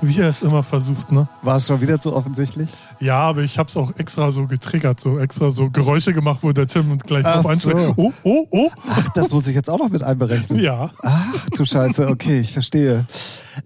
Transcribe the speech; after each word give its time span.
Wie 0.00 0.20
er 0.20 0.28
es 0.28 0.42
immer 0.42 0.62
versucht, 0.62 1.10
ne? 1.12 1.28
War 1.42 1.56
es 1.56 1.66
schon 1.66 1.80
wieder 1.80 1.98
zu 1.98 2.14
offensichtlich? 2.14 2.70
Ja, 3.00 3.18
aber 3.20 3.42
ich 3.42 3.58
habe 3.58 3.68
es 3.68 3.76
auch 3.76 3.94
extra 3.96 4.30
so 4.32 4.46
getriggert, 4.46 5.00
so 5.00 5.18
extra 5.18 5.50
so 5.50 5.70
Geräusche 5.70 6.12
gemacht, 6.12 6.38
wo 6.42 6.52
der 6.52 6.66
Tim 6.68 6.98
gleich 6.98 7.24
Ach 7.26 7.34
drauf 7.34 7.46
einschlägt. 7.46 7.78
so. 7.78 7.94
Oh, 7.96 8.12
oh, 8.22 8.46
oh. 8.50 8.70
Ach, 8.88 9.08
das 9.14 9.30
muss 9.30 9.46
ich 9.48 9.54
jetzt 9.54 9.68
auch 9.68 9.78
noch 9.78 9.88
mit 9.88 10.02
einberechnen. 10.02 10.60
Ja. 10.60 10.90
Ach 11.02 11.46
du 11.50 11.64
Scheiße, 11.64 12.08
okay, 12.08 12.40
ich 12.40 12.52
verstehe. 12.52 13.06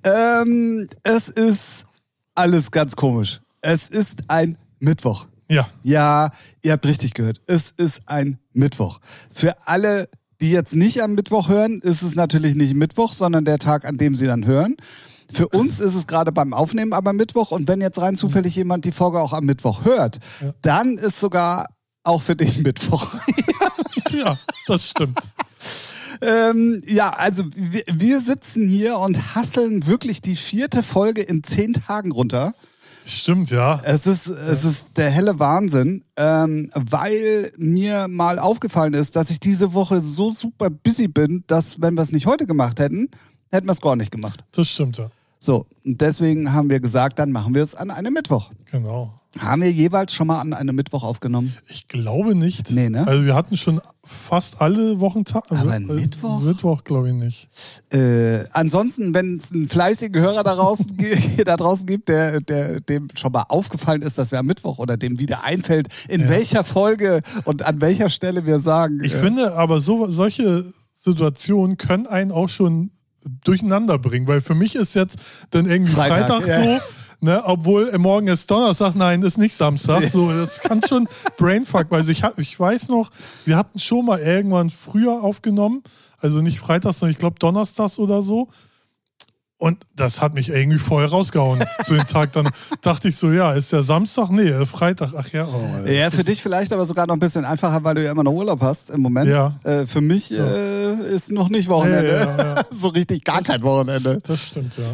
Ähm, 0.05 0.88
es 1.02 1.28
ist 1.28 1.84
alles 2.34 2.70
ganz 2.70 2.96
komisch. 2.96 3.41
Es 3.60 3.88
ist 3.88 4.22
ein 4.28 4.56
Mittwoch. 4.78 5.27
Ja. 5.48 5.69
Ja, 5.82 6.30
ihr 6.62 6.72
habt 6.72 6.86
richtig 6.86 7.12
gehört. 7.14 7.41
Es 7.46 7.72
ist 7.72 8.02
ein 8.06 8.38
Mittwoch. 8.52 9.00
Für 9.30 9.55
alle, 9.66 10.08
die 10.40 10.50
jetzt 10.50 10.74
nicht 10.74 11.02
am 11.02 11.14
Mittwoch 11.14 11.48
hören, 11.48 11.80
ist 11.80 12.02
es 12.02 12.14
natürlich 12.14 12.54
nicht 12.54 12.74
Mittwoch, 12.74 13.12
sondern 13.12 13.44
der 13.44 13.58
Tag, 13.58 13.84
an 13.84 13.96
dem 13.98 14.14
sie 14.14 14.26
dann 14.26 14.46
hören. 14.46 14.76
Für 15.32 15.48
uns 15.48 15.78
ist 15.78 15.94
es 15.94 16.06
gerade 16.08 16.32
beim 16.32 16.52
Aufnehmen 16.52 16.92
aber 16.92 17.12
Mittwoch 17.12 17.52
und 17.52 17.68
wenn 17.68 17.80
jetzt 17.80 18.00
rein 18.00 18.16
zufällig 18.16 18.56
jemand 18.56 18.84
die 18.84 18.90
Folge 18.92 19.20
auch 19.20 19.32
am 19.32 19.44
Mittwoch 19.44 19.84
hört, 19.84 20.18
Ja. 20.40 20.52
dann 20.62 20.98
ist 20.98 21.20
sogar 21.20 21.66
auch 22.02 22.22
für 22.22 22.36
dich 22.36 22.58
Mittwoch. 22.58 23.14
Ja, 24.12 24.36
das 24.66 24.88
stimmt. 24.91 25.20
Ähm, 26.20 26.82
ja, 26.86 27.10
also 27.10 27.44
wir, 27.54 27.84
wir 27.92 28.20
sitzen 28.20 28.66
hier 28.69 28.98
und 28.98 29.34
hasseln 29.36 29.86
wirklich 29.86 30.20
die 30.20 30.34
vierte 30.36 30.82
Folge 30.82 31.22
in 31.22 31.44
zehn 31.44 31.72
Tagen 31.75 32.10
runter. 32.10 32.54
Stimmt, 33.12 33.50
ja. 33.50 33.80
Es 33.84 34.06
ist, 34.06 34.27
es 34.27 34.64
ist 34.64 34.89
der 34.97 35.11
helle 35.11 35.39
Wahnsinn, 35.39 36.05
ähm, 36.16 36.70
weil 36.75 37.53
mir 37.56 38.08
mal 38.08 38.39
aufgefallen 38.39 38.94
ist, 38.94 39.16
dass 39.16 39.30
ich 39.30 39.41
diese 39.41 39.75
Woche 39.75 40.00
so 40.00 40.30
super 40.30 40.70
busy 40.70 41.08
bin, 41.08 41.44
dass 41.47 41.81
wenn 41.81 41.94
wir 41.94 42.03
es 42.03 42.12
nicht 42.12 42.27
heute 42.27 42.47
gemacht 42.47 42.81
hätten, 42.81 43.11
hätten 43.50 43.66
wir 43.66 43.72
es 43.72 43.81
gar 43.81 43.97
nicht 43.97 44.11
gemacht. 44.11 44.44
Das 44.53 44.69
stimmt, 44.69 44.98
ja. 44.98 45.11
So, 45.38 45.66
und 45.84 46.00
deswegen 46.00 46.53
haben 46.53 46.69
wir 46.69 46.81
gesagt, 46.81 47.19
dann 47.19 47.33
machen 47.33 47.55
wir 47.55 47.62
es 47.62 47.75
an 47.75 47.91
einem 47.91 48.12
Mittwoch. 48.12 48.50
Genau. 48.70 49.19
Haben 49.39 49.62
wir 49.62 49.70
jeweils 49.70 50.12
schon 50.12 50.27
mal 50.27 50.41
an 50.41 50.53
einem 50.53 50.75
Mittwoch 50.75 51.05
aufgenommen? 51.05 51.56
Ich 51.69 51.86
glaube 51.86 52.34
nicht. 52.34 52.70
Nee, 52.73 52.91
ne? 52.91 53.06
Also 53.06 53.25
wir 53.25 53.34
hatten 53.37 53.56
schon 53.56 53.81
fast 54.05 54.61
alle 54.61 54.98
Wochentage. 54.98 55.56
Aber 55.56 55.77
äh, 55.77 55.78
Mittwoch? 55.78 56.41
Mittwoch 56.41 56.83
glaube 56.83 57.11
ich 57.11 57.14
nicht. 57.14 57.48
Äh, 57.92 58.45
ansonsten, 58.53 59.14
wenn 59.14 59.37
es 59.37 59.53
einen 59.53 59.69
fleißigen 59.69 60.20
Hörer 60.20 60.42
da 60.42 60.56
draußen, 60.56 60.87
da 61.45 61.56
draußen 61.56 61.87
gibt, 61.87 62.09
der, 62.09 62.41
der, 62.41 62.81
dem 62.81 63.06
schon 63.14 63.31
mal 63.31 63.45
aufgefallen 63.48 64.03
ist, 64.03 64.19
dass 64.19 64.33
wir 64.33 64.41
am 64.41 64.47
Mittwoch 64.47 64.78
oder 64.78 64.97
dem 64.97 65.20
wieder 65.20 65.44
einfällt, 65.44 65.87
in 66.09 66.22
Ja. 66.22 66.28
welcher 66.28 66.65
Folge 66.65 67.20
und 67.44 67.62
an 67.62 67.81
welcher 67.81 68.09
Stelle 68.09 68.47
wir 68.47 68.59
sagen. 68.59 69.00
Ich 69.05 69.15
äh, 69.15 69.19
finde 69.19 69.55
aber 69.55 69.78
so, 69.78 70.09
solche 70.09 70.65
Situationen 70.97 71.77
können 71.77 72.09
einen 72.09 72.33
auch 72.33 72.48
schon 72.48 72.91
durcheinander 73.44 73.98
bringen, 73.98 74.27
weil 74.27 74.41
für 74.41 74.55
mich 74.56 74.75
ist 74.75 74.97
jetzt 74.97 75.17
dann 75.50 75.67
irgendwie 75.70 75.92
Freitag, 75.92 76.42
Freitag, 76.42 76.67
ja. 76.67 76.81
So, 77.20 77.26
ne, 77.26 77.42
obwohl 77.44 77.88
äh, 77.90 77.98
morgen 77.98 78.28
ist 78.28 78.50
Donnerstag, 78.50 78.94
nein, 78.94 79.22
ist 79.22 79.38
nicht 79.38 79.54
Samstag. 79.54 80.02
So, 80.12 80.30
das 80.32 80.60
kann 80.60 80.82
schon 80.88 81.08
Brainfuck, 81.36 81.86
weil 81.90 82.08
ich, 82.08 82.22
hab, 82.22 82.38
ich 82.38 82.58
weiß 82.58 82.88
noch, 82.88 83.10
wir 83.44 83.56
hatten 83.56 83.78
schon 83.78 84.06
mal 84.06 84.18
irgendwann 84.18 84.70
früher 84.70 85.22
aufgenommen, 85.22 85.82
also 86.19 86.41
nicht 86.41 86.60
freitags, 86.60 86.98
sondern 86.98 87.12
ich 87.12 87.19
glaube 87.19 87.38
donnerstags 87.38 87.98
oder 87.98 88.22
so. 88.22 88.48
Und 89.60 89.84
das 89.94 90.22
hat 90.22 90.32
mich 90.32 90.48
irgendwie 90.48 90.78
voll 90.78 91.04
rausgehauen 91.04 91.62
zu 91.84 91.92
dem 91.92 92.06
Tag. 92.06 92.32
Dann 92.32 92.48
dachte 92.80 93.09
ich 93.09 93.16
so, 93.16 93.30
ja, 93.30 93.53
ist 93.53 93.70
ja 93.72 93.82
Samstag? 93.82 94.30
Nee, 94.30 94.48
äh, 94.48 94.64
Freitag. 94.64 95.12
Ach 95.14 95.28
ja. 95.32 95.47
Oh, 95.47 95.86
Ja, 95.86 96.10
für 96.10 96.25
dich 96.25 96.41
vielleicht 96.41 96.72
aber 96.72 96.86
sogar 96.86 97.06
noch 97.06 97.12
ein 97.12 97.20
bisschen 97.20 97.44
einfacher, 97.44 97.84
weil 97.84 97.97
du 97.97 98.03
ja 98.03 98.10
immer 98.10 98.25
noch 98.25 98.32
Urlaub 98.32 98.62
hast 98.62 98.88
im 98.88 99.03
Moment. 99.03 99.28
Ja. 99.28 99.60
Äh, 99.64 99.86
für 99.86 100.00
mich 100.00 100.32
äh, 100.32 101.14
ist 101.14 101.30
noch 101.30 101.50
nicht 101.50 101.69
Wochenende. 101.69 102.10
Ja, 102.10 102.36
ja, 102.36 102.54
ja. 102.54 102.64
so 102.70 102.88
richtig 102.88 103.22
gar 103.22 103.42
kein 103.42 103.62
Wochenende. 103.62 104.20
Das 104.26 104.41
stimmt, 104.41 104.78
ja. 104.78 104.84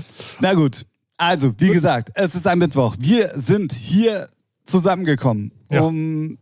Na 0.41 0.55
gut. 0.55 0.85
Also, 1.17 1.53
wie 1.59 1.71
gesagt, 1.71 2.11
es 2.15 2.35
ist 2.35 2.47
ein 2.47 2.59
Mittwoch. 2.59 2.95
Wir 2.99 3.33
sind 3.35 3.73
hier 3.73 4.29
zusammengekommen, 4.65 5.53
Ja. 5.71 5.83
um 5.83 6.37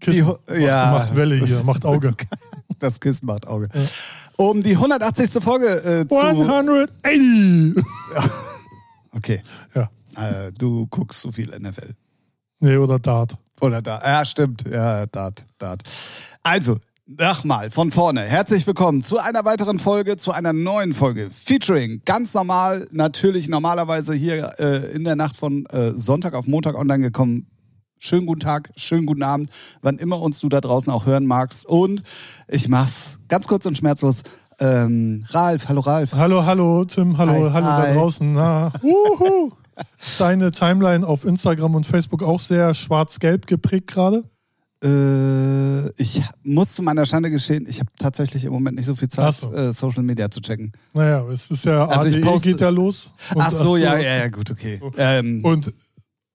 Kissen 0.00 0.34
Die 0.48 0.62
ja. 0.62 0.90
macht 0.92 1.16
Welle 1.16 1.44
hier, 1.44 1.64
macht 1.64 1.84
Auge. 1.84 2.14
das 2.78 3.00
Kissen 3.00 3.26
macht 3.26 3.46
Auge. 3.46 3.68
Um 4.36 4.62
die 4.62 4.72
180. 4.76 5.30
Folge 5.42 5.66
äh, 6.02 6.06
zu. 6.08 6.16
180! 6.16 7.82
Okay. 9.16 9.40
Ja. 9.74 9.88
Äh, 10.16 10.50
du 10.52 10.86
guckst 10.88 11.22
so 11.22 11.30
viel 11.30 11.48
NFL. 11.56 11.94
Nee, 12.58 12.76
oder 12.76 12.98
Dart. 12.98 13.36
Oder 13.60 13.80
da. 13.80 14.00
Ja, 14.04 14.24
stimmt. 14.24 14.64
Ja, 14.68 15.06
Dart, 15.06 15.46
Dart. 15.58 15.82
Also, 16.42 16.78
nochmal 17.06 17.70
von 17.70 17.90
vorne. 17.90 18.22
Herzlich 18.22 18.66
willkommen 18.66 19.02
zu 19.02 19.18
einer 19.18 19.44
weiteren 19.44 19.78
Folge, 19.78 20.16
zu 20.16 20.32
einer 20.32 20.52
neuen 20.52 20.94
Folge. 20.94 21.28
Featuring 21.30 22.00
ganz 22.04 22.32
normal, 22.34 22.86
natürlich 22.92 23.48
normalerweise 23.48 24.14
hier 24.14 24.54
äh, 24.58 24.92
in 24.94 25.04
der 25.04 25.16
Nacht 25.16 25.36
von 25.36 25.66
äh, 25.66 25.92
Sonntag 25.92 26.34
auf 26.34 26.46
Montag 26.46 26.76
online 26.76 27.02
gekommen. 27.02 27.46
Schönen 27.98 28.26
guten 28.26 28.40
Tag, 28.40 28.70
schönen 28.76 29.06
guten 29.06 29.22
Abend, 29.22 29.50
wann 29.82 29.98
immer 29.98 30.20
uns 30.20 30.40
du 30.40 30.48
da 30.48 30.60
draußen 30.60 30.92
auch 30.92 31.06
hören 31.06 31.26
magst. 31.26 31.66
Und 31.66 32.02
ich 32.48 32.68
mach's 32.68 33.18
ganz 33.28 33.46
kurz 33.46 33.66
und 33.66 33.76
schmerzlos. 33.76 34.22
Ähm, 34.60 35.22
Ralf, 35.28 35.68
hallo 35.68 35.80
Ralf. 35.80 36.14
Hallo, 36.14 36.46
hallo, 36.46 36.84
Tim, 36.84 37.18
hallo, 37.18 37.32
Hi, 37.32 37.50
hallo 37.52 37.66
hi. 37.66 37.86
da 37.86 37.94
draußen. 37.94 38.32
Na, 38.32 38.72
uhu. 38.82 39.50
Ist 40.00 40.20
deine 40.20 40.52
Timeline 40.52 41.06
auf 41.06 41.24
Instagram 41.24 41.74
und 41.74 41.86
Facebook 41.86 42.22
auch 42.22 42.40
sehr 42.40 42.74
schwarz-gelb 42.74 43.46
geprägt 43.46 43.88
gerade? 43.88 44.24
Äh, 44.84 45.88
ich 45.96 46.22
muss 46.42 46.74
zu 46.74 46.82
meiner 46.82 47.06
Schande 47.06 47.30
geschehen, 47.30 47.64
ich 47.68 47.80
habe 47.80 47.90
tatsächlich 47.98 48.44
im 48.44 48.52
Moment 48.52 48.76
nicht 48.76 48.86
so 48.86 48.94
viel 48.94 49.08
Zeit, 49.08 49.24
Ach 49.26 49.32
so. 49.32 49.52
äh, 49.52 49.72
Social 49.72 50.02
Media 50.02 50.30
zu 50.30 50.40
checken. 50.40 50.72
Naja, 50.92 51.24
es 51.30 51.50
ist 51.50 51.64
ja, 51.64 51.86
Also 51.86 52.06
ich 52.06 52.16
ADE 52.16 52.26
poste- 52.26 52.48
geht 52.50 52.60
ja 52.60 52.68
los. 52.68 53.10
Und 53.34 53.40
Ach 53.40 53.50
so, 53.50 53.76
ja, 53.76 53.96
ja, 53.98 54.16
ja, 54.18 54.28
gut, 54.28 54.50
okay. 54.50 54.80
Ähm, 54.98 55.44
Und 55.44 55.72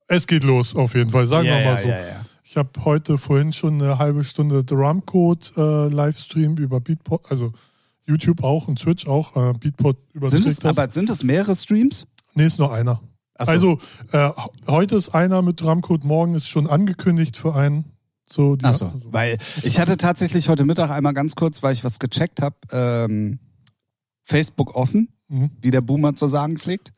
es 0.07 0.25
geht 0.25 0.43
los 0.43 0.75
auf 0.75 0.95
jeden 0.95 1.11
Fall, 1.11 1.27
sagen 1.27 1.45
ja, 1.47 1.59
wir 1.59 1.65
mal 1.65 1.77
so. 1.81 1.87
ja, 1.87 1.99
ja. 1.99 2.25
Ich 2.43 2.57
habe 2.57 2.69
heute 2.83 3.19
vorhin 3.19 3.53
schon 3.53 3.79
eine 3.79 3.99
halbe 3.99 4.23
Stunde 4.23 4.63
Drumcode 4.63 5.53
äh, 5.55 5.87
Livestream 5.89 6.57
über 6.57 6.79
Beatport, 6.79 7.29
also 7.29 7.53
YouTube 8.07 8.43
auch 8.43 8.67
und 8.67 8.79
Twitch 8.79 9.05
auch. 9.07 9.35
Äh, 9.35 9.53
Beatport 9.59 9.97
Sind 10.23 10.47
es, 10.47 10.65
aber 10.65 10.89
sind 10.89 11.11
es 11.11 11.23
mehrere 11.23 11.55
Streams? 11.55 12.07
Nee, 12.33 12.45
ist 12.45 12.57
nur 12.57 12.73
einer. 12.73 13.01
Ach 13.37 13.45
so. 13.45 13.51
Also 13.51 13.79
äh, 14.11 14.31
heute 14.65 14.95
ist 14.95 15.09
einer 15.09 15.43
mit 15.43 15.61
Drumcode, 15.61 16.03
morgen 16.05 16.33
ist 16.33 16.47
schon 16.49 16.65
angekündigt 16.67 17.37
für 17.37 17.53
einen. 17.53 17.85
So, 18.31 18.55
die 18.55 18.65
Ach 18.65 18.73
so, 18.73 18.85
also- 18.85 19.01
weil 19.05 19.37
ich 19.63 19.79
hatte 19.79 19.97
tatsächlich 19.97 20.49
heute 20.49 20.65
Mittag 20.65 20.89
einmal 20.91 21.13
ganz 21.13 21.35
kurz, 21.35 21.63
weil 21.63 21.73
ich 21.73 21.83
was 21.83 21.99
gecheckt 21.99 22.41
habe, 22.41 22.55
ähm, 22.71 23.39
Facebook 24.23 24.75
offen, 24.75 25.09
Mhm. 25.29 25.51
wie 25.61 25.71
der 25.71 25.81
Boomer 25.81 26.13
zu 26.15 26.27
sagen 26.27 26.57
pflegt. 26.57 26.93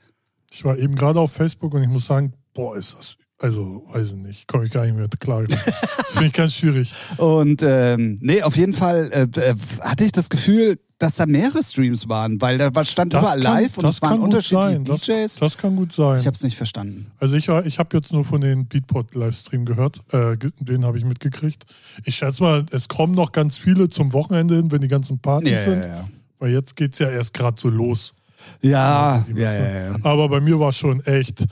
Ich 0.50 0.64
war 0.66 0.78
eben 0.78 0.96
gerade 0.96 1.20
auf 1.20 1.32
Facebook 1.32 1.74
und 1.74 1.82
ich 1.84 1.88
muss 1.90 2.06
sagen, 2.06 2.34
boah, 2.54 2.76
ist 2.76 2.96
das, 2.98 3.18
also 3.42 3.84
weiß 3.92 4.10
ich 4.12 4.16
nicht, 4.18 4.48
komme 4.48 4.66
ich 4.66 4.72
gar 4.72 4.86
nicht 4.86 4.96
mehr 4.96 5.08
klar. 5.20 5.44
Finde 6.12 6.26
ich 6.28 6.34
ganz 6.34 6.54
schwierig. 6.56 6.94
Und 7.18 7.64
ähm, 7.66 8.20
nee, 8.22 8.44
auf 8.44 8.56
jeden 8.56 8.74
Fall 8.74 9.10
äh, 9.12 9.40
äh, 9.42 9.56
hatte 9.82 10.04
ich 10.06 10.12
das 10.12 10.30
Gefühl, 10.30 10.78
dass 11.00 11.16
da 11.16 11.26
mehrere 11.26 11.64
Streams 11.64 12.08
waren, 12.08 12.40
weil 12.40 12.60
da 12.60 12.86
stand 12.86 13.16
Das 13.16 13.22
überall 13.24 13.42
kann- 13.42 13.64
live 13.64 13.78
und 13.80 13.86
es 13.86 14.02
waren 14.04 14.20
unterschiedliche 14.20 14.74
sein. 14.74 14.84
Das- 14.84 15.02
DJs. 15.02 15.36
Das 15.38 15.58
kann 15.58 15.76
gut 15.76 15.92
sein. 15.92 16.20
ich 16.20 16.28
habe 16.28 16.36
es 16.36 16.44
nicht 16.44 16.56
verstanden. 16.56 17.08
Also 17.20 17.36
ich, 17.36 17.50
ich 17.50 17.80
habe 17.80 17.98
jetzt 17.98 18.14
nur 18.14 18.24
von 18.24 18.42
den 18.42 18.68
Beatport-Livestream 18.68 19.66
gehört, 19.66 20.02
äh, 20.14 20.38
den 20.60 20.86
habe 20.86 21.00
ich 21.00 21.06
mitgekriegt. 21.06 21.64
Ich 22.06 22.16
schätze 22.18 22.44
mal, 22.44 22.66
es 22.72 22.88
kommen 22.88 23.16
noch 23.16 23.32
ganz 23.32 23.58
viele 23.58 23.90
zum 23.90 24.14
Wochenende 24.14 24.58
hin, 24.58 24.72
wenn 24.72 24.82
die 24.82 24.88
ganzen 24.88 25.18
Partys 25.18 25.64
sind, 25.64 25.86
ja. 25.86 26.08
weil 26.38 26.52
jetzt 26.52 26.76
geht 26.76 26.94
es 26.94 27.00
ja 27.00 27.10
erst 27.10 27.34
gerade 27.34 27.60
so 27.60 27.70
los. 27.70 28.14
Ja, 28.62 29.26
ja, 29.36 29.54
ja, 29.54 29.86
ja. 29.86 29.96
Aber 30.04 30.30
bei 30.30 30.40
mir 30.40 30.60
war 30.60 30.74
schon 30.74 31.00
echt, 31.06 31.46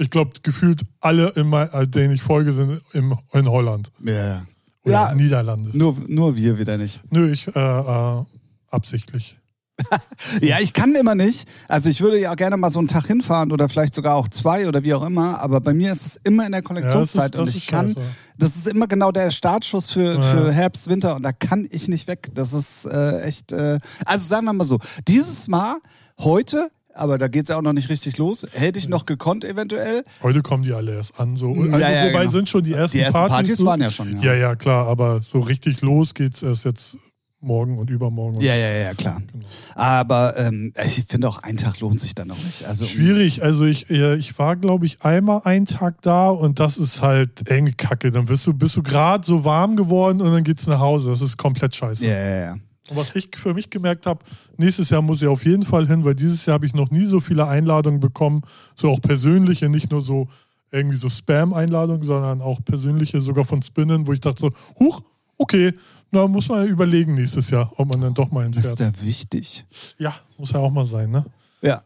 ich 0.00 0.10
glaube, 0.10 0.32
gefühlt 0.42 0.82
alle, 1.00 1.28
in 1.36 1.46
mein, 1.48 1.70
äh, 1.72 1.86
denen 1.86 2.14
ich 2.14 2.22
folge, 2.22 2.52
sind 2.52 2.80
im, 2.92 3.16
in 3.32 3.48
Holland 3.48 3.92
ja, 4.04 4.12
ja. 4.14 4.46
oder 4.84 4.92
Ja. 4.92 5.14
Niederlande. 5.14 5.70
Nur, 5.76 5.96
nur 6.08 6.36
wir 6.36 6.58
wieder 6.58 6.76
nicht. 6.78 7.00
Nö, 7.10 7.30
ich 7.30 7.46
äh, 7.54 7.60
äh, 7.60 8.24
absichtlich. 8.70 9.36
Ja, 10.42 10.58
ich 10.60 10.74
kann 10.74 10.94
immer 10.94 11.14
nicht. 11.14 11.48
Also 11.66 11.88
ich 11.88 12.02
würde 12.02 12.20
ja 12.20 12.34
gerne 12.34 12.58
mal 12.58 12.70
so 12.70 12.78
einen 12.80 12.88
Tag 12.88 13.06
hinfahren 13.06 13.50
oder 13.50 13.66
vielleicht 13.68 13.94
sogar 13.94 14.14
auch 14.16 14.28
zwei 14.28 14.68
oder 14.68 14.82
wie 14.84 14.92
auch 14.92 15.02
immer, 15.04 15.40
aber 15.40 15.60
bei 15.62 15.72
mir 15.72 15.90
ist 15.90 16.04
es 16.04 16.16
immer 16.22 16.44
in 16.44 16.52
der 16.52 16.60
Kollektionszeit 16.62 17.34
das 17.34 17.40
und 17.40 17.48
ich 17.56 17.66
kann, 17.66 17.94
scheiße. 17.94 18.06
das 18.36 18.56
ist 18.56 18.66
immer 18.68 18.86
genau 18.86 19.10
der 19.10 19.30
Startschuss 19.30 19.90
für, 19.90 20.14
Ja. 20.16 20.20
für 20.20 20.52
Herbst, 20.52 20.88
Winter 20.90 21.16
und 21.16 21.22
da 21.22 21.32
kann 21.32 21.66
ich 21.70 21.88
nicht 21.88 22.08
weg. 22.08 22.28
Das 22.34 22.52
ist 22.52 22.84
äh, 22.86 23.20
echt, 23.22 23.52
äh, 23.52 23.80
also 24.04 24.26
sagen 24.26 24.44
wir 24.44 24.52
mal 24.52 24.66
so, 24.66 24.78
dieses 25.08 25.48
Mal, 25.48 25.76
heute, 26.18 26.68
aber 27.00 27.18
da 27.18 27.28
geht 27.28 27.44
es 27.44 27.48
ja 27.48 27.56
auch 27.56 27.62
noch 27.62 27.72
nicht 27.72 27.88
richtig 27.88 28.18
los, 28.18 28.46
hätte 28.52 28.78
ich 28.78 28.88
noch 28.88 29.06
gekonnt 29.06 29.44
eventuell. 29.44 30.04
Heute 30.22 30.42
kommen 30.42 30.62
die 30.62 30.72
alle 30.72 30.94
erst 30.94 31.18
an. 31.18 31.36
So. 31.36 31.48
Also, 31.50 31.64
Ja, 31.64 31.78
ja, 31.90 32.08
wobei 32.08 32.20
genau. 32.20 32.30
sind 32.30 32.48
schon 32.48 32.64
die 32.64 32.72
ersten, 32.74 32.98
Die 32.98 33.02
ersten 33.02 33.18
Partys. 33.18 33.34
Partys 33.34 33.64
waren 33.64 33.80
ja 33.80 33.90
schon, 33.90 34.20
ja. 34.20 34.32
Ja, 34.32 34.34
ja, 34.34 34.54
klar, 34.54 34.86
aber 34.86 35.20
so 35.22 35.40
richtig 35.40 35.80
los 35.80 36.14
geht's 36.14 36.42
erst 36.42 36.64
jetzt 36.64 36.96
morgen 37.42 37.78
und 37.78 37.88
übermorgen. 37.88 38.36
Und 38.36 38.42
Ja, 38.42 38.54
ja, 38.54 38.68
ja, 38.70 38.94
klar. 38.94 39.22
Genau. 39.32 39.46
Aber 39.74 40.34
ähm, 40.36 40.72
ich 40.84 41.04
finde 41.08 41.26
auch, 41.28 41.42
ein 41.42 41.56
Tag 41.56 41.80
lohnt 41.80 41.98
sich 41.98 42.14
dann 42.14 42.28
noch 42.28 42.36
nicht. 42.44 42.66
Also, 42.66 42.84
Schwierig, 42.84 43.42
also 43.42 43.64
ich, 43.64 43.90
äh, 43.90 44.16
ich 44.16 44.38
war, 44.38 44.56
glaube 44.56 44.84
ich, 44.86 45.02
einmal 45.02 45.40
einen 45.44 45.64
Tag 45.66 46.02
da 46.02 46.28
und 46.28 46.60
das 46.60 46.76
ist 46.76 47.00
halt 47.00 47.48
enge 47.48 47.72
Kacke. 47.72 48.10
Dann 48.12 48.26
bist 48.26 48.46
du, 48.46 48.52
bist 48.52 48.76
du 48.76 48.82
gerade 48.82 49.24
so 49.26 49.44
warm 49.44 49.76
geworden 49.76 50.20
und 50.20 50.32
dann 50.32 50.44
geht's 50.44 50.66
nach 50.66 50.80
Hause. 50.80 51.10
Das 51.10 51.22
ist 51.22 51.38
komplett 51.38 51.74
scheiße. 51.74 52.04
Ja, 52.04 52.12
ja, 52.12 52.40
ja. 52.40 52.56
Und 52.90 52.96
was 52.96 53.14
ich 53.16 53.28
für 53.36 53.54
mich 53.54 53.70
gemerkt 53.70 54.06
habe, 54.06 54.24
nächstes 54.56 54.90
Jahr 54.90 55.00
muss 55.02 55.22
ich 55.22 55.28
auf 55.28 55.44
jeden 55.44 55.64
Fall 55.64 55.86
hin, 55.86 56.04
weil 56.04 56.14
dieses 56.14 56.44
Jahr 56.46 56.54
habe 56.54 56.66
ich 56.66 56.74
noch 56.74 56.90
nie 56.90 57.04
so 57.06 57.20
viele 57.20 57.46
Einladungen 57.46 58.00
bekommen, 58.00 58.42
so 58.74 58.90
auch 58.90 59.00
persönliche, 59.00 59.68
nicht 59.68 59.90
nur 59.90 60.02
so 60.02 60.28
irgendwie 60.72 60.96
so 60.96 61.08
Spam-Einladungen, 61.08 62.02
sondern 62.02 62.40
auch 62.42 62.64
persönliche, 62.64 63.20
sogar 63.22 63.44
von 63.44 63.62
Spinnen, 63.62 64.06
wo 64.06 64.12
ich 64.12 64.20
dachte 64.20 64.40
so, 64.40 64.50
huch, 64.78 65.02
okay, 65.38 65.72
na, 66.10 66.26
muss 66.26 66.48
man 66.48 66.64
ja 66.64 66.70
überlegen 66.70 67.14
nächstes 67.14 67.50
Jahr, 67.50 67.70
ob 67.76 67.88
man 67.88 68.00
dann 68.00 68.14
doch 68.14 68.30
mal 68.30 68.48
Ist 68.50 68.54
hinfährt. 68.66 68.96
ja 68.96 69.02
wichtig. 69.02 69.64
Ja, 69.98 70.14
muss 70.38 70.50
ja 70.52 70.58
auch 70.58 70.70
mal 70.72 70.86
sein, 70.86 71.10
ne? 71.10 71.24
Ja. 71.62 71.82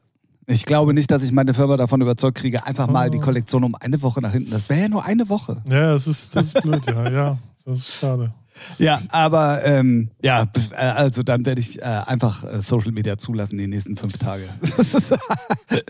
Ich 0.46 0.66
glaube 0.66 0.92
nicht, 0.92 1.10
dass 1.10 1.22
ich 1.22 1.32
meine 1.32 1.54
Firma 1.54 1.76
davon 1.78 2.02
überzeugt 2.02 2.36
kriege, 2.36 2.66
einfach 2.66 2.86
mal 2.86 3.06
Ah. 3.06 3.10
die 3.10 3.18
Kollektion 3.18 3.64
um 3.64 3.74
eine 3.76 4.00
Woche 4.02 4.20
nach 4.20 4.32
hinten. 4.32 4.50
Das 4.50 4.68
wäre 4.68 4.82
ja 4.82 4.88
nur 4.90 5.02
eine 5.02 5.26
Woche. 5.30 5.62
Ja, 5.66 5.92
das 5.92 6.06
ist, 6.06 6.36
das 6.36 6.48
ist 6.48 6.62
blöd, 6.62 6.82
ja, 6.86 7.10
ja. 7.10 7.38
Das 7.64 7.78
ist 7.78 7.94
schade. 7.94 8.32
Ja, 8.78 9.00
aber 9.10 9.64
ähm, 9.64 10.10
ja, 10.22 10.46
äh, 10.72 10.76
also 10.76 11.22
dann 11.22 11.44
werde 11.44 11.60
ich 11.60 11.80
äh, 11.80 11.84
einfach 11.84 12.44
äh, 12.44 12.60
Social 12.62 12.92
Media 12.92 13.18
zulassen 13.18 13.58
die 13.58 13.66
nächsten 13.66 13.96
fünf 13.96 14.18
Tage. 14.18 14.44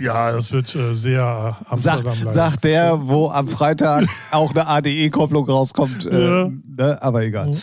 Ja, 0.00 0.32
das 0.32 0.50
wird 0.52 0.74
äh, 0.74 0.94
sehr 0.94 1.56
Sag, 1.76 1.96
Amsterdam 1.96 2.28
sagt 2.28 2.64
der, 2.64 3.06
wo 3.06 3.28
am 3.28 3.48
Freitag 3.48 4.06
auch 4.30 4.50
eine 4.52 4.66
ADE-Kopplung 4.66 5.44
rauskommt. 5.48 6.06
Äh, 6.06 6.24
Ja. 6.26 6.50
ne? 6.76 7.02
Aber 7.02 7.22
egal. 7.22 7.54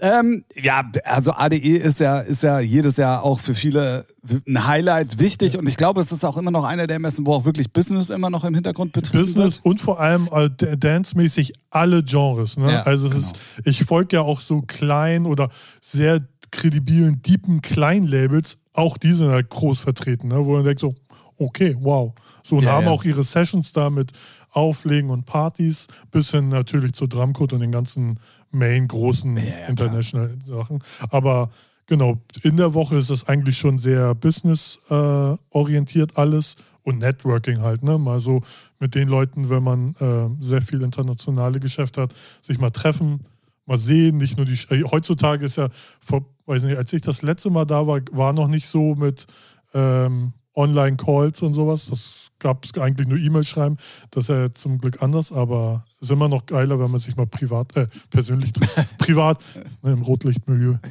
Ähm, 0.00 0.44
ja, 0.54 0.82
also 1.04 1.32
ADE 1.32 1.76
ist 1.76 2.00
ja, 2.00 2.20
ist 2.20 2.42
ja 2.42 2.58
jedes 2.60 2.96
Jahr 2.96 3.22
auch 3.22 3.38
für 3.38 3.54
viele 3.54 4.06
ein 4.46 4.66
Highlight 4.66 5.18
wichtig 5.18 5.58
und 5.58 5.68
ich 5.68 5.76
glaube, 5.76 6.00
es 6.00 6.10
ist 6.10 6.24
auch 6.24 6.36
immer 6.38 6.50
noch 6.50 6.64
einer 6.64 6.86
der 6.86 6.98
Messen, 6.98 7.26
wo 7.26 7.34
auch 7.34 7.44
wirklich 7.44 7.72
Business 7.72 8.08
immer 8.10 8.30
noch 8.30 8.44
im 8.44 8.54
Hintergrund 8.54 8.92
betrieben 8.92 9.20
Business 9.24 9.56
wird. 9.56 9.66
und 9.66 9.80
vor 9.80 10.00
allem 10.00 10.28
äh, 10.32 10.48
dance-mäßig 10.76 11.52
alle 11.68 12.02
Genres. 12.02 12.56
Ne? 12.56 12.72
Ja, 12.72 12.82
also 12.82 13.08
es 13.08 13.12
genau. 13.12 13.26
ist, 13.26 13.36
ich 13.66 13.84
folge 13.84 14.16
ja 14.16 14.22
auch 14.22 14.40
so 14.40 14.62
klein 14.62 15.26
oder 15.26 15.50
sehr 15.82 16.20
kredibilen, 16.50 17.20
deepen 17.22 17.60
Kleinlabels, 17.60 18.58
auch 18.72 18.96
die 18.96 19.12
sind 19.12 19.30
halt 19.30 19.50
groß 19.50 19.78
vertreten, 19.80 20.28
ne? 20.28 20.44
wo 20.44 20.52
man 20.52 20.64
denkt 20.64 20.80
so, 20.80 20.94
okay, 21.36 21.76
wow. 21.80 22.12
So 22.42 22.56
und 22.56 22.64
Ja, 22.64 22.72
haben 22.72 22.86
ja. 22.86 22.90
auch 22.90 23.04
ihre 23.04 23.24
Sessions 23.24 23.72
da 23.72 23.90
mit 23.90 24.12
Auflegen 24.52 25.10
und 25.10 25.26
Partys, 25.26 25.86
bis 26.10 26.30
hin 26.30 26.48
natürlich 26.48 26.92
zu 26.92 27.06
Drumcode 27.06 27.52
und 27.52 27.60
den 27.60 27.72
ganzen 27.72 28.18
Main 28.50 28.88
großen 28.88 29.36
Ja, 29.36 29.42
ja, 29.42 29.50
klar. 29.50 29.68
international 29.70 30.38
Sachen. 30.44 30.82
Aber 31.10 31.50
genau, 31.86 32.18
in 32.42 32.56
der 32.56 32.74
Woche 32.74 32.96
ist 32.96 33.10
das 33.10 33.28
eigentlich 33.28 33.58
schon 33.58 33.78
sehr 33.78 34.14
business-orientiert 34.14 35.40
äh, 35.40 35.56
orientiert 35.56 36.16
alles 36.16 36.56
und 36.82 36.98
Networking 36.98 37.60
halt, 37.60 37.82
ne? 37.82 37.98
Mal 37.98 38.20
so 38.20 38.40
mit 38.78 38.94
den 38.94 39.08
Leuten, 39.08 39.50
wenn 39.50 39.62
man 39.62 39.94
äh, 40.00 40.42
sehr 40.42 40.62
viel 40.62 40.82
internationale 40.82 41.60
Geschäfte 41.60 42.02
hat, 42.02 42.14
sich 42.40 42.58
mal 42.58 42.70
treffen, 42.70 43.20
mal 43.66 43.78
sehen, 43.78 44.18
nicht 44.18 44.36
nur 44.36 44.46
die. 44.46 44.58
Äh, 44.70 44.84
heutzutage 44.90 45.44
ist 45.44 45.56
ja, 45.56 45.68
vor, 46.00 46.24
weiß 46.46 46.64
nicht, 46.64 46.76
als 46.76 46.92
ich 46.92 47.02
das 47.02 47.22
letzte 47.22 47.50
Mal 47.50 47.66
da 47.66 47.86
war, 47.86 48.00
war 48.12 48.32
noch 48.32 48.48
nicht 48.48 48.66
so 48.66 48.94
mit 48.94 49.26
ähm, 49.74 50.32
Online-Calls 50.54 51.42
und 51.42 51.54
sowas. 51.54 51.86
Das 51.86 52.30
gab 52.38 52.64
es 52.64 52.76
eigentlich 52.78 53.06
nur 53.06 53.18
E-Mail 53.18 53.44
schreiben. 53.44 53.76
Das 54.10 54.24
ist 54.24 54.28
ja 54.28 54.52
zum 54.52 54.78
Glück 54.78 55.02
anders, 55.02 55.32
aber 55.32 55.84
ist 56.00 56.10
immer 56.10 56.28
noch 56.28 56.46
geiler, 56.46 56.78
wenn 56.78 56.90
man 56.90 57.00
sich 57.00 57.16
mal 57.16 57.26
privat, 57.26 57.76
äh, 57.76 57.86
persönlich 58.10 58.52
trifft. 58.52 58.76
privat 58.98 59.42
ne, 59.82 59.92
im 59.92 60.02
Rotlichtmilieu. 60.02 60.76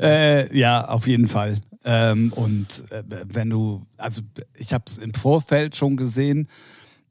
Äh, 0.00 0.54
ja, 0.56 0.86
auf 0.88 1.06
jeden 1.06 1.28
Fall. 1.28 1.58
Ähm, 1.84 2.32
und 2.34 2.84
äh, 2.90 3.02
wenn 3.32 3.48
du, 3.48 3.86
also 3.96 4.20
ich 4.54 4.74
habe 4.74 4.84
es 4.86 4.98
im 4.98 5.14
Vorfeld 5.14 5.76
schon 5.76 5.96
gesehen, 5.96 6.48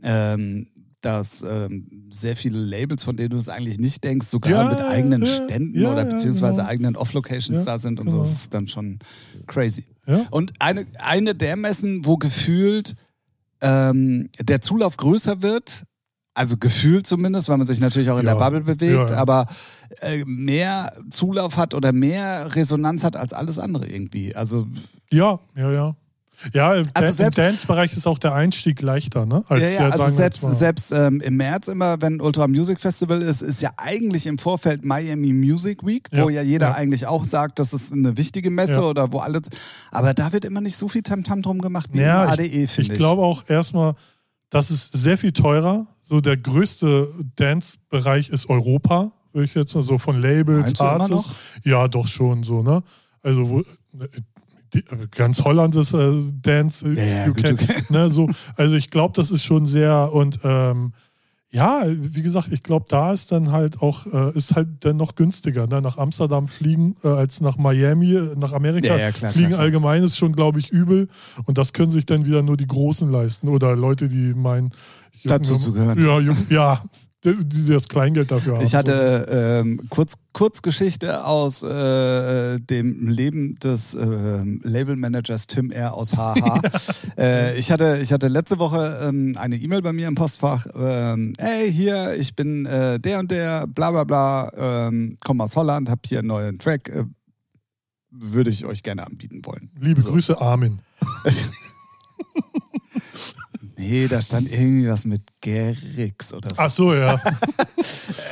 ähm, 0.03 0.67
dass 1.01 1.43
ähm, 1.47 2.07
sehr 2.09 2.35
viele 2.35 2.59
Labels, 2.59 3.03
von 3.03 3.15
denen 3.15 3.29
du 3.29 3.37
es 3.37 3.47
eigentlich 3.47 3.79
nicht 3.79 4.03
denkst, 4.03 4.27
sogar 4.27 4.51
Ja, 4.51 4.69
mit 4.69 4.81
eigenen 4.81 5.21
ja, 5.21 5.27
Ständen 5.27 5.79
ja, 5.79 5.91
oder 5.93 6.05
beziehungsweise 6.05 6.57
genau. 6.57 6.69
eigenen 6.69 6.95
Off-Locations 6.97 7.63
da 7.63 7.77
sind 7.77 7.99
und 7.99 8.07
genau. 8.07 8.17
so, 8.19 8.23
das 8.25 8.41
ist 8.41 8.53
dann 8.53 8.67
schon 8.67 8.99
crazy. 9.47 9.85
Und 10.29 10.53
eine, 10.59 10.85
eine 10.99 11.33
der 11.33 11.55
Messen, 11.55 12.05
wo 12.05 12.17
gefühlt 12.17 12.95
ähm, 13.61 14.29
der 14.39 14.61
Zulauf 14.61 14.97
größer 14.97 15.41
wird, 15.41 15.85
also 16.35 16.57
gefühlt 16.57 17.07
zumindest, 17.07 17.49
weil 17.49 17.57
man 17.57 17.65
sich 17.65 17.79
natürlich 17.79 18.09
auch 18.11 18.19
in 18.19 18.25
Ja. 18.25 18.33
der 18.33 18.39
Bubble 18.39 18.61
bewegt, 18.61 19.09
Ja, 19.09 19.17
aber 19.17 19.47
äh, 20.01 20.23
mehr 20.25 20.93
Zulauf 21.09 21.57
hat 21.57 21.73
oder 21.73 21.91
mehr 21.93 22.53
Resonanz 22.55 23.03
hat 23.03 23.15
als 23.15 23.33
alles 23.33 23.57
andere 23.57 23.87
irgendwie. 23.87 24.35
Also 24.35 24.67
Ja, 25.11 25.39
ja, 25.55 25.71
ja. 25.71 25.95
Ja, 26.53 26.73
im, 26.75 26.85
Also 26.93 27.23
Dan- 27.23 27.31
Dance-Bereich 27.31 27.95
ist 27.95 28.05
auch 28.05 28.17
der 28.17 28.35
Einstieg 28.35 28.81
leichter, 28.81 29.25
ne? 29.25 29.45
Als 29.47 29.61
ja, 29.63 29.69
ja, 29.69 29.89
also 29.89 30.13
selbst, 30.13 30.41
selbst 30.41 30.91
ähm, 30.91 31.21
im 31.21 31.37
März 31.37 31.69
immer, 31.69 32.01
wenn 32.01 32.19
Ultra 32.19 32.49
Music 32.49 32.81
Festival 32.81 33.21
ist, 33.21 33.41
ist 33.41 33.61
ja 33.61 33.71
eigentlich 33.77 34.27
im 34.27 34.37
Vorfeld 34.37 34.83
Miami 34.83 35.31
Music 35.31 35.85
Week, 35.85 36.09
wo 36.11 36.27
ja 36.27 36.41
Ja, 36.41 36.41
jeder 36.41 36.67
ja. 36.67 36.73
eigentlich 36.75 37.07
auch 37.07 37.23
sagt, 37.23 37.57
das 37.59 37.71
ist 37.71 37.93
eine 37.93 38.17
wichtige 38.17 38.51
Messe 38.51 38.81
oder 38.83 39.13
wo 39.13 39.19
alles. 39.19 39.43
Aber 39.91 40.13
da 40.13 40.33
wird 40.33 40.43
immer 40.43 40.59
nicht 40.59 40.75
so 40.75 40.89
viel 40.89 41.03
Tamtam 41.03 41.41
drum 41.41 41.61
gemacht 41.61 41.89
wie 41.93 42.01
Ja, 42.01 42.25
im 42.25 42.29
ADE, 42.31 42.43
ich, 42.43 42.69
finde 42.69 42.81
ich. 42.81 42.89
ich 42.89 42.97
glaube 42.97 43.21
auch 43.21 43.49
erstmal, 43.49 43.95
das 44.49 44.71
ist 44.71 44.91
sehr 44.91 45.17
viel 45.17 45.31
teurer. 45.31 45.87
So 46.07 46.21
der 46.21 46.37
größte 46.37 47.09
Dance-Bereich 47.35 48.29
ist 48.29 48.47
Europa, 48.47 49.11
würde 49.33 49.45
ich 49.45 49.55
jetzt 49.55 49.73
mal 49.73 49.83
so 49.83 49.97
von 49.97 50.21
Labels, 50.21 50.61
Meinst 50.61 50.81
Artists. 50.81 51.35
Ja, 51.63 51.87
doch 51.87 52.07
schon 52.07 52.43
so, 52.43 52.61
ne? 52.61 52.83
Also 53.23 53.49
wo, 53.49 53.63
die, 54.73 54.83
ganz 55.09 55.43
Holland 55.43 55.75
ist 55.75 55.93
äh, 55.93 56.11
Dance, 56.41 56.87
ja, 56.93 57.27
UK, 57.27 57.37
okay. 57.37 57.83
ne, 57.89 58.09
so. 58.09 58.29
Also 58.55 58.75
ich 58.75 58.91
glaube, 58.91 59.13
das 59.15 59.31
ist 59.31 59.43
schon 59.43 59.65
sehr 59.65 60.13
und 60.13 60.39
ähm, 60.43 60.93
ja, 61.55 61.83
wie 61.87 62.21
gesagt, 62.21 62.51
ich 62.51 62.63
glaube, 62.63 62.85
da 62.89 63.13
ist 63.13 63.31
dann 63.31 63.51
halt 63.51 63.81
auch, 63.81 64.05
äh, 64.07 64.37
ist 64.37 64.55
halt 64.55 64.67
dann 64.81 64.97
noch 64.97 65.15
günstiger, 65.15 65.67
ne? 65.67 65.81
nach 65.81 65.97
Amsterdam 65.97 66.49
fliegen 66.49 66.97
äh, 67.01 67.07
als 67.07 67.39
nach 67.39 67.57
Miami, 67.57 68.13
äh, 68.13 68.35
nach 68.35 68.51
Amerika. 68.51 68.87
Ja, 68.87 68.97
ja, 68.97 69.11
klar, 69.11 69.31
fliegen 69.31 69.49
klar, 69.49 69.59
klar. 69.59 69.65
allgemein 69.65 70.03
ist 70.03 70.17
schon, 70.17 70.33
glaube 70.33 70.59
ich, 70.59 70.69
übel. 70.69 71.07
Und 71.45 71.57
das 71.57 71.71
können 71.71 71.91
sich 71.91 72.05
dann 72.05 72.25
wieder 72.25 72.43
nur 72.43 72.57
die 72.57 72.67
Großen 72.67 73.09
leisten 73.09 73.47
oder 73.47 73.73
Leute, 73.77 74.09
die 74.09 74.33
meinen, 74.33 74.71
Dazu 75.25 75.57
zu 75.57 75.73
gehören. 75.73 76.03
Ja, 76.03 76.19
ja, 76.49 76.83
die, 77.25 77.67
das 77.67 77.87
Kleingeld 77.87 78.31
dafür 78.31 78.55
haben. 78.55 78.65
Ich 78.65 78.75
hatte 78.75 79.25
ähm, 79.29 79.87
kurz, 79.89 80.13
Kurzgeschichte 80.33 81.25
aus 81.25 81.63
äh, 81.63 82.59
dem 82.59 83.07
Leben 83.07 83.55
des 83.55 83.93
ähm, 83.95 84.61
Labelmanagers 84.63 85.47
Tim 85.47 85.71
R. 85.71 85.93
aus 85.93 86.15
HH. 86.15 86.61
äh, 87.17 87.57
ich, 87.57 87.71
hatte, 87.71 87.99
ich 88.01 88.13
hatte 88.13 88.27
letzte 88.27 88.59
Woche 88.59 88.99
ähm, 89.03 89.33
eine 89.37 89.55
E-Mail 89.55 89.81
bei 89.81 89.93
mir 89.93 90.07
im 90.07 90.15
Postfach. 90.15 90.67
Ähm, 90.75 91.33
hey, 91.39 91.71
hier, 91.71 92.15
ich 92.15 92.35
bin 92.35 92.65
äh, 92.65 92.99
der 92.99 93.19
und 93.19 93.31
der, 93.31 93.67
bla 93.67 93.91
bla 93.91 94.03
bla, 94.03 94.87
ähm, 94.87 95.17
komme 95.23 95.43
aus 95.43 95.55
Holland, 95.55 95.89
habe 95.89 96.01
hier 96.05 96.19
einen 96.19 96.27
neuen 96.27 96.59
Track. 96.59 96.89
Äh, 96.89 97.05
würde 98.17 98.49
ich 98.49 98.65
euch 98.65 98.81
gerne 98.81 99.05
anbieten 99.05 99.41
wollen. 99.43 99.69
So. 99.73 99.85
Liebe 99.85 100.01
Grüße, 100.01 100.39
Armin. 100.39 100.79
Nee, 103.77 104.07
da 104.07 104.21
stand 104.21 104.51
irgendwie 104.51 104.87
was 104.87 105.05
mit 105.05 105.21
Gerix 105.41 106.33
oder 106.33 106.49
so. 106.49 106.55
Ach 106.57 106.69
so, 106.69 106.93
ja. 106.93 107.19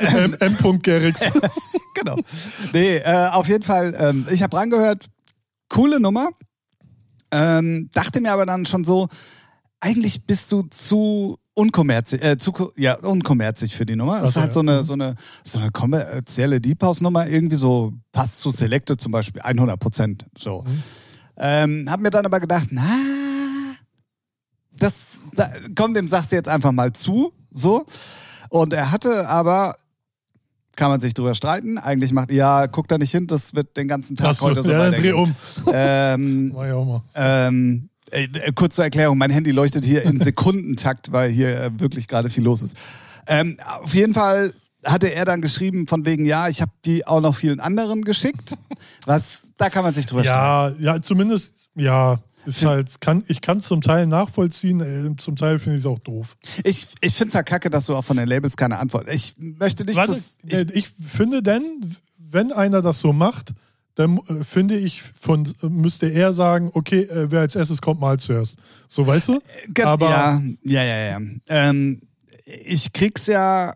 M. 0.00 0.34
M. 0.40 0.82
Gerrix. 0.82 1.20
genau. 1.94 2.16
Nee, 2.72 2.96
äh, 2.98 3.28
auf 3.28 3.48
jeden 3.48 3.62
Fall, 3.62 3.94
ähm, 3.98 4.26
ich 4.30 4.42
habe 4.42 4.56
rangehört, 4.56 5.06
coole 5.68 6.00
Nummer. 6.00 6.30
Ähm, 7.30 7.90
dachte 7.92 8.20
mir 8.20 8.32
aber 8.32 8.46
dann 8.46 8.64
schon 8.64 8.84
so, 8.84 9.08
eigentlich 9.80 10.24
bist 10.26 10.50
du 10.52 10.62
zu 10.62 11.36
unkommerzig, 11.54 12.22
äh, 12.22 12.36
zu, 12.38 12.72
ja, 12.76 12.98
unkommerzig 12.98 13.76
für 13.76 13.86
die 13.86 13.96
Nummer. 13.96 14.20
Das 14.20 14.30
ist 14.30 14.34
so, 14.34 14.40
halt 14.40 14.50
ja. 14.50 14.52
so 14.54 14.60
eine, 14.60 14.78
Mhm. 14.78 14.82
so 14.84 14.92
eine, 14.94 15.14
so 15.44 15.58
eine 15.58 15.70
kommerzielle 15.70 16.60
Deep 16.60 16.82
House 16.82 17.00
Nummer, 17.00 17.26
irgendwie 17.26 17.56
so, 17.56 17.92
passt 18.12 18.40
zu 18.40 18.50
Selected 18.50 19.00
zum 19.00 19.12
Beispiel, 19.12 19.42
100 19.42 19.78
Prozent, 19.78 20.26
so. 20.38 20.62
Mhm. 20.66 20.82
Ähm, 21.36 21.86
hab 21.90 22.00
mir 22.00 22.10
dann 22.10 22.26
aber 22.26 22.40
gedacht, 22.40 22.68
na, 22.70 22.88
das, 24.78 25.18
da, 25.34 25.50
komm, 25.74 25.94
dem 25.94 26.08
sagst 26.08 26.32
du 26.32 26.36
jetzt 26.36 26.48
einfach 26.48 26.72
mal 26.72 26.92
zu, 26.92 27.32
so. 27.52 27.86
Und 28.48 28.72
er 28.72 28.90
hatte 28.90 29.28
aber, 29.28 29.76
kann 30.76 30.90
man 30.90 31.00
sich 31.00 31.14
drüber 31.14 31.34
streiten, 31.34 31.78
eigentlich 31.78 32.12
macht, 32.12 32.32
ja, 32.32 32.66
guck 32.66 32.88
da 32.88 32.98
nicht 32.98 33.10
hin, 33.10 33.26
das 33.26 33.54
wird 33.54 33.76
den 33.76 33.88
ganzen 33.88 34.16
Tag 34.16 34.34
so, 34.34 34.46
heute 34.46 34.62
so 34.62 34.72
ja, 34.72 34.90
dann 34.90 35.00
dreh 35.00 35.12
um. 35.12 35.34
Ähm, 35.72 36.54
ähm, 37.14 37.88
äh, 38.10 38.52
kurz 38.54 38.76
zur 38.76 38.84
Erklärung, 38.84 39.18
mein 39.18 39.30
Handy 39.30 39.50
leuchtet 39.50 39.84
hier 39.84 40.02
in 40.02 40.20
Sekundentakt, 40.20 41.12
weil 41.12 41.30
hier 41.30 41.60
äh, 41.60 41.80
wirklich 41.80 42.06
gerade 42.08 42.30
viel 42.30 42.44
los 42.44 42.62
ist. 42.62 42.76
Ähm, 43.26 43.58
auf 43.80 43.94
jeden 43.94 44.14
Fall 44.14 44.52
hatte 44.84 45.12
er 45.12 45.24
dann 45.24 45.40
geschrieben 45.40 45.86
von 45.86 46.04
wegen, 46.04 46.24
ja, 46.24 46.48
ich 46.48 46.60
habe 46.60 46.72
die 46.84 47.06
auch 47.06 47.20
noch 47.20 47.34
vielen 47.34 47.60
anderen 47.60 48.02
geschickt. 48.02 48.56
Was, 49.06 49.44
da 49.56 49.70
kann 49.70 49.82
man 49.82 49.94
sich 49.94 50.06
drüber 50.06 50.24
streiten. 50.24 50.82
Ja, 50.82 50.94
ja, 50.94 51.02
zumindest, 51.02 51.68
ja, 51.74 52.18
ist 52.46 52.64
halt, 52.64 53.00
kann, 53.00 53.22
ich 53.28 53.40
kann 53.40 53.58
es 53.58 53.66
zum 53.66 53.80
Teil 53.80 54.06
nachvollziehen, 54.06 54.80
äh, 54.80 55.16
zum 55.16 55.36
Teil 55.36 55.58
finde 55.58 55.76
ich 55.78 55.82
es 55.82 55.86
auch 55.86 55.98
doof. 55.98 56.36
Ich, 56.64 56.86
ich 57.00 57.14
finde 57.14 57.28
es 57.28 57.34
ja 57.34 57.42
kacke, 57.42 57.70
dass 57.70 57.86
du 57.86 57.96
auch 57.96 58.04
von 58.04 58.16
den 58.16 58.28
Labels 58.28 58.56
keine 58.56 58.78
Antwort. 58.78 59.08
Ich 59.12 59.34
möchte 59.38 59.84
nicht 59.84 59.96
Warte, 59.96 60.18
äh, 60.48 60.66
ich, 60.72 60.90
finde 61.06 61.42
denn, 61.42 61.96
wenn 62.18 62.52
einer 62.52 62.82
das 62.82 63.00
so 63.00 63.12
macht, 63.12 63.52
dann 63.94 64.18
äh, 64.28 64.44
finde 64.44 64.76
ich, 64.76 65.02
von, 65.02 65.48
müsste 65.62 66.06
er 66.06 66.32
sagen, 66.32 66.70
okay, 66.74 67.02
äh, 67.02 67.30
wer 67.30 67.40
als 67.40 67.54
erstes 67.56 67.80
kommt, 67.80 68.00
mal 68.00 68.18
zuerst. 68.18 68.56
So, 68.88 69.06
weißt 69.06 69.28
du? 69.28 69.40
Ge- 69.68 69.84
Aber 69.84 70.10
ja, 70.10 70.42
ja, 70.62 70.82
ja, 70.82 71.10
ja. 71.10 71.20
Ähm, 71.48 72.00
ich 72.44 72.92
krieg's 72.92 73.26
ja 73.26 73.74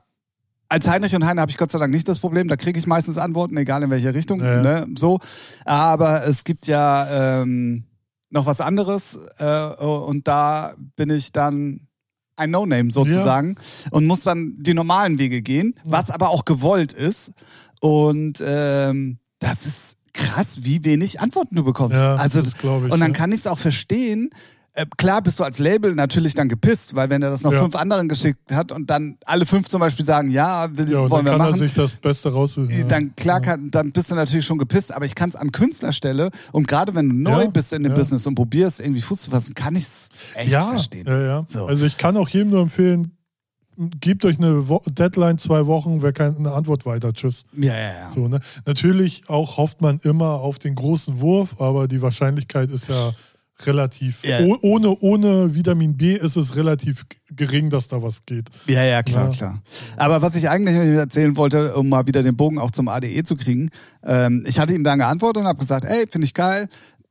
als 0.68 0.87
Heinrich 0.87 1.14
und 1.14 1.25
Heine 1.25 1.40
habe 1.40 1.50
ich 1.50 1.56
Gott 1.56 1.70
sei 1.70 1.78
Dank 1.78 1.92
nicht 1.94 2.08
das 2.08 2.18
Problem. 2.18 2.46
Da 2.48 2.56
kriege 2.56 2.78
ich 2.78 2.87
meistens 2.87 3.16
Antworten, 3.16 3.56
egal 3.56 3.82
in 3.82 3.90
welche 3.90 4.12
Richtung. 4.12 4.40
Ja. 4.40 4.60
Ne? 4.60 4.87
So. 4.96 5.18
Aber 5.64 6.26
es 6.26 6.44
gibt 6.44 6.66
ja 6.66 7.40
ähm, 7.40 7.84
noch 8.30 8.47
was 8.47 8.61
anderes 8.61 9.18
äh, 9.38 9.75
und 9.75 10.28
da 10.28 10.75
bin 10.97 11.11
ich 11.11 11.32
dann 11.32 11.88
ein 12.37 12.50
No-Name 12.50 12.92
sozusagen 12.92 13.56
und 13.90 14.06
muss 14.06 14.23
dann 14.23 14.54
die 14.58 14.75
normalen 14.75 15.18
Wege 15.18 15.42
gehen, 15.42 15.75
was 15.85 16.11
aber 16.11 16.30
auch 16.30 16.44
gewollt 16.44 16.92
ist. 16.92 17.32
Und 17.80 18.42
ähm, 18.44 19.18
das 19.40 19.66
ist 19.66 19.97
krass, 20.12 20.64
wie 20.64 20.85
wenig 20.85 21.20
Antworten 21.20 21.56
du 21.56 21.64
bekommst. 21.64 21.97
Ja, 21.97 22.16
also, 22.16 22.40
das 22.40 22.56
glaub 22.56 22.85
ich, 22.85 22.92
und 22.92 23.00
dann 23.00 23.12
ja. 23.12 23.16
kann 23.16 23.32
ich 23.32 23.40
es 23.40 23.47
auch 23.47 23.58
verstehen. 23.58 24.30
Äh, 24.78 24.87
klar 24.97 25.20
bist 25.23 25.40
du 25.40 25.44
als 25.44 25.58
Label 25.58 25.94
natürlich 25.97 26.35
dann 26.35 26.49
gepisst, 26.49 26.94
weil 26.94 27.11
wenn 27.11 27.20
er 27.20 27.30
das 27.30 27.42
noch 27.42 27.52
Ja. 27.52 27.62
fünf 27.62 27.75
anderen 27.75 28.08
geschickt 28.08 28.52
hat 28.52 28.70
und 28.70 28.88
dann 28.88 29.16
alle 29.26 29.44
fünf 29.44 29.68
zum 29.68 29.80
Beispiel 29.80 30.04
sagen, 30.04 30.30
ja, 30.30 30.68
will, 30.76 30.88
Ja, 30.88 30.99
wollen 31.11 31.11
dann 31.11 31.25
wir 31.25 31.32
kann 31.32 31.40
er 31.40 31.47
machen, 31.50 31.58
sich 31.58 31.75
das 31.75 31.92
Beste 31.94 32.32
raussuchen. 32.32 32.70
Ja. 32.70 32.85
dann 32.85 33.14
klar 33.16 33.40
kann, 33.40 33.70
dann 33.73 33.90
bist 33.90 34.11
du 34.11 34.14
natürlich 34.14 34.47
schon 34.47 34.58
gepisst, 34.58 34.92
aber 34.92 35.04
ich 35.04 35.16
kann 35.16 35.28
es 35.30 35.35
an 35.37 35.50
Künstlerstelle 35.50 36.30
und 36.52 36.68
gerade 36.68 36.94
wenn 36.94 37.08
du 37.08 37.14
neu 37.16 37.49
bist 37.49 37.73
in 37.73 37.82
dem. 37.82 37.94
Business 37.94 38.26
und 38.28 38.37
probierst 38.37 38.78
irgendwie 38.80 39.02
Fuß 39.02 39.23
zu 39.23 39.30
fassen, 39.32 39.54
kann 39.54 39.75
ich 39.75 39.82
es 39.85 40.11
echt 40.35 40.52
ja, 40.52 40.61
verstehen. 40.61 41.06
Ja, 41.08 41.20
ja. 41.20 41.44
So. 41.47 41.66
Also 41.66 41.85
ich 41.85 41.99
kann 41.99 42.16
auch 42.16 42.28
jedem 42.28 42.50
nur 42.50 42.61
empfehlen, 42.62 43.12
gebt 44.00 44.25
euch 44.25 44.38
eine 44.38 44.68
Wo 44.68 44.80
Deadline, 44.87 45.38
zwei 45.38 45.66
Wochen, 45.66 46.02
wer 46.02 46.12
keine 46.12 46.52
Antwort 46.52 46.85
weiter. 46.87 47.12
Tschüss. 47.12 47.44
Ja, 47.56 47.75
ja, 47.75 47.80
ja. 47.80 48.11
So, 48.14 48.28
ne? 48.28 48.40
Natürlich 48.66 49.28
auch 49.28 49.56
hofft 49.56 49.80
man 49.80 49.99
immer 50.02 50.35
auf 50.35 50.58
den 50.58 50.75
großen 50.75 51.20
Wurf, 51.20 51.61
aber 51.61 51.88
die 51.88 52.02
Wahrscheinlichkeit 52.02 52.70
ist 52.70 52.88
ja 52.88 53.12
relativ. 53.66 54.24
Ja. 54.24 54.40
Oh, 54.42 54.56
ohne, 54.62 54.90
ohne 55.00 55.54
Vitamin 55.54 55.96
B 55.96 56.14
ist 56.14 56.36
es 56.36 56.56
relativ 56.56 57.06
gering, 57.30 57.70
dass 57.70 57.88
da 57.88 58.02
was 58.02 58.22
geht. 58.22 58.48
Ja, 58.66 58.84
ja, 58.84 59.02
klar, 59.02 59.30
Ja. 59.30 59.36
klar. 59.36 59.62
Aber 59.96 60.22
was 60.22 60.36
ich 60.36 60.48
eigentlich 60.48 60.76
erzählen 60.76 61.36
wollte, 61.36 61.74
um 61.74 61.88
mal 61.88 62.06
wieder 62.06 62.22
den 62.22 62.36
Bogen 62.36 62.58
auch 62.58 62.70
zum 62.70 62.88
ADE 62.88 63.24
zu 63.24 63.36
kriegen, 63.36 63.68
ähm, 64.04 64.44
ich 64.46 64.58
hatte 64.58 64.74
ihm 64.74 64.84
dann 64.84 64.98
geantwortet 64.98 65.42
und 65.42 65.48
habe 65.48 65.58
gesagt, 65.58 65.84
ey, 65.84 66.06
finde 66.10 66.26
ich 66.26 66.34
geil. 66.34 66.68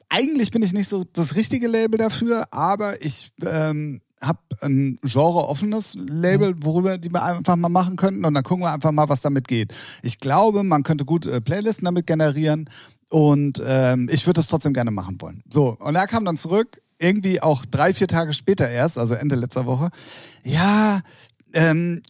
Eigentlich 0.09 0.51
bin 0.51 0.61
ich 0.63 0.73
nicht 0.73 0.87
so 0.87 1.03
das 1.13 1.35
richtige 1.35 1.67
Label 1.67 1.97
dafür, 1.97 2.45
aber 2.51 3.01
ich 3.03 3.31
ähm, 3.45 3.99
habe 4.21 4.39
ein 4.61 4.97
genre-offenes 5.03 5.95
Label, 6.09 6.55
worüber 6.61 6.97
die 6.97 7.11
wir 7.11 7.23
einfach 7.23 7.55
mal 7.55 7.69
machen 7.69 7.97
könnten 7.97 8.23
und 8.25 8.33
dann 8.33 8.43
gucken 8.43 8.63
wir 8.63 8.71
einfach 8.73 8.91
mal, 8.91 9.09
was 9.09 9.21
damit 9.21 9.47
geht. 9.47 9.73
Ich 10.01 10.19
glaube, 10.19 10.63
man 10.63 10.83
könnte 10.83 11.05
gut 11.05 11.27
äh, 11.27 11.41
Playlisten 11.41 11.85
damit 11.85 12.07
generieren 12.07 12.69
und 13.09 13.61
ähm, 13.65 14.09
ich 14.11 14.25
würde 14.25 14.39
das 14.39 14.47
trotzdem 14.47 14.73
gerne 14.73 14.91
machen 14.91 15.19
wollen. 15.21 15.43
So, 15.49 15.77
und 15.79 15.95
er 15.95 16.07
kam 16.07 16.25
dann 16.25 16.37
zurück, 16.37 16.81
irgendwie 16.99 17.41
auch 17.41 17.65
drei, 17.65 17.93
vier 17.93 18.07
Tage 18.07 18.33
später 18.33 18.67
erst, 18.69 18.97
also 18.97 19.13
Ende 19.13 19.35
letzter 19.35 19.65
Woche. 19.65 19.89
Ja, 20.43 21.01
ähm, 21.53 22.01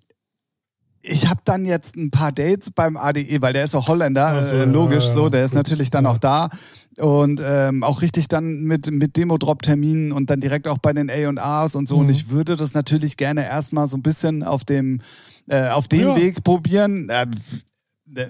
ich 1.01 1.27
habe 1.27 1.41
dann 1.45 1.65
jetzt 1.65 1.95
ein 1.95 2.11
paar 2.11 2.31
Dates 2.31 2.71
beim 2.71 2.97
ADE, 2.97 3.41
weil 3.41 3.53
der 3.53 3.63
ist 3.63 3.75
auch 3.75 3.87
Holländer, 3.87 4.27
Ach 4.27 4.45
so, 4.45 4.55
äh, 4.55 4.65
logisch 4.65 5.05
ja, 5.05 5.13
so, 5.13 5.29
der 5.29 5.45
ist 5.45 5.51
gut, 5.51 5.57
natürlich 5.57 5.89
dann 5.89 6.05
ja. 6.05 6.11
auch 6.11 6.17
da. 6.17 6.49
Und 6.97 7.39
ähm, 7.45 7.83
auch 7.83 8.01
richtig 8.01 8.27
dann 8.27 8.63
mit, 8.63 8.89
mit 8.91 9.15
Demo-Drop-Terminen 9.17 10.11
und 10.11 10.31
dann 10.31 10.39
direkt 10.39 10.67
auch 10.67 10.79
bei 10.79 10.93
den 10.93 11.11
A&Rs 11.11 11.75
und 11.75 11.87
so. 11.87 11.97
Und 11.97 12.07
Mhm. 12.07 12.11
ich 12.11 12.29
würde 12.31 12.57
das 12.57 12.73
natürlich 12.73 13.17
gerne 13.17 13.45
erstmal 13.45 13.87
so 13.87 13.97
ein 13.97 14.01
bisschen 14.01 14.41
auf 14.43 14.65
dem, 14.65 14.99
äh, 15.47 15.69
auf 15.69 15.87
dem. 15.87 16.15
Weg 16.15 16.43
probieren. 16.43 17.09
Äh, 17.09 17.27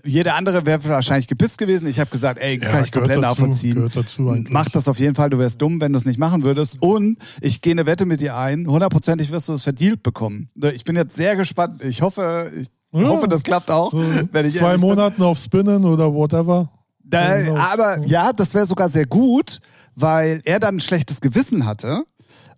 jeder 0.03 0.35
andere 0.35 0.65
wäre 0.65 0.83
wahrscheinlich 0.85 1.27
gepisst 1.27 1.57
gewesen. 1.57 1.87
Ich 1.87 1.99
habe 1.99 2.09
gesagt, 2.09 2.39
ey, 2.39 2.57
kann 2.57 2.83
ich 2.83 2.91
gehört 2.91 3.09
komplett 3.13 3.23
dazu, 3.23 3.43
nachvollziehen. 3.43 4.47
Mach 4.49 4.69
das 4.69 4.87
auf 4.87 4.99
jeden 4.99 5.15
Fall, 5.15 5.29
du 5.29 5.37
wärst 5.37 5.61
dumm, 5.61 5.79
wenn 5.79 5.93
du 5.93 5.97
es 5.97 6.05
nicht 6.05 6.17
machen 6.19 6.43
würdest. 6.43 6.81
Und 6.81 7.17
ich 7.41 7.61
gehe 7.61 7.71
eine 7.73 7.85
Wette 7.85 8.05
mit 8.05 8.19
dir 8.21 8.35
ein, 8.35 8.67
hundertprozentig 8.67 9.31
wirst 9.31 9.49
du 9.49 9.53
es 9.53 9.63
verdealt 9.63 10.03
bekommen. 10.03 10.49
Ich 10.73 10.83
bin 10.83 10.95
jetzt 10.95 11.15
sehr 11.15 11.35
gespannt. 11.35 11.83
Ich 11.83 12.01
hoffe, 12.01 12.51
ich 12.59 12.67
Ja. 12.91 13.07
hoffe, 13.07 13.27
das 13.27 13.43
klappt 13.43 13.69
auch. 13.69 13.91
So 13.91 13.99
wenn 14.31 14.45
ich 14.45 14.55
zwei. 14.55 14.77
Monaten 14.77 15.21
auf 15.21 15.37
Spinnen 15.37 15.85
oder 15.85 16.13
whatever. 16.13 16.71
Da, 17.03 17.37
aber 17.71 17.99
ja, 18.05 18.33
das 18.33 18.53
wäre 18.53 18.65
sogar 18.65 18.89
sehr 18.89 19.05
gut, 19.05 19.59
weil 19.95 20.41
er 20.43 20.59
dann 20.59 20.77
ein 20.77 20.79
schlechtes 20.81 21.21
Gewissen 21.21 21.65
hatte 21.65 22.03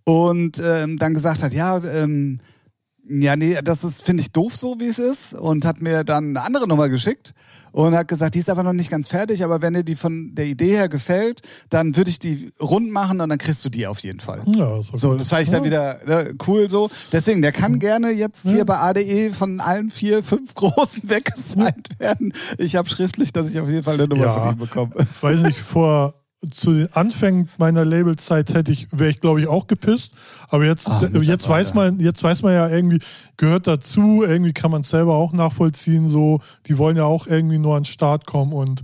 und 0.04 0.60
ähm, 0.64 0.96
dann 0.98 1.14
gesagt 1.14 1.42
hat, 1.42 1.52
ja, 1.52 1.78
ähm, 1.84 2.40
ja, 3.10 3.36
nee, 3.36 3.58
das 3.62 3.84
ist, 3.84 4.02
finde 4.04 4.22
ich, 4.22 4.30
doof 4.30 4.54
so, 4.56 4.78
wie 4.78 4.86
es 4.86 4.98
ist. 4.98 5.34
Und 5.34 5.64
hat 5.64 5.80
mir 5.80 6.04
dann 6.04 6.36
eine 6.36 6.42
andere 6.42 6.68
Nummer 6.68 6.88
geschickt 6.88 7.32
und 7.72 7.94
hat 7.94 8.08
gesagt, 8.08 8.34
die 8.34 8.40
ist 8.40 8.50
aber 8.50 8.62
noch 8.62 8.72
nicht 8.72 8.90
ganz 8.90 9.06
fertig, 9.08 9.44
aber 9.44 9.62
wenn 9.62 9.74
dir 9.74 9.84
die 9.84 9.94
von 9.94 10.34
der 10.34 10.46
Idee 10.46 10.70
her 10.76 10.88
gefällt, 10.88 11.40
dann 11.68 11.96
würde 11.96 12.10
ich 12.10 12.18
die 12.18 12.52
rund 12.60 12.90
machen 12.90 13.20
und 13.20 13.28
dann 13.28 13.38
kriegst 13.38 13.64
du 13.64 13.68
die 13.68 13.86
auf 13.86 14.00
jeden 14.00 14.18
Fall. 14.20 14.42
Ja, 14.46 14.78
ist 14.80 14.90
So, 14.94 15.14
das 15.16 15.28
fand 15.28 15.42
ich 15.44 15.50
dann 15.50 15.64
wieder 15.64 16.00
ne, 16.06 16.34
cool 16.48 16.68
so. 16.68 16.90
Deswegen, 17.12 17.42
der 17.42 17.52
kann 17.52 17.78
gerne 17.78 18.10
jetzt 18.10 18.42
hier 18.48 18.64
bei 18.64 18.76
ADE 18.78 19.30
von 19.32 19.60
allen 19.60 19.90
vier, 19.90 20.22
fünf 20.22 20.54
Großen 20.56 21.08
weggesigned 21.08 21.98
werden. 21.98 22.32
Ich 22.58 22.74
habe 22.76 22.88
schriftlich, 22.88 23.32
dass 23.32 23.48
ich 23.50 23.60
auf 23.60 23.68
jeden 23.68 23.84
Fall 23.84 23.94
eine 23.94 24.08
Nummer 24.08 24.24
Ja. 24.24 24.32
von 24.44 24.52
ihm 24.54 24.58
bekomme. 24.58 24.90
Weiß 25.20 25.40
nicht, 25.40 25.58
vor 25.60 26.12
zu 26.50 26.72
den 26.72 26.92
Anfängen 26.94 27.48
meiner 27.58 27.84
Labelzeit 27.84 28.54
hätte 28.54 28.72
ich, 28.72 28.88
wäre 28.92 29.10
ich 29.10 29.20
glaube 29.20 29.40
ich 29.40 29.46
auch 29.46 29.66
gepisst. 29.66 30.12
Aber 30.48 30.64
jetzt, 30.64 30.88
Ah, 30.88 31.00
jetzt 31.02 31.12
mittlerweile. 31.12 31.48
weiß 31.48 31.74
man, 31.74 32.00
jetzt 32.00 32.22
weiß 32.22 32.42
man 32.42 32.52
ja 32.54 32.68
irgendwie, 32.68 33.00
gehört 33.36 33.66
dazu, 33.66 34.22
irgendwie 34.22 34.52
kann 34.54 34.70
man 34.70 34.80
es 34.80 34.88
selber 34.88 35.14
auch 35.16 35.32
nachvollziehen. 35.32 36.08
So, 36.08 36.40
die 36.66 36.78
wollen 36.78 36.96
ja 36.96 37.04
auch 37.04 37.26
irgendwie 37.26 37.58
nur 37.58 37.76
an 37.76 37.82
den 37.82 37.86
Start 37.86 38.26
kommen 38.26 38.52
und 38.52 38.82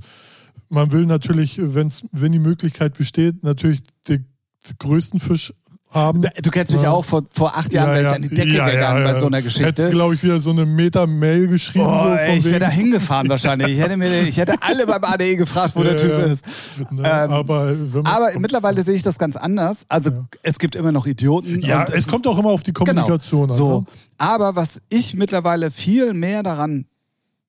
man 0.69 0.93
will 0.93 1.07
natürlich, 1.07 1.59
wenn's, 1.63 2.05
wenn 2.13 2.33
die 2.33 2.39
Möglichkeit 2.41 2.99
besteht, 2.99 3.43
natürlich 3.43 3.83
den, 4.09 4.27
den 4.69 4.77
größten 4.79 5.21
Fisch 5.21 5.53
haben. 5.91 6.23
Du 6.43 6.51
kennst 6.51 6.73
mich 6.73 6.83
Ja. 6.83 6.91
auch, 6.91 7.05
vor, 7.05 7.23
vor 7.33 7.57
acht 7.57 7.73
Jahren 7.73 7.91
wäre 7.95 8.03
ich 8.03 8.09
an 8.09 8.23
die 8.23 8.29
Decke 8.29 8.49
Ja, 8.53 8.67
ja, 8.67 8.73
gegangen 8.75 9.07
ja. 9.07 9.13
bei 9.13 9.19
so 9.19 9.27
einer 9.27 9.39
Hättest, 9.39 9.57
Geschichte. 9.59 9.89
glaube 9.91 10.15
ich, 10.15 10.23
wieder 10.23 10.41
so 10.41 10.51
eine 10.51 10.67
Meta-Mail 10.67 11.49
geschrieben. 11.49 11.87
Oh, 11.87 11.99
so 12.01 12.09
ey, 12.11 12.37
ich 12.39 12.45
wäre 12.45 12.59
da 12.59 12.69
hingefahren 12.69 13.29
wahrscheinlich. 13.29 13.69
Ich 13.69 13.79
hätte, 13.79 13.97
mir, 13.97 14.23
ich 14.27 14.37
hätte 14.37 14.55
alle 14.61 14.87
beim 14.87 15.03
ADE 15.03 15.37
gefragt, 15.37 15.75
wo 15.77 15.81
Ja, 15.83 15.91
der 15.95 15.97
Typ 15.97 16.11
ja. 16.11 16.19
ist. 16.25 16.45
Ne, 16.91 17.03
Ähm, 17.05 17.31
aber 17.33 17.75
Aber 18.05 18.31
mittlerweile 18.39 18.83
sehe 18.83 18.95
ich 18.95 19.03
das 19.03 19.19
ganz 19.19 19.37
anders. 19.37 19.85
Also 19.89 20.11
Ja. 20.11 20.27
es 20.43 20.59
gibt 20.59 20.75
immer 20.75 20.93
noch 20.93 21.07
Idioten. 21.07 21.61
Ja, 21.61 21.81
und 21.81 21.91
es 21.91 22.01
ist- 22.01 22.09
kommt 22.09 22.27
auch 22.27 22.39
immer 22.39 22.51
auf 22.51 22.63
die 22.63 22.73
Kommunikation 22.73 23.49
genau, 23.49 23.53
an. 23.53 23.57
So. 23.59 23.81
Ne? 23.81 23.87
Aber 24.19 24.55
was 24.57 24.83
ich 24.89 25.15
mittlerweile 25.15 25.71
viel 25.71 26.13
mehr 26.13 26.43
daran, 26.43 26.87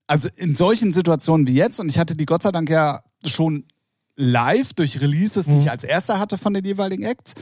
also 0.06 0.30
in 0.38 0.56
solchen 0.56 0.94
Situationen 0.94 1.48
wie 1.48 1.54
jetzt, 1.56 1.80
und 1.82 1.90
ich 1.90 2.00
hatte 2.00 2.16
die 2.16 2.26
Gott 2.26 2.44
sei 2.44 2.52
Dank 2.52 2.70
ja 2.70 3.02
schon 3.26 3.66
live 4.16 4.74
durch 4.74 5.02
Releases, 5.02 5.48
die 5.48 5.54
Mhm. 5.54 5.60
ich 5.60 5.70
als 5.72 5.84
erster 5.84 6.18
hatte 6.20 6.38
von 6.38 6.54
den 6.54 6.64
jeweiligen 6.64 7.04
Acts. 7.04 7.34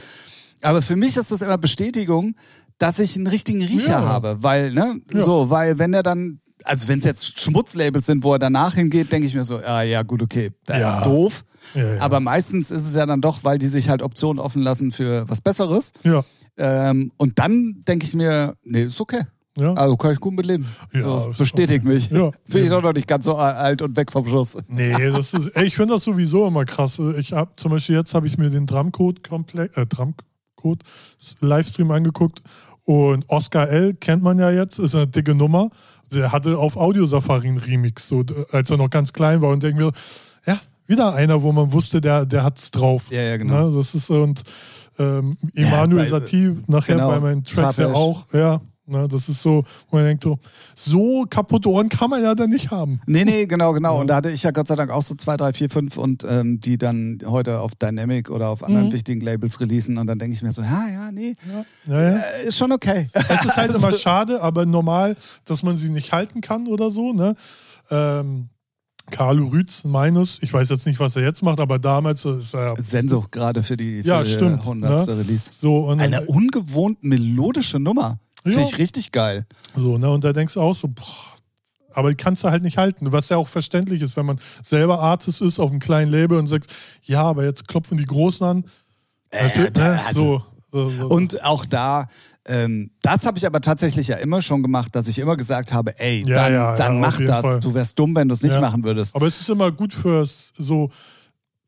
Aber 0.62 0.82
für 0.82 0.96
mich 0.96 1.16
ist 1.16 1.30
das 1.32 1.42
immer 1.42 1.58
Bestätigung, 1.58 2.34
dass 2.78 2.98
ich 2.98 3.16
einen 3.16 3.26
richtigen 3.26 3.62
Riecher 3.62 3.90
Ja. 3.92 4.00
habe. 4.08 4.38
Weil, 4.40 4.72
ne, 4.72 5.00
Ja. 5.12 5.20
so, 5.20 5.48
weil 5.50 5.78
wenn 5.78 5.94
er 5.94 6.02
dann, 6.02 6.40
also 6.64 6.88
wenn 6.88 6.98
es 6.98 7.04
jetzt 7.04 7.38
Schmutzlabels 7.40 8.06
sind, 8.06 8.24
wo 8.24 8.32
er 8.34 8.38
danach 8.38 8.74
hingeht, 8.74 9.10
denke 9.12 9.26
ich 9.26 9.34
mir 9.34 9.44
so, 9.44 9.58
ah, 9.58 9.82
ja, 9.82 10.02
gut, 10.02 10.22
okay, 10.22 10.50
äh, 10.68 10.80
Ja. 10.80 11.00
doof. 11.02 11.44
Aber 11.98 12.20
meistens 12.20 12.70
ist 12.70 12.84
es 12.86 12.94
ja 12.94 13.06
dann 13.06 13.20
doch, 13.20 13.42
weil 13.44 13.58
die 13.58 13.66
sich 13.66 13.88
halt 13.88 14.00
Optionen 14.02 14.38
offen 14.38 14.62
lassen 14.62 14.92
für 14.92 15.28
was 15.28 15.40
Besseres. 15.40 15.92
Ja, 16.04 16.24
Ähm, 16.58 17.12
und 17.18 17.38
dann 17.38 17.82
denke 17.86 18.06
ich 18.06 18.14
mir, 18.14 18.56
nee, 18.64 18.84
ist 18.84 18.98
okay. 19.00 19.22
ja. 19.58 19.74
Also 19.74 19.96
kann 19.98 20.12
ich 20.12 20.20
gut 20.20 20.32
mitleben. 20.34 20.64
Ja, 20.94 21.02
so, 21.02 21.34
bestätigt 21.36 21.84
okay. 21.84 21.94
mich. 21.94 22.08
Ja. 22.10 22.30
Finde 22.46 22.62
ich 22.64 22.70
doch 22.70 22.82
noch 22.82 22.94
nicht 22.94 23.06
ganz 23.06 23.26
so 23.26 23.36
alt 23.36 23.82
und 23.82 23.94
weg 23.96 24.10
vom 24.10 24.26
Schuss. 24.26 24.56
Nee, 24.68 24.94
das 25.10 25.34
ist, 25.34 25.48
ey, 25.48 25.66
ich 25.66 25.76
finde 25.76 25.94
das 25.94 26.04
sowieso 26.04 26.46
immer 26.46 26.64
krass. 26.64 26.98
Ich 27.18 27.32
habe 27.34 27.50
zum 27.56 27.72
Beispiel 27.72 27.96
jetzt 27.96 28.14
habe 28.14 28.26
ich 28.26 28.38
mir 28.38 28.48
den 28.48 28.64
Drumcode 28.64 29.22
komplett, 29.28 29.76
äh, 29.76 29.84
Drumcode 30.74 30.82
Livestream 31.40 31.90
angeguckt 31.90 32.42
und 32.84 33.24
Oscar 33.28 33.68
L 33.68 33.94
kennt 33.94 34.22
man 34.22 34.38
ja 34.38 34.50
jetzt, 34.50 34.78
ist 34.78 34.94
eine 34.94 35.06
dicke 35.06 35.34
Nummer. 35.34 35.70
Der 36.12 36.30
hatte 36.32 36.56
auf 36.58 36.76
Audio 36.76 37.04
Safari 37.04 37.48
einen 37.48 37.58
Remix, 37.58 38.06
so 38.08 38.24
als 38.52 38.70
er 38.70 38.76
noch 38.76 38.90
ganz 38.90 39.12
klein 39.12 39.42
war 39.42 39.50
und 39.50 39.62
denken 39.62 39.80
wir, 39.80 39.92
ja, 40.46 40.58
wieder 40.86 41.14
einer, 41.14 41.42
wo 41.42 41.50
man 41.50 41.72
wusste, 41.72 42.00
der, 42.00 42.24
der 42.26 42.44
hat's 42.44 42.70
drauf. 42.70 43.06
Ja, 43.10 43.22
ja, 43.22 43.36
genau. 43.36 43.70
Ne, 43.70 43.76
das 43.76 43.94
ist 43.94 44.08
und 44.10 44.42
ähm, 44.98 45.36
Emanuel 45.54 46.04
bei- 46.04 46.08
Satie 46.10 46.56
nachher 46.68 46.94
genau, 46.94 47.10
bei 47.10 47.20
meinen 47.20 47.42
Tracks 47.42 47.76
ja 47.78 47.86
Tapesh. 47.86 47.96
auch, 48.00 48.24
ja. 48.32 48.60
Ne, 48.88 49.08
das 49.08 49.28
ist 49.28 49.42
so, 49.42 49.64
wo 49.90 49.96
man 49.96 50.04
denkt, 50.06 50.22
so, 50.22 50.38
so 50.76 51.24
kaputte 51.28 51.68
Ohren 51.68 51.88
kann 51.88 52.08
man 52.08 52.22
ja 52.22 52.36
dann 52.36 52.50
nicht 52.50 52.70
haben. 52.70 53.00
Nee, 53.06 53.24
nee, 53.24 53.46
genau, 53.46 53.72
genau. 53.72 53.96
Ja. 53.96 54.00
Und 54.00 54.06
da 54.06 54.16
hatte 54.16 54.30
ich 54.30 54.44
ja 54.44 54.52
Gott 54.52 54.68
sei 54.68 54.76
Dank 54.76 54.92
auch 54.92 55.02
so 55.02 55.16
zwei, 55.16 55.36
drei, 55.36 55.52
vier, 55.52 55.68
fünf 55.68 55.96
und 55.98 56.24
ähm, 56.28 56.60
die 56.60 56.78
dann 56.78 57.18
heute 57.26 57.58
auf 57.60 57.74
Dynamic 57.74 58.30
oder 58.30 58.48
auf 58.48 58.62
anderen 58.62 58.86
Mhm. 58.88 58.92
wichtigen 58.92 59.20
Labels 59.22 59.58
releasen 59.58 59.98
und 59.98 60.06
dann 60.06 60.20
denke 60.20 60.34
ich 60.34 60.42
mir 60.42 60.52
so, 60.52 60.62
ja, 60.62 60.88
ja, 60.88 61.10
nee, 61.10 61.34
Ja, 61.88 62.00
ja. 62.00 62.16
äh, 62.16 62.46
ist 62.46 62.58
schon 62.58 62.70
okay. 62.70 63.08
Es 63.12 63.44
ist 63.44 63.56
halt 63.56 63.74
immer 63.74 63.90
schade, 63.98 64.40
aber 64.40 64.66
normal, 64.66 65.16
dass 65.46 65.64
man 65.64 65.76
sie 65.76 65.90
nicht 65.90 66.12
halten 66.12 66.40
kann 66.40 66.68
oder 66.68 66.90
so. 66.92 67.12
Ne? 67.12 67.34
Ähm, 67.90 68.50
Carlo 69.10 69.46
Rütz, 69.48 69.84
Minus, 69.84 70.42
ich 70.42 70.52
weiß 70.52 70.68
jetzt 70.68 70.86
nicht, 70.86 70.98
was 70.98 71.14
er 71.16 71.22
jetzt 71.22 71.42
macht, 71.42 71.60
aber 71.60 71.78
damals 71.78 72.24
ist 72.24 72.54
er 72.54 72.74
Senso 72.80 73.24
gerade 73.30 73.62
für 73.62 73.76
die, 73.76 74.02
für 74.02 74.08
Ja, 74.08 74.24
stimmt, 74.24 74.60
100. 74.60 75.06
ne? 75.08 75.18
Release. 75.18 75.50
so 75.60 75.88
Eine 75.88 76.22
ungewohnt 76.26 77.02
melodische 77.02 77.78
Nummer. 77.78 78.18
Finde 78.54 78.68
ich 78.68 78.78
richtig 78.78 79.12
geil. 79.12 79.46
so, 79.74 79.98
ne? 79.98 80.10
und 80.10 80.24
da 80.24 80.32
denkst 80.32 80.54
du 80.54 80.60
auch 80.60 80.74
so, 80.74 80.88
boah, 80.88 81.04
aber 81.94 82.10
die 82.10 82.14
kannst 82.16 82.44
du 82.44 82.50
halt 82.50 82.62
nicht 82.62 82.76
halten, 82.78 83.10
was 83.12 83.28
ja 83.30 83.36
auch 83.38 83.48
verständlich 83.48 84.02
ist, 84.02 84.16
wenn 84.16 84.26
man 84.26 84.38
selber 84.62 85.00
Artist 85.00 85.40
ist 85.40 85.58
auf 85.58 85.70
einem 85.70 85.80
kleinen 85.80 86.10
Label 86.10 86.38
und 86.38 86.46
sagst, 86.46 86.70
ja, 87.02 87.22
aber 87.22 87.44
jetzt 87.44 87.66
klopfen 87.68 87.96
die 87.96 88.04
Großen 88.04 88.46
an. 88.46 88.64
Äh, 89.30 89.44
Natürlich, 89.48 89.74
ne? 89.74 90.00
also- 90.06 90.42
so, 90.72 90.88
so, 90.90 91.00
so. 91.00 91.08
Und 91.08 91.42
auch 91.44 91.64
da, 91.64 92.06
Ähm, 92.48 92.92
das 93.02 93.26
habe 93.26 93.38
ich 93.38 93.44
aber 93.44 93.60
tatsächlich 93.60 94.06
ja 94.06 94.18
immer 94.18 94.40
schon 94.40 94.62
gemacht, 94.62 94.94
dass 94.94 95.08
ich 95.08 95.18
immer 95.18 95.36
gesagt 95.36 95.72
habe, 95.72 95.98
ey, 95.98 96.20
Ja, 96.24 96.36
dann, 96.44 96.52
ja, 96.52 96.76
dann 96.76 96.94
ja, 96.94 97.00
mach 97.00 97.18
das. 97.18 97.40
Fall. 97.40 97.58
Du 97.58 97.74
wärst 97.74 97.98
dumm, 97.98 98.14
wenn 98.14 98.28
du 98.28 98.34
es 98.34 98.42
nicht 98.42 98.60
machen 98.60 98.84
würdest. 98.84 99.16
Aber 99.16 99.26
es 99.26 99.40
ist 99.40 99.48
immer 99.48 99.72
gut 99.72 99.92
fürs 99.92 100.52
so, 100.56 100.88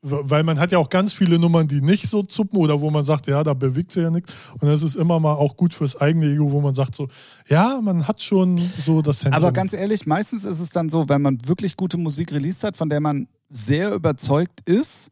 weil 0.02 0.45
man 0.45 0.61
hat 0.61 0.71
ja 0.71 0.78
auch 0.78 0.90
ganz 0.90 1.12
viele 1.12 1.38
Nummern, 1.38 1.67
die 1.67 1.81
nicht 1.81 2.09
so 2.09 2.23
zuppen 2.23 2.59
oder 2.59 2.81
wo 2.81 2.90
man 2.90 3.05
sagt, 3.05 3.26
ja, 3.26 3.43
da 3.43 3.55
bewegt 3.55 3.93
sich 3.93 4.02
ja 4.02 4.11
nichts. 4.11 4.35
Und 4.61 4.69
das 4.69 4.83
ist 4.83 4.95
immer 4.95 5.19
mal 5.19 5.35
auch 5.35 5.57
gut 5.57 5.75
fürs 5.75 6.00
eigene 6.00 6.26
Ego, 6.26 6.52
wo 6.52 6.61
man 6.61 6.75
sagt 6.75 6.95
so, 6.95 7.09
ja, 7.49 7.81
man 7.83 8.07
hat 8.07 8.23
schon 8.23 8.59
so 8.78 9.02
das 9.02 9.25
Händchen. 9.25 9.43
Aber 9.43 9.52
ganz 9.52 9.73
ehrlich, 9.73 10.07
meistens 10.07 10.45
ist 10.45 10.61
es 10.61 10.71
dann 10.71 10.88
so, 10.88 11.09
wenn 11.09 11.23
man 11.23 11.38
wirklich 11.47 11.76
gute 11.76 11.99
Musik 11.99 12.33
released 12.33 12.62
hat, 12.62 12.76
von 12.76 12.88
der 12.88 13.00
man 13.00 13.26
sehr 13.50 13.93
überzeugt 13.93 14.61
ist 14.69 15.11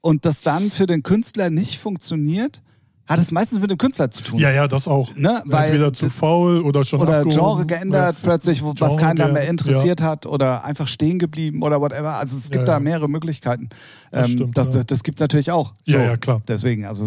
und 0.00 0.24
das 0.24 0.40
dann 0.40 0.70
für 0.70 0.86
den 0.86 1.02
Künstler 1.02 1.50
nicht 1.50 1.78
funktioniert, 1.78 2.62
hat 3.06 3.18
es 3.18 3.30
meistens 3.32 3.60
mit 3.60 3.70
dem 3.70 3.78
Künstler 3.78 4.10
zu 4.10 4.22
tun. 4.22 4.38
ja, 4.38 4.50
ja, 4.50 4.66
das 4.66 4.88
auch. 4.88 5.14
Ne, 5.14 5.42
weil 5.44 5.66
Entweder 5.66 5.92
zu 5.92 6.08
faul 6.10 6.62
oder 6.62 6.84
schon 6.84 7.00
oder 7.00 7.18
abgehoben. 7.18 7.30
Genre 7.36 7.66
geändert 7.66 8.16
plötzlich, 8.22 8.62
wo, 8.62 8.70
was 8.78 8.78
Genre 8.78 8.96
keinen 8.96 9.16
dann 9.16 9.32
mehr 9.34 9.46
interessiert 9.48 10.00
hat 10.00 10.24
oder 10.26 10.64
einfach 10.64 10.88
stehen 10.88 11.18
geblieben 11.18 11.62
oder 11.62 11.80
whatever. 11.80 12.14
Also 12.18 12.36
es 12.36 12.44
gibt 12.44 12.62
Ja, 12.62 12.64
da 12.64 12.72
ja. 12.74 12.80
mehrere 12.80 13.08
Möglichkeiten. 13.08 13.68
Das 14.10 14.28
Ähm, 14.28 14.34
stimmt, 14.34 14.56
das 14.56 14.68
ja. 14.68 14.74
das, 14.74 14.86
das 14.86 15.02
gibt 15.02 15.18
es 15.18 15.20
natürlich 15.20 15.50
auch. 15.50 15.74
Ja, 15.84 16.02
ja, 16.02 16.16
klar. 16.16 16.40
Deswegen, 16.48 16.86
also. 16.86 17.06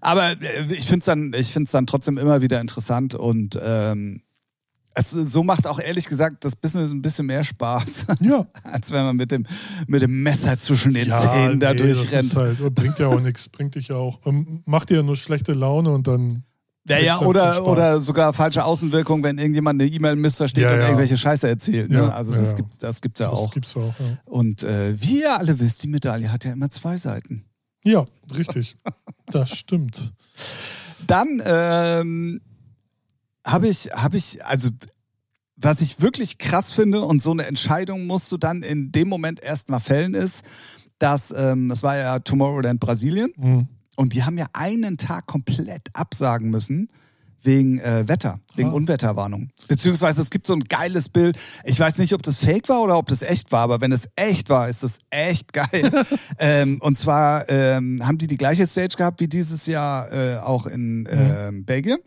Aber 0.00 0.32
äh, 0.32 0.36
ich 0.70 0.86
finde 0.86 0.98
es 1.00 1.06
dann, 1.06 1.32
ich 1.34 1.52
find's 1.52 1.70
dann 1.70 1.86
trotzdem 1.86 2.18
immer 2.18 2.42
wieder 2.42 2.60
interessant 2.60 3.14
und 3.14 3.58
ähm, 3.62 4.20
es, 4.94 5.10
so 5.10 5.42
macht 5.42 5.66
auch 5.66 5.80
ehrlich 5.80 6.06
gesagt 6.06 6.44
das 6.44 6.54
Business 6.56 6.90
ein 6.90 7.02
bisschen 7.02 7.26
mehr 7.26 7.42
Spaß, 7.44 8.06
Ja. 8.20 8.46
als 8.64 8.90
wenn 8.90 9.04
man 9.04 9.16
mit 9.16 9.30
dem, 9.32 9.46
mit 9.86 10.02
dem 10.02 10.22
Messer 10.22 10.58
zwischen 10.58 10.94
den 10.94 11.08
Ja, 11.08 11.20
Zähnen 11.20 11.60
da 11.60 11.72
nee, 11.72 11.78
durchrennt. 11.80 12.34
Halt, 12.36 12.74
bringt 12.74 12.98
ja 12.98 13.08
auch 13.08 13.20
nichts, 13.20 13.48
bringt 13.48 13.74
dich 13.74 13.88
ja 13.88 13.96
auch. 13.96 14.18
ähm, 14.26 14.62
Macht 14.66 14.90
dir 14.90 14.96
ja 14.98 15.02
nur 15.02 15.16
schlechte 15.16 15.52
Laune 15.52 15.90
und 15.90 16.06
dann. 16.06 16.44
Ja, 16.86 16.98
ja, 16.98 17.18
du 17.18 17.24
oder, 17.24 17.66
oder 17.66 17.98
sogar 18.00 18.34
falsche 18.34 18.62
Außenwirkung, 18.62 19.22
wenn 19.24 19.38
irgendjemand 19.38 19.80
eine 19.80 19.90
E-Mail 19.90 20.16
missversteht 20.16 20.64
Ja, 20.64 20.74
und 20.74 20.80
irgendwelche 20.80 21.16
Scheiße 21.16 21.48
erzählt. 21.48 21.90
Ne? 21.90 21.96
Ja, 21.96 22.08
also 22.10 22.32
das 22.36 22.54
gibt 22.54 22.82
das 22.82 23.00
gibt's 23.00 23.20
ja 23.20 23.30
Das 23.30 23.38
auch. 23.38 23.54
gibt's 23.54 23.74
auch. 23.74 23.94
Und 24.26 24.64
äh, 24.64 24.94
wie 25.00 25.22
ihr 25.22 25.38
alle 25.38 25.58
wisst, 25.60 25.82
die 25.82 25.88
Medaille 25.88 26.30
hat 26.30 26.44
ja 26.44 26.52
immer 26.52 26.68
zwei 26.68 26.98
Seiten. 26.98 27.46
ja 27.84 28.04
richtig. 28.36 28.76
Das 29.28 29.50
stimmt. 29.56 30.12
Dann 31.06 31.42
ähm, 31.44 32.40
habe 33.44 33.68
ich, 33.68 33.90
habe 33.92 34.16
ich, 34.16 34.44
also 34.44 34.70
was 35.56 35.80
ich 35.80 36.00
wirklich 36.00 36.38
krass 36.38 36.72
finde 36.72 37.02
und 37.02 37.22
so 37.22 37.30
eine 37.30 37.46
Entscheidung 37.46 38.06
musst 38.06 38.30
du 38.32 38.36
dann 38.36 38.62
in 38.62 38.90
dem 38.90 39.08
Moment 39.08 39.40
erstmal 39.40 39.80
fällen 39.80 40.14
ist, 40.14 40.42
dass 40.98 41.32
ähm, 41.36 41.70
es 41.70 41.82
war 41.82 41.96
ja 41.96 42.18
Tomorrowland 42.18 42.80
Brasilien 42.80 43.32
Mhm. 43.36 43.68
und 43.96 44.14
die 44.14 44.24
haben 44.24 44.38
ja 44.38 44.46
einen 44.52 44.96
Tag 44.98 45.26
komplett 45.26 45.88
absagen 45.92 46.50
müssen 46.50 46.88
wegen 47.42 47.78
äh, 47.80 48.08
Wetter, 48.08 48.40
wegen 48.54 48.70
Ah. 48.70 48.72
Unwetterwarnung. 48.72 49.50
Beziehungsweise 49.68 50.22
es 50.22 50.30
gibt 50.30 50.46
so 50.46 50.54
ein 50.54 50.60
geiles 50.60 51.10
Bild. 51.10 51.36
Ich 51.64 51.78
weiß 51.78 51.98
nicht, 51.98 52.14
ob 52.14 52.22
das 52.22 52.38
fake 52.38 52.68
war 52.70 52.80
oder 52.80 52.96
ob 52.96 53.06
das 53.08 53.20
echt 53.22 53.52
war, 53.52 53.60
aber 53.60 53.82
wenn 53.82 53.92
es 53.92 54.08
echt 54.16 54.48
war, 54.48 54.68
ist 54.68 54.82
das 54.82 54.98
echt 55.10 55.52
geil. 55.52 55.90
ähm, 56.38 56.78
und 56.80 56.96
zwar 56.98 57.46
ähm, 57.50 58.00
haben 58.02 58.16
die 58.18 58.28
die 58.28 58.38
gleiche 58.38 58.66
Stage 58.66 58.96
gehabt 58.96 59.20
wie 59.20 59.28
dieses 59.28 59.66
Jahr 59.66 60.10
äh, 60.10 60.38
auch 60.38 60.64
in 60.66 61.06
ähm, 61.10 61.64
Belgien. 61.66 61.98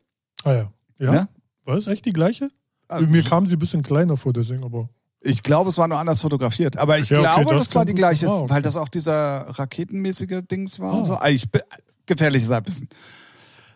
Ah 0.44 0.54
ja. 0.54 0.72
Ja. 1.00 1.12
Ne? 1.12 1.30
War 1.66 1.76
das 1.76 1.88
echt 1.88 2.06
die 2.06 2.14
gleiche? 2.14 2.50
Ah, 2.88 3.02
Mir 3.02 3.24
kam 3.24 3.48
sie 3.48 3.56
ein 3.56 3.60
bisschen 3.60 3.84
kleiner 3.84 4.16
vor, 4.18 4.34
deswegen, 4.34 4.64
aber. 4.64 4.90
Ich 5.22 5.44
glaube, 5.44 5.70
es 5.72 5.78
war 5.78 5.88
nur 5.88 6.00
anders 6.00 6.22
fotografiert. 6.22 6.78
Aber 6.78 6.98
ich 6.98 7.10
Ja, 7.10 7.20
okay, 7.20 7.42
glaube, 7.44 7.56
das 7.58 7.66
das, 7.68 7.76
war 7.76 7.84
die 7.86 7.94
gleiche, 7.94 8.28
ah, 8.28 8.38
okay. 8.40 8.50
weil 8.50 8.62
das 8.62 8.78
auch 8.78 8.88
dieser 8.88 9.42
raketenmäßige 9.50 10.42
Dings 10.50 10.80
war. 10.80 10.94
Ah. 10.94 11.06
So. 11.06 11.20
Ich, 11.28 11.50
bin- 11.52 11.62
gefährliches 12.06 12.50
Halbwissen. 12.50 12.88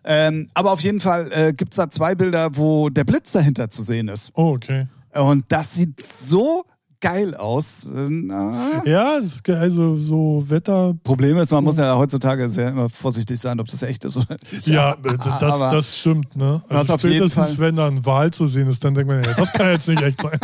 Ähm, 0.03 0.49
aber 0.53 0.71
auf 0.71 0.79
jeden 0.81 0.99
Fall 0.99 1.29
äh, 1.31 1.53
gibt 1.53 1.73
es 1.73 1.77
da 1.77 1.89
zwei 1.89 2.15
Bilder, 2.15 2.55
wo 2.55 2.89
der 2.89 3.03
Blitz 3.03 3.33
dahinter 3.33 3.69
zu 3.69 3.83
sehen 3.83 4.07
ist. 4.07 4.31
Oh, 4.35 4.53
okay. 4.55 4.87
Und 5.13 5.45
das 5.49 5.75
sieht 5.75 6.01
so 6.01 6.63
geil 7.01 7.35
aus. 7.35 7.89
Na. 7.91 8.83
Ja, 8.85 9.19
also 9.59 9.95
so 9.95 10.45
Wetter. 10.47 10.93
Problem 11.03 11.37
ist, 11.37 11.51
man 11.51 11.63
muss 11.63 11.77
ja 11.77 11.95
heutzutage 11.97 12.49
sehr 12.49 12.69
immer 12.69 12.89
vorsichtig 12.89 13.39
sein, 13.39 13.59
ob 13.59 13.67
das 13.67 13.81
echt 13.81 14.05
ist 14.05 14.17
oder 14.17 14.37
nicht. 14.51 14.67
Ja, 14.67 14.95
das, 14.95 15.39
das 15.39 15.99
stimmt, 15.99 16.35
ne? 16.37 16.61
Also 16.69 16.93
auf 16.93 17.03
jeden 17.03 17.15
spätestens, 17.15 17.55
Fall- 17.55 17.59
wenn 17.59 17.75
da 17.75 17.87
ein 17.87 18.05
Wal 18.05 18.31
zu 18.31 18.47
sehen 18.47 18.69
ist, 18.69 18.83
dann 18.83 18.93
denkt 18.93 19.09
man, 19.09 19.23
ja, 19.23 19.33
das 19.33 19.51
kann 19.51 19.71
jetzt 19.71 19.87
nicht 19.87 20.01
echt 20.01 20.21
sein. 20.21 20.39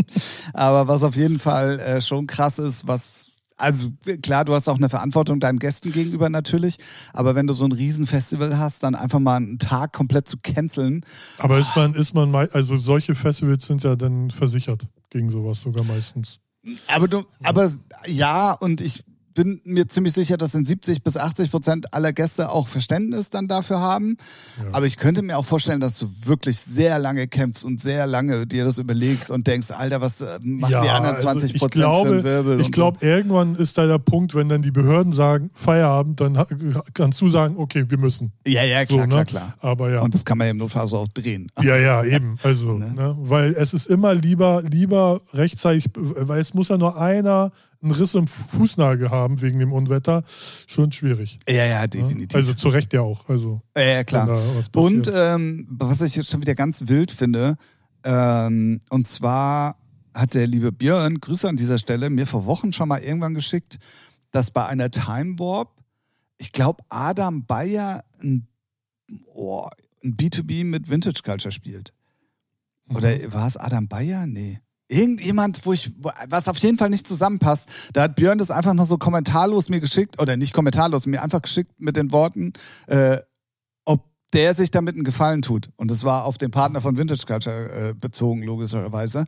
Aber 0.52 0.86
was 0.86 1.02
auf 1.02 1.16
jeden 1.16 1.38
Fall 1.38 1.80
äh, 1.80 2.00
schon 2.00 2.26
krass 2.26 2.58
ist, 2.58 2.86
was. 2.86 3.28
Also 3.58 3.90
klar, 4.22 4.44
du 4.44 4.54
hast 4.54 4.68
auch 4.68 4.76
eine 4.78 4.88
Verantwortung 4.88 5.38
deinen 5.38 5.60
Gästen 5.60 5.92
gegenüber 5.92 6.28
natürlich, 6.28 6.78
aber 7.12 7.36
wenn 7.36 7.46
du 7.46 7.52
so 7.54 7.64
ein 7.64 7.70
Riesenfestival 7.70 8.58
hast, 8.58 8.82
dann 8.82 8.96
einfach 8.96 9.20
mal 9.20 9.36
einen 9.36 9.58
Tag 9.60 9.92
komplett 9.92 10.26
zu 10.26 10.36
canceln. 10.42 11.04
Aber 11.38 11.58
ist 11.60 11.76
man, 11.76 11.94
ist 11.94 12.12
man, 12.12 12.34
also 12.34 12.76
solche 12.76 13.14
Festivals 13.14 13.64
sind 13.66 13.84
ja 13.84 13.94
dann 13.94 14.32
versichert 14.32 14.88
gegen 15.12 15.30
sowas 15.30 15.60
sogar 15.60 15.84
meistens. 15.84 16.40
Aber 16.86 17.08
du, 17.08 17.24
aber 17.42 17.70
ja, 18.06 18.52
und 18.52 18.80
ich 18.80 19.04
bin 19.34 19.60
mir 19.64 19.88
ziemlich 19.88 20.12
sicher, 20.12 20.36
dass 20.36 20.54
in 20.54 20.64
70 20.64 21.02
bis 21.02 21.16
80 21.16 21.50
Prozent 21.50 21.94
aller 21.94 22.12
Gäste 22.12 22.50
auch 22.50 22.68
Verständnis 22.68 23.30
dann 23.30 23.48
dafür 23.48 23.80
haben. 23.80 24.16
Ja. 24.58 24.68
Aber 24.72 24.86
ich 24.86 24.96
könnte 24.96 25.22
mir 25.22 25.38
auch 25.38 25.44
vorstellen, 25.44 25.80
dass 25.80 25.98
du 25.98 26.08
wirklich 26.24 26.58
sehr 26.58 26.98
lange 26.98 27.28
kämpfst 27.28 27.64
und 27.64 27.80
sehr 27.80 28.06
lange 28.06 28.46
dir 28.46 28.64
das 28.64 28.78
überlegst 28.78 29.30
und 29.30 29.46
denkst, 29.46 29.70
Alter, 29.70 30.00
was 30.00 30.20
äh, 30.20 30.38
machen 30.42 30.82
die 30.82 30.88
anderen 30.88 31.16
20 31.16 31.52
also 31.52 31.58
Prozent 31.58 31.74
ich 31.74 31.80
glaube, 31.80 32.08
für 32.08 32.14
einen 32.14 32.24
Wirbel? 32.24 32.60
Ich 32.60 32.72
glaube, 32.72 33.06
irgendwann 33.06 33.54
ist 33.54 33.78
da 33.78 33.86
der 33.86 33.98
Punkt, 33.98 34.34
wenn 34.34 34.48
dann 34.48 34.62
die 34.62 34.70
Behörden 34.70 35.12
sagen, 35.12 35.50
Feierabend, 35.54 36.20
dann 36.20 36.44
kannst 36.94 37.20
du 37.20 37.28
sagen, 37.28 37.56
okay, 37.56 37.84
wir 37.88 37.98
müssen. 37.98 38.32
Ja, 38.46 38.64
ja, 38.64 38.84
klar, 38.84 39.02
so, 39.02 39.08
klar, 39.08 39.20
ne? 39.20 39.26
klar. 39.26 39.54
Aber 39.60 39.90
ja. 39.90 40.00
Und 40.00 40.14
das 40.14 40.24
kann 40.24 40.38
man 40.38 40.46
ja 40.48 40.50
im 40.50 40.58
Notfall 40.58 40.88
so 40.88 40.98
auch 40.98 41.08
drehen. 41.08 41.50
Ja, 41.62 41.76
ja, 41.76 42.02
eben. 42.02 42.38
Also, 42.42 42.72
Ne? 42.78 42.92
ne? 42.92 43.16
weil 43.18 43.54
es 43.54 43.72
ist 43.72 43.86
immer 43.86 44.14
lieber, 44.14 44.62
lieber 44.62 45.20
rechtzeitig, 45.32 45.86
weil 45.94 46.40
es 46.40 46.54
muss 46.54 46.68
ja 46.68 46.76
nur 46.76 47.00
einer 47.00 47.52
einen 47.82 47.92
Riss 47.92 48.14
im 48.14 48.26
Fußnagel 48.28 49.10
haben 49.10 49.40
wegen 49.42 49.58
dem 49.58 49.72
Unwetter. 49.72 50.22
Schon 50.66 50.92
schwierig. 50.92 51.38
Ja, 51.48 51.64
ja, 51.64 51.80
Ne? 51.82 51.88
definitiv. 51.88 52.36
Also 52.36 52.54
zu 52.54 52.68
Recht 52.68 52.92
ja 52.92 53.00
auch. 53.02 53.28
Also, 53.28 53.60
ja, 53.76 53.82
ja, 53.82 54.04
klar. 54.04 54.28
was 54.28 54.68
Und 54.74 55.10
ähm, 55.14 55.66
was 55.70 56.00
ich 56.00 56.14
jetzt 56.16 56.30
schon 56.30 56.40
wieder 56.42 56.54
ganz 56.54 56.82
wild 56.88 57.10
finde, 57.10 57.56
ähm, 58.04 58.80
und 58.90 59.06
zwar 59.08 59.76
hat 60.14 60.34
der 60.34 60.46
liebe 60.46 60.72
Björn, 60.72 61.20
Grüße 61.20 61.48
an 61.48 61.56
dieser 61.56 61.78
Stelle, 61.78 62.10
mir 62.10 62.26
vor 62.26 62.46
Wochen 62.46 62.72
schon 62.72 62.88
mal 62.88 63.00
irgendwann 63.00 63.34
geschickt, 63.34 63.78
dass 64.30 64.50
bei 64.50 64.66
einer 64.66 64.90
Time 64.90 65.38
Warp, 65.38 65.70
ich 66.38 66.52
glaube, 66.52 66.82
Adam 66.88 67.44
Bayer 67.46 68.04
ein, 68.22 68.46
oh, 69.34 69.66
ein 70.04 70.16
B2B 70.16 70.64
mit 70.64 70.88
Vintage 70.90 71.22
Culture 71.24 71.52
spielt. 71.52 71.92
Oder 72.94 73.14
Mhm. 73.16 73.32
war 73.32 73.46
es 73.46 73.56
Adam 73.56 73.88
Bayer? 73.88 74.26
Nee. 74.26 74.60
Irgendjemand, 74.92 75.64
wo 75.64 75.72
ich, 75.72 75.90
was 76.28 76.48
auf 76.48 76.58
jeden 76.58 76.76
Fall 76.76 76.90
nicht 76.90 77.06
zusammenpasst. 77.06 77.70
Da 77.94 78.02
hat 78.02 78.16
Björn 78.16 78.36
das 78.36 78.50
einfach 78.50 78.74
noch 78.74 78.84
so 78.84 78.98
kommentarlos 78.98 79.70
mir 79.70 79.80
geschickt, 79.80 80.20
oder 80.20 80.36
nicht 80.36 80.52
kommentarlos, 80.52 81.06
mir 81.06 81.22
einfach 81.22 81.40
geschickt 81.40 81.72
mit 81.78 81.96
den 81.96 82.12
Worten, 82.12 82.52
äh, 82.88 83.18
ob 83.86 84.10
der 84.34 84.52
sich 84.54 84.70
damit 84.70 84.94
einen 84.94 85.04
Gefallen 85.04 85.40
tut. 85.40 85.70
Und 85.76 85.90
das 85.90 86.04
war 86.04 86.24
auf 86.26 86.36
den 86.36 86.50
Partner 86.50 86.82
von 86.82 86.98
Vintage 86.98 87.24
Culture 87.26 87.90
äh, 87.90 87.94
bezogen, 87.94 88.42
logischerweise. 88.42 89.24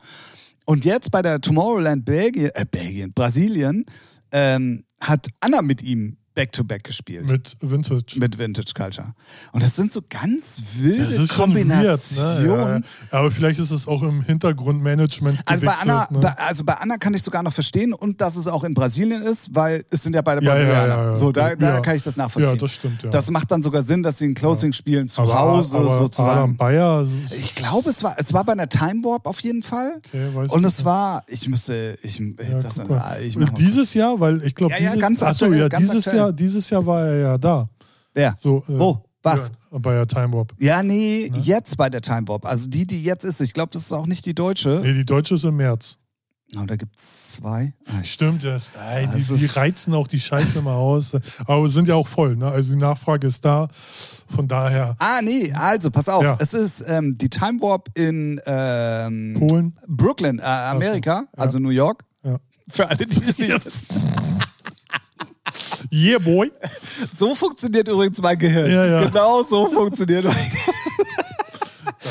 Und 0.67 0.85
jetzt 0.85 1.11
bei 1.11 1.23
der 1.23 1.41
Tomorrowland 1.41 2.05
Belgien, 2.05 2.51
äh, 2.55 2.67
Belgien, 2.71 3.13
Brasilien, 3.15 3.87
ähm, 4.33 4.85
hat 5.01 5.29
Anna 5.41 5.63
mit 5.63 5.83
ihm 5.83 6.19
Back-to-Back 6.35 6.83
gespielt. 6.85 7.29
mit 7.31 7.57
Vintage. 7.61 8.19
mit 8.19 8.39
Vintage 8.39 8.73
Culture. 8.75 9.15
Und 9.53 9.63
das 9.63 9.77
sind 9.77 9.93
so 9.93 10.01
ganz 10.09 10.61
wilde 10.79 11.05
schon 11.11 11.19
weird, 11.21 11.31
Kombinationen. 11.31 12.75
ne? 12.81 12.83
ja, 13.13 13.19
aber 13.19 13.31
vielleicht 13.31 13.61
ist 13.61 13.71
es 13.71 13.87
auch 13.87 14.03
im 14.03 14.23
Hintergrundmanagement 14.23 15.41
Also 15.47 15.65
bei, 15.67 15.73
Anna, 15.73 16.09
ne? 16.11 16.19
bei, 16.19 16.33
also 16.33 16.65
bei 16.65 16.75
Anna 16.75 16.97
kann 16.97 17.15
ich 17.15 17.23
sogar 17.23 17.43
noch 17.43 17.53
verstehen 17.53 17.93
und 17.93 18.21
dass 18.21 18.37
es 18.37 18.47
auch 18.47 18.65
in 18.65 18.75
Brasilien 18.75 19.23
ist, 19.23 19.55
weil 19.55 19.85
es 19.91 20.03
sind 20.03 20.15
ja 20.15 20.23
beide 20.23 20.45
Ja, 20.45 20.53
Brasilianer. 20.55 20.89
ja. 21.11 21.17
So, 21.17 21.31
da, 21.33 21.55
da 21.55 21.81
kann 21.81 21.97
ich 21.97 22.03
das 22.03 22.17
nachvollziehen. 22.17 22.55
Ja, 22.57 22.61
das 22.61 22.73
stimmt. 22.73 23.07
Das 23.11 23.31
macht 23.31 23.51
dann 23.51 23.63
sogar 23.63 23.83
Sinn, 23.83 24.03
dass 24.03 24.19
sie 24.19 24.27
ein 24.27 24.35
Closing 24.35 24.73
spielen 24.73 25.09
zu 25.09 25.23
aber, 25.23 25.39
Hause 25.39 25.77
aber 25.79 25.87
Adam 25.87 26.03
sozusagen. 26.03 26.57
Bayer, 26.57 27.07
Ich 27.37 27.55
glaube, 27.55 27.91
es 27.91 28.03
war, 28.03 28.17
es 28.19 28.33
war 28.33 28.45
bei 28.45 28.53
einer 28.53 28.69
Time 28.69 29.05
Warp 29.05 29.27
auf 29.27 29.41
jeden 29.41 29.63
Fall. 29.63 29.93
Okay, 29.99 30.29
und 30.49 30.65
es 30.65 30.85
war, 30.85 31.23
ich 31.29 31.49
müsste, 31.49 31.97
ich, 32.03 32.21
das, 32.61 32.83
ich 33.23 33.37
dieses 33.57 33.95
Jahr, 33.95 34.19
weil 34.21 34.43
ich 34.45 34.55
glaube, 34.55 34.73
Ja, 34.75 34.81
dieses, 34.81 34.99
ganz 34.99 35.23
ach 35.23 35.37
so, 35.37 35.45
aktuell, 35.47 35.61
ja, 35.61 35.69
ganz 35.69 35.83
dieses 35.91 36.07
aktuell. 36.07 36.17
Jahr, 36.17 36.24
dieses 36.33 36.71
Jahr 36.71 36.85
war 36.87 37.07
er 37.07 37.17
ja 37.19 37.39
da. 37.39 37.69
Wer? 38.13 38.35
So, 38.41 38.59
äh, 38.69 38.79
Wo? 38.79 39.05
Was? 39.23 39.51
Ja, 39.73 39.79
bei 39.79 39.95
der 39.95 40.07
Time 40.07 40.33
Warp. 40.35 40.53
Ja, 40.59 40.83
nee, 40.83 41.31
jetzt 41.35 41.77
bei 41.79 41.89
der 41.89 42.03
Time 42.03 42.29
Warp. 42.29 42.45
Also 42.47 42.69
die, 42.69 42.87
die 42.87 43.03
jetzt 43.03 43.25
ist. 43.25 43.41
Ich 43.41 43.53
glaube, 43.55 43.71
das 43.73 43.83
ist 43.83 43.93
auch 43.93 44.07
nicht 44.07 44.27
die 44.27 44.35
deutsche. 44.35 44.81
Nee, 44.83 44.93
die 44.93 45.07
deutsche 45.07 45.35
ist 45.37 45.45
im 45.45 45.57
März. 45.57 45.97
Oh, 46.57 46.65
da 46.67 46.77
gibt 46.77 46.97
es 46.99 47.33
zwei. 47.33 47.73
Ah, 47.87 48.05
Stimmt, 48.05 48.45
das. 48.45 48.71
Ey, 48.79 49.07
die, 49.09 49.15
Also- 49.15 49.37
die 49.37 49.47
reizen 49.47 49.95
auch 49.95 50.07
die 50.07 50.21
Scheiße 50.21 50.59
immer 50.59 50.75
aus. 50.75 51.13
Aber 51.47 51.67
sind 51.69 51.89
ja 51.89 51.95
auch 51.95 52.07
voll, 52.07 52.37
ne? 52.37 52.47
Also 52.49 52.75
die 52.75 52.79
Nachfrage 52.79 53.27
ist 53.27 53.45
da. 53.45 53.67
Von 54.29 54.47
daher 54.47 54.95
Ah, 54.99 55.21
nee, 55.23 55.51
also 55.53 55.91
pass 55.91 56.09
auf. 56.09 56.23
Ja. 56.23 56.37
Es 56.39 56.53
ist 56.55 56.85
ähm, 56.87 57.17
die 57.19 57.31
Time 57.31 57.61
Warp 57.61 57.89
in 57.95 58.41
ähm, 58.47 59.37
Polen. 59.39 59.77
Brooklyn, 59.89 60.39
äh, 60.39 60.43
Amerika, 60.43 61.25
ja. 61.37 61.43
also 61.43 61.59
New 61.59 61.71
York. 61.71 62.05
Ja. 62.23 62.37
Für 62.69 62.89
alle, 62.89 62.99
die 62.99 63.21
es 63.27 63.39
nicht 63.39 64.24
Yeah, 65.95 66.19
boy. 66.19 66.51
So 67.13 67.35
funktioniert 67.35 67.87
übrigens 67.89 68.21
mein 68.21 68.39
Gehirn. 68.39 68.71
Ja, 68.71 68.85
ja. 68.85 69.05
Genau 69.07 69.43
so 69.45 69.67
funktioniert 69.69 70.25
mein 70.25 70.35
Gehirn. 70.35 70.75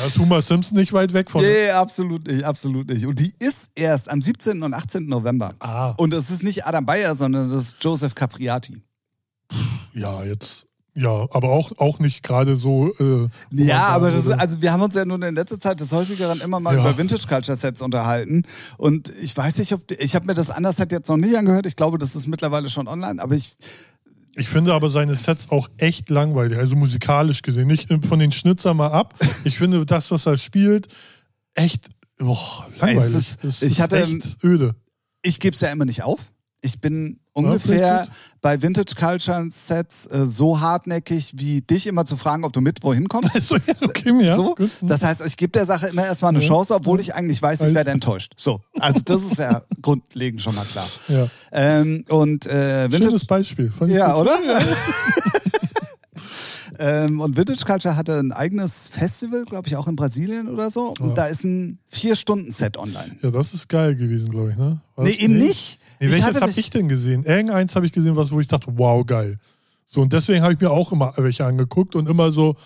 ist 0.06 0.18
Homer 0.18 0.40
Simpson 0.40 0.78
nicht 0.78 0.92
weit 0.92 1.12
weg 1.12 1.30
von. 1.30 1.42
Nee, 1.42 1.70
absolut 1.70 2.26
nicht, 2.26 2.44
absolut 2.44 2.88
nicht. 2.88 3.04
Und 3.06 3.18
die 3.18 3.34
ist 3.38 3.70
erst 3.74 4.08
am 4.10 4.22
17. 4.22 4.62
und 4.62 4.72
18. 4.72 5.06
November. 5.06 5.54
Ah, 5.60 5.90
Und 5.96 6.14
es 6.14 6.30
ist 6.30 6.42
nicht 6.42 6.66
Adam 6.66 6.86
Bayer, 6.86 7.14
sondern 7.14 7.50
das 7.50 7.64
ist 7.66 7.76
Joseph 7.80 8.14
Capriati. 8.14 8.82
ja, 9.92 10.24
jetzt. 10.24 10.66
Ja, 10.96 11.26
aber 11.32 11.48
auch, 11.50 11.72
auch 11.78 11.98
nicht 11.98 12.22
gerade 12.22 12.54
so. 12.54 12.92
Äh, 13.00 13.28
Ja, 13.50 13.86
aber 13.88 14.10
das 14.12 14.26
ist, 14.26 14.30
also 14.32 14.62
wir 14.62 14.72
haben 14.72 14.82
uns 14.82 14.94
ja 14.94 15.04
nun 15.04 15.20
in 15.22 15.34
letzter 15.34 15.58
Zeit 15.58 15.80
des 15.80 15.90
häufigeren 15.92 16.40
immer 16.40 16.60
mal 16.60 16.74
Ja. 16.76 16.82
über 16.82 16.96
Vintage 16.96 17.26
Culture 17.26 17.56
Sets 17.56 17.82
unterhalten 17.82 18.42
und 18.78 19.12
ich 19.20 19.36
weiß 19.36 19.58
nicht, 19.58 19.72
ob 19.72 19.90
ich 19.90 20.14
habe 20.14 20.26
mir 20.26 20.34
das 20.34 20.50
anders 20.50 20.76
Set 20.76 20.92
jetzt 20.92 21.08
noch 21.08 21.16
nicht 21.16 21.36
angehört. 21.36 21.66
Ich 21.66 21.74
glaube, 21.74 21.98
das 21.98 22.14
ist 22.14 22.28
mittlerweile 22.28 22.68
schon 22.70 22.86
online, 22.86 23.20
aber 23.20 23.34
ich 23.34 23.56
Ich 24.36 24.48
finde 24.48 24.72
aber 24.74 24.88
seine 24.90 25.14
Sets 25.16 25.50
auch 25.50 25.68
echt 25.78 26.10
langweilig, 26.10 26.58
also 26.58 26.76
musikalisch 26.76 27.42
gesehen. 27.42 27.66
Nicht 27.68 27.88
von 28.06 28.18
den 28.18 28.30
Schnitzer 28.32 28.72
mal 28.74 28.90
ab. 28.92 29.14
Ich 29.44 29.58
finde 29.58 29.84
das, 29.86 30.10
was 30.12 30.26
er 30.26 30.36
spielt, 30.36 30.88
echt 31.54 31.88
boah, 32.18 32.66
langweilig. 32.80 33.14
Es 33.16 33.34
ist- 33.36 33.44
Es 33.44 33.62
ich 33.62 33.80
hatte- 33.80 34.00
echt 34.02 34.42
öde. 34.44 34.74
ich 35.22 35.40
gebe 35.40 35.54
es 35.54 35.60
ja 35.60 35.70
immer 35.70 35.84
nicht 35.86 36.02
auf. 36.04 36.30
Ich 36.64 36.80
bin 36.80 37.20
ungefähr 37.34 38.04
ich 38.04 38.40
bei 38.40 38.62
Vintage 38.62 38.94
Culture 38.98 39.44
Sets 39.50 40.06
äh, 40.06 40.24
so 40.24 40.60
hartnäckig 40.60 41.32
wie 41.36 41.60
dich 41.60 41.86
immer 41.86 42.06
zu 42.06 42.16
fragen, 42.16 42.42
ob 42.44 42.54
du 42.54 42.62
mit 42.62 42.82
wohin 42.82 43.06
kommst. 43.08 43.34
Also, 43.34 43.56
ja, 43.56 43.74
okay, 43.82 44.24
ja. 44.24 44.34
so, 44.36 44.54
gut. 44.54 44.70
das 44.80 45.02
heißt, 45.02 45.20
ich 45.26 45.36
gebe 45.36 45.52
der 45.52 45.66
Sache 45.66 45.88
immer 45.88 46.06
erstmal 46.06 46.30
eine 46.30 46.40
Ja. 46.40 46.48
Chance, 46.48 46.74
obwohl 46.74 47.00
ich 47.00 47.14
eigentlich 47.14 47.42
weiß, 47.42 47.60
ich 47.60 47.74
werde 47.74 47.90
enttäuscht. 47.90 48.32
So, 48.36 48.60
also 48.78 49.00
das 49.04 49.22
ist 49.22 49.38
ja 49.38 49.62
grundlegend 49.82 50.40
schon 50.40 50.54
mal 50.54 50.64
klar. 50.64 50.86
ja. 51.08 51.26
Ähm, 51.52 52.06
und 52.08 52.46
äh, 52.46 52.84
Vintage 52.84 53.04
Schönes 53.10 53.24
Beispiel. 53.26 53.72
Ja, 53.88 54.16
oder? 54.16 54.38
ähm, 56.78 57.20
und 57.20 57.36
Vintage 57.36 57.64
Culture 57.64 57.96
hatte 57.96 58.18
ein 58.18 58.32
eigenes 58.32 58.88
Festival, 58.88 59.44
glaube 59.44 59.68
ich, 59.68 59.76
auch 59.76 59.86
in 59.88 59.96
Brasilien 59.96 60.48
oder 60.48 60.70
so. 60.70 60.94
Und 61.00 61.10
Ja. 61.10 61.14
da 61.14 61.26
ist 61.26 61.44
ein 61.44 61.78
Vier-Stunden-Set 61.86 62.76
online. 62.76 63.16
Ja, 63.22 63.30
das 63.30 63.54
ist 63.54 63.68
geil 63.68 63.94
gewesen, 63.96 64.30
glaube 64.30 64.50
ich, 64.50 64.56
ne? 64.56 64.80
Was? 64.96 65.08
Nee, 65.08 65.14
eben 65.16 65.38
nicht. 65.38 65.78
Nee, 66.00 66.10
welches 66.10 66.40
habe 66.40 66.50
ich 66.50 66.70
denn 66.70 66.88
gesehen? 66.88 67.24
Irgendeins 67.24 67.74
habe 67.76 67.86
ich 67.86 67.92
gesehen, 67.92 68.16
was, 68.16 68.30
wo 68.30 68.40
ich 68.40 68.48
dachte, 68.48 68.66
wow, 68.76 69.04
geil. 69.06 69.36
So, 69.86 70.00
und 70.00 70.12
deswegen 70.12 70.42
habe 70.42 70.52
ich 70.54 70.60
mir 70.60 70.70
auch 70.70 70.92
immer 70.92 71.12
welche 71.16 71.44
angeguckt 71.44 71.94
und 71.94 72.08
immer 72.08 72.30
so, 72.30 72.56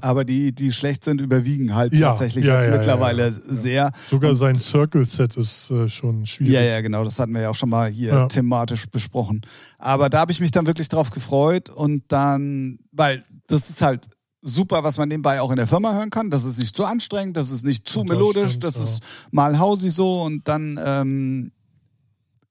Aber 0.00 0.24
die, 0.24 0.54
die 0.54 0.72
schlecht 0.72 1.04
sind, 1.04 1.20
überwiegen 1.20 1.74
halt 1.74 1.92
Ja, 1.92 2.10
tatsächlich 2.10 2.46
ja, 2.46 2.58
jetzt 2.58 2.66
ja, 2.66 2.76
mittlerweile 2.76 3.32
sehr. 3.32 3.92
sogar 4.08 4.34
sein 4.34 4.54
Circle-Set 4.54 5.36
ist 5.36 5.70
äh, 5.70 5.88
schon 5.88 6.26
schwierig. 6.26 6.54
Ja, 6.54 6.62
ja, 6.62 6.80
genau. 6.80 7.04
Das 7.04 7.18
hatten 7.18 7.32
wir 7.32 7.42
ja 7.42 7.50
auch 7.50 7.54
schon 7.54 7.70
mal 7.70 7.90
hier 7.90 8.28
thematisch 8.28 8.86
besprochen. 8.86 9.42
Aber 9.78 10.08
da 10.08 10.20
habe 10.20 10.32
ich 10.32 10.40
mich 10.40 10.50
dann 10.50 10.66
wirklich 10.66 10.88
drauf 10.88 11.10
gefreut 11.10 11.70
und 11.70 12.04
dann, 12.08 12.78
weil 12.92 13.24
das 13.46 13.70
ist 13.70 13.82
halt 13.82 14.08
super, 14.44 14.84
was 14.84 14.98
man 14.98 15.08
nebenbei 15.08 15.40
auch 15.40 15.50
in 15.50 15.56
der 15.56 15.66
Firma 15.66 15.94
hören 15.94 16.10
kann. 16.10 16.30
Das 16.30 16.44
ist 16.44 16.58
nicht 16.58 16.76
zu 16.76 16.84
anstrengend, 16.84 17.36
das 17.36 17.50
ist 17.50 17.64
nicht 17.64 17.88
zu 17.88 18.00
Und 18.00 18.08
das 18.08 18.16
melodisch, 18.16 18.50
stimmt, 18.50 18.64
das 18.64 18.76
ja. 18.76 18.82
ist 18.82 19.02
mal 19.30 19.58
hausig 19.58 19.92
so 19.92 20.22
und 20.22 20.46
dann, 20.46 20.78
ähm, 20.84 21.52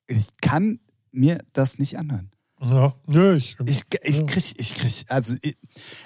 ich 0.07 0.27
kann 0.41 0.79
mir 1.12 1.39
das 1.53 1.77
nicht 1.77 1.97
anhören. 1.97 2.33
Ja, 2.65 2.93
nö, 3.08 3.36
ich, 3.36 3.58
Ich, 3.65 3.82
ich 4.04 4.17
ja. 4.19 4.23
krieg, 4.26 4.54
ich 4.58 4.76
krieg, 4.76 5.06
also 5.10 5.36
ich, 5.41 5.58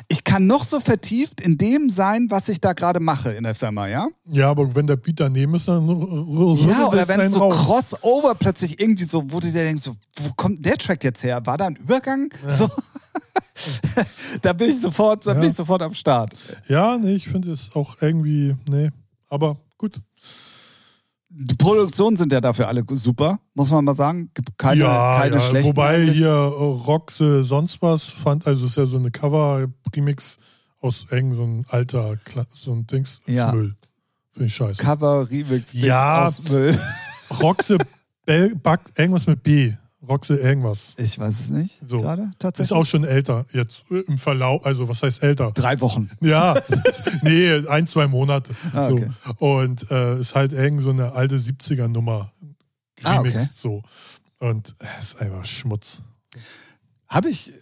ich 0.08 0.24
kann 0.24 0.48
noch 0.48 0.65
so 0.65 0.80
vertieft 0.80 1.39
in 1.41 1.58
dem 1.58 1.89
sein, 1.89 2.28
was 2.30 2.50
ich 2.50 2.60
da 2.60 2.74
gerade 2.74 3.00
mache 3.00 3.32
in 3.32 3.43
der 3.43 3.54
Firma, 3.54 3.88
ja? 3.88 4.08
ja, 4.30 4.50
aber 4.50 4.74
wenn 4.74 4.88
der 4.88 4.96
Beat 4.96 5.20
daneben 5.20 5.54
ist, 5.56 5.67
dann 5.67 5.86
Ja, 5.88 6.88
oder 6.88 7.04
es 7.04 7.08
wenn 7.08 7.20
einen 7.20 7.30
so 7.30 7.39
raus. 7.39 7.54
Crossover 7.93 8.34
plötzlich 8.36 8.80
irgendwie 8.80 9.04
so, 9.04 9.32
wo 9.32 9.39
du 9.39 9.52
dir 9.52 9.63
denkst, 9.63 9.84
so, 9.84 9.91
wo 10.22 10.32
kommt 10.36 10.65
der 10.65 10.78
Track 10.78 11.04
jetzt 11.04 11.24
her? 11.24 11.46
War 11.46 11.58
da 11.58 11.67
ein 11.67 11.76
Übergang? 11.76 12.34
So. 12.48 12.67
da 14.41 14.54
bin 14.54 14.70
ich 14.70 14.80
sofort, 14.82 15.26
da 15.26 15.34
bin 15.34 15.43
Ja. 15.43 15.50
ich 15.50 15.56
sofort 15.56 15.82
am 15.82 15.93
Start. 15.93 16.34
Ja, 16.67 16.98
nee, 16.98 17.13
ich 17.13 17.28
finde 17.28 17.52
es 17.52 17.72
auch 17.76 17.98
irgendwie, 18.02 18.56
nee, 18.67 18.89
aber 19.30 19.58
gut. 19.78 20.00
Die 21.39 21.56
Produktionen 21.56 22.17
sind 22.17 22.32
ja 22.32 22.41
dafür 22.41 22.67
alle 22.67 22.84
super, 22.93 23.39
muss 23.54 23.69
man 23.69 23.86
mal 23.86 23.93
sagen. 23.93 24.32
Gibt 24.34 24.58
keine, 24.58 24.82
ja, 24.82 25.19
keine 25.19 25.36
ja, 25.36 25.41
schlechten. 25.41 25.69
wobei 25.69 25.97
eigentlich. 25.97 26.17
hier 26.17 26.32
Roxe 26.32 27.43
sonst 27.43 27.80
was 27.84 28.10
fand, 28.10 28.47
also 28.47 28.65
es 28.65 28.71
ist 28.71 28.78
ja 28.78 28.86
so 28.88 28.97
eine 28.97 29.12
Cover-Remix 29.12 30.39
aus 30.82 31.06
irgend 31.12 31.36
so 31.36 31.43
ein 31.43 31.65
alter, 31.69 32.15
so 32.52 32.73
ein 32.73 32.88
Dings, 32.88 33.19
Ja. 33.28 33.52
Müll. 33.52 33.76
Finde 34.32 34.47
ich 34.47 34.56
scheiße. 34.56 34.82
Cover, 34.82 35.30
Remix, 35.30 35.73
Dings 35.73 35.86
Ja. 35.86 36.26
aus 36.26 36.41
Müll. 36.50 36.76
Roxe 37.39 37.78
Bell 38.26 38.56
backt 38.56 38.97
irgendwas 38.97 39.28
mit 39.28 39.43
B. 39.43 39.73
Roxe 40.08 40.36
irgendwas. 40.36 40.94
Ich 40.98 41.18
weiß 41.18 41.40
es 41.40 41.50
nicht. 41.50 41.80
So. 41.86 42.00
Gerade 42.02 42.24
Ist 42.24 42.40
tatsächlich. 42.40 42.78
auch 42.78 42.86
schon 42.86 43.04
älter 43.04 43.46
jetzt 43.52 43.86
äh, 43.90 44.00
im 44.02 44.18
Verlauf, 44.18 44.66
also 44.66 44.88
was 44.88 45.02
heißt 45.04 45.24
älter? 45.24 45.52
Drei 45.54 45.80
Wochen. 45.82 46.10
Ja, 46.22 46.56
nee, 47.24 47.52
ein, 47.68 47.88
zwei 47.88 48.08
Monate. 48.08 48.52
Ah, 48.74 48.90
okay. 48.90 49.10
so. 49.40 49.46
Und 49.46 49.90
äh, 49.92 50.20
ist 50.20 50.36
halt 50.36 50.52
irgend 50.54 50.82
so 50.84 50.92
eine 50.92 51.14
alte 51.14 51.38
70er-Nummer 51.38 52.32
Ah, 53.04 53.18
Remix 53.18 53.36
okay. 53.36 53.48
so. 53.54 53.84
Und 54.40 54.76
es 55.00 55.14
ist 55.14 55.22
einfach 55.22 55.46
Schmutz. 55.46 56.02
Habe 57.08 57.30
ich. 57.30 57.54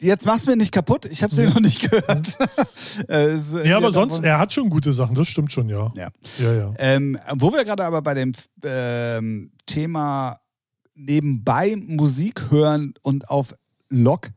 Jetzt 0.00 0.26
mach's 0.26 0.44
mir 0.46 0.56
nicht 0.56 0.72
kaputt. 0.72 1.06
Ich 1.06 1.22
habe 1.22 1.34
sie 1.34 1.42
Ja. 1.44 1.48
noch 1.50 1.60
nicht 1.60 1.90
gehört. 1.90 2.36
Äh, 3.08 3.34
Ja, 3.64 3.76
aber 3.76 3.86
ja, 3.88 3.92
sonst, 3.92 4.22
er 4.24 4.38
hat 4.38 4.52
schon 4.52 4.70
gute 4.70 4.92
Sachen, 4.92 5.14
das 5.14 5.28
stimmt 5.28 5.52
schon, 5.52 5.68
ja. 5.68 5.92
Ja. 5.96 6.08
Ja, 6.38 6.52
ja. 6.54 6.74
Ähm, 6.78 7.18
wo 7.34 7.52
wir 7.52 7.62
gerade 7.64 7.84
aber 7.84 8.00
bei 8.02 8.14
dem 8.14 8.32
ähm, 8.64 9.50
Thema 9.66 10.38
nebenbei 10.96 11.76
Musik 11.76 12.50
hören 12.50 12.94
und 13.02 13.30
auf 13.30 13.54
Log 13.88 14.30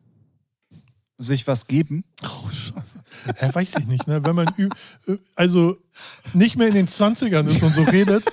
sich 1.17 1.47
was 1.47 1.67
geben. 1.67 2.03
Oh, 2.23 2.49
scheiße. 2.49 2.99
Ja, 3.41 3.53
weiß 3.53 3.73
ich 3.79 3.87
nicht, 3.87 4.07
ne? 4.07 4.23
Wenn 4.23 4.35
man 4.35 4.47
äh, 4.57 5.17
also 5.35 5.75
nicht 6.33 6.57
mehr 6.57 6.67
in 6.67 6.73
den 6.73 6.87
20ern 6.87 7.47
ist 7.47 7.61
und 7.61 7.73
so 7.73 7.83
redet. 7.83 8.23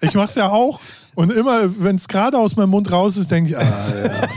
Ich 0.00 0.14
mach's 0.14 0.34
ja 0.34 0.50
auch. 0.50 0.80
Und 1.14 1.32
immer, 1.32 1.82
wenn 1.82 1.96
es 1.96 2.06
gerade 2.06 2.38
aus 2.38 2.56
meinem 2.56 2.70
Mund 2.70 2.92
raus 2.92 3.16
ist, 3.16 3.30
denke 3.30 3.50
ich, 3.50 3.58
ah, 3.58 4.28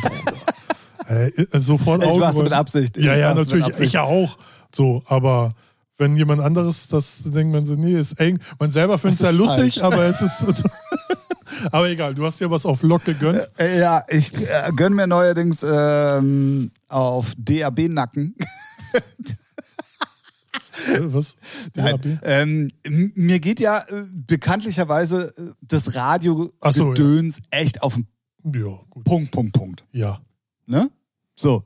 ja. 1.08 1.16
äh, 1.16 1.60
sofort 1.60 2.02
Ich 2.02 2.10
Augen 2.10 2.20
mach's 2.22 2.38
mit. 2.38 2.54
Absicht. 2.54 2.98
Ich 2.98 3.06
Ja, 3.06 3.16
ja, 3.16 3.34
natürlich. 3.34 3.78
Ich 3.80 3.94
ja 3.94 4.04
auch. 4.04 4.38
So, 4.74 5.04
aber 5.08 5.54
wenn 5.98 6.16
jemand 6.18 6.42
anderes 6.42 6.88
das 6.88 7.20
denkt, 7.26 7.54
man 7.54 7.66
so, 7.66 7.76
nee, 7.76 8.00
ist 8.00 8.20
eng. 8.20 8.40
Man 8.58 8.72
selber 8.72 8.98
findet 8.98 9.20
es 9.20 9.26
ja 9.26 9.32
lustig, 9.32 9.80
falsch. 9.80 9.84
aber 9.84 10.06
es 10.06 10.22
ist. 10.22 10.46
aber 11.72 11.90
egal, 11.90 12.16
du 12.16 12.26
hast 12.26 12.40
dir 12.40 12.50
was 12.50 12.66
auf 12.66 12.84
Lock 12.84 13.06
gegönnt. 13.06 13.50
Äh, 13.58 13.80
Ja, 13.80 14.04
ich 14.10 14.34
äh, 14.34 14.72
gönn 14.76 14.94
mir 14.94 15.08
neuerdings 15.08 15.64
ähm, 15.64 16.72
auf 16.88 17.34
DAB-Nacken. 17.38 18.36
Äh, 18.94 19.02
was? 21.14 21.36
DAB? 21.74 22.06
Ähm, 22.24 22.70
mir 23.16 23.40
geht 23.40 23.60
ja 23.60 23.80
äh, 23.80 24.04
bekanntlicherweise 24.14 25.34
äh, 25.38 25.54
das 25.62 25.88
Ach 25.90 25.94
so, 25.94 26.00
Radio-Gedöns 26.00 27.40
echt 27.50 27.84
auf 27.84 27.96
den 27.96 28.08
Ja. 28.54 28.78
Punkt, 29.04 29.32
Punkt, 29.32 29.54
Punkt. 29.54 29.84
Ja. 29.92 30.20
Ne? 30.66 30.90
So. 31.36 31.64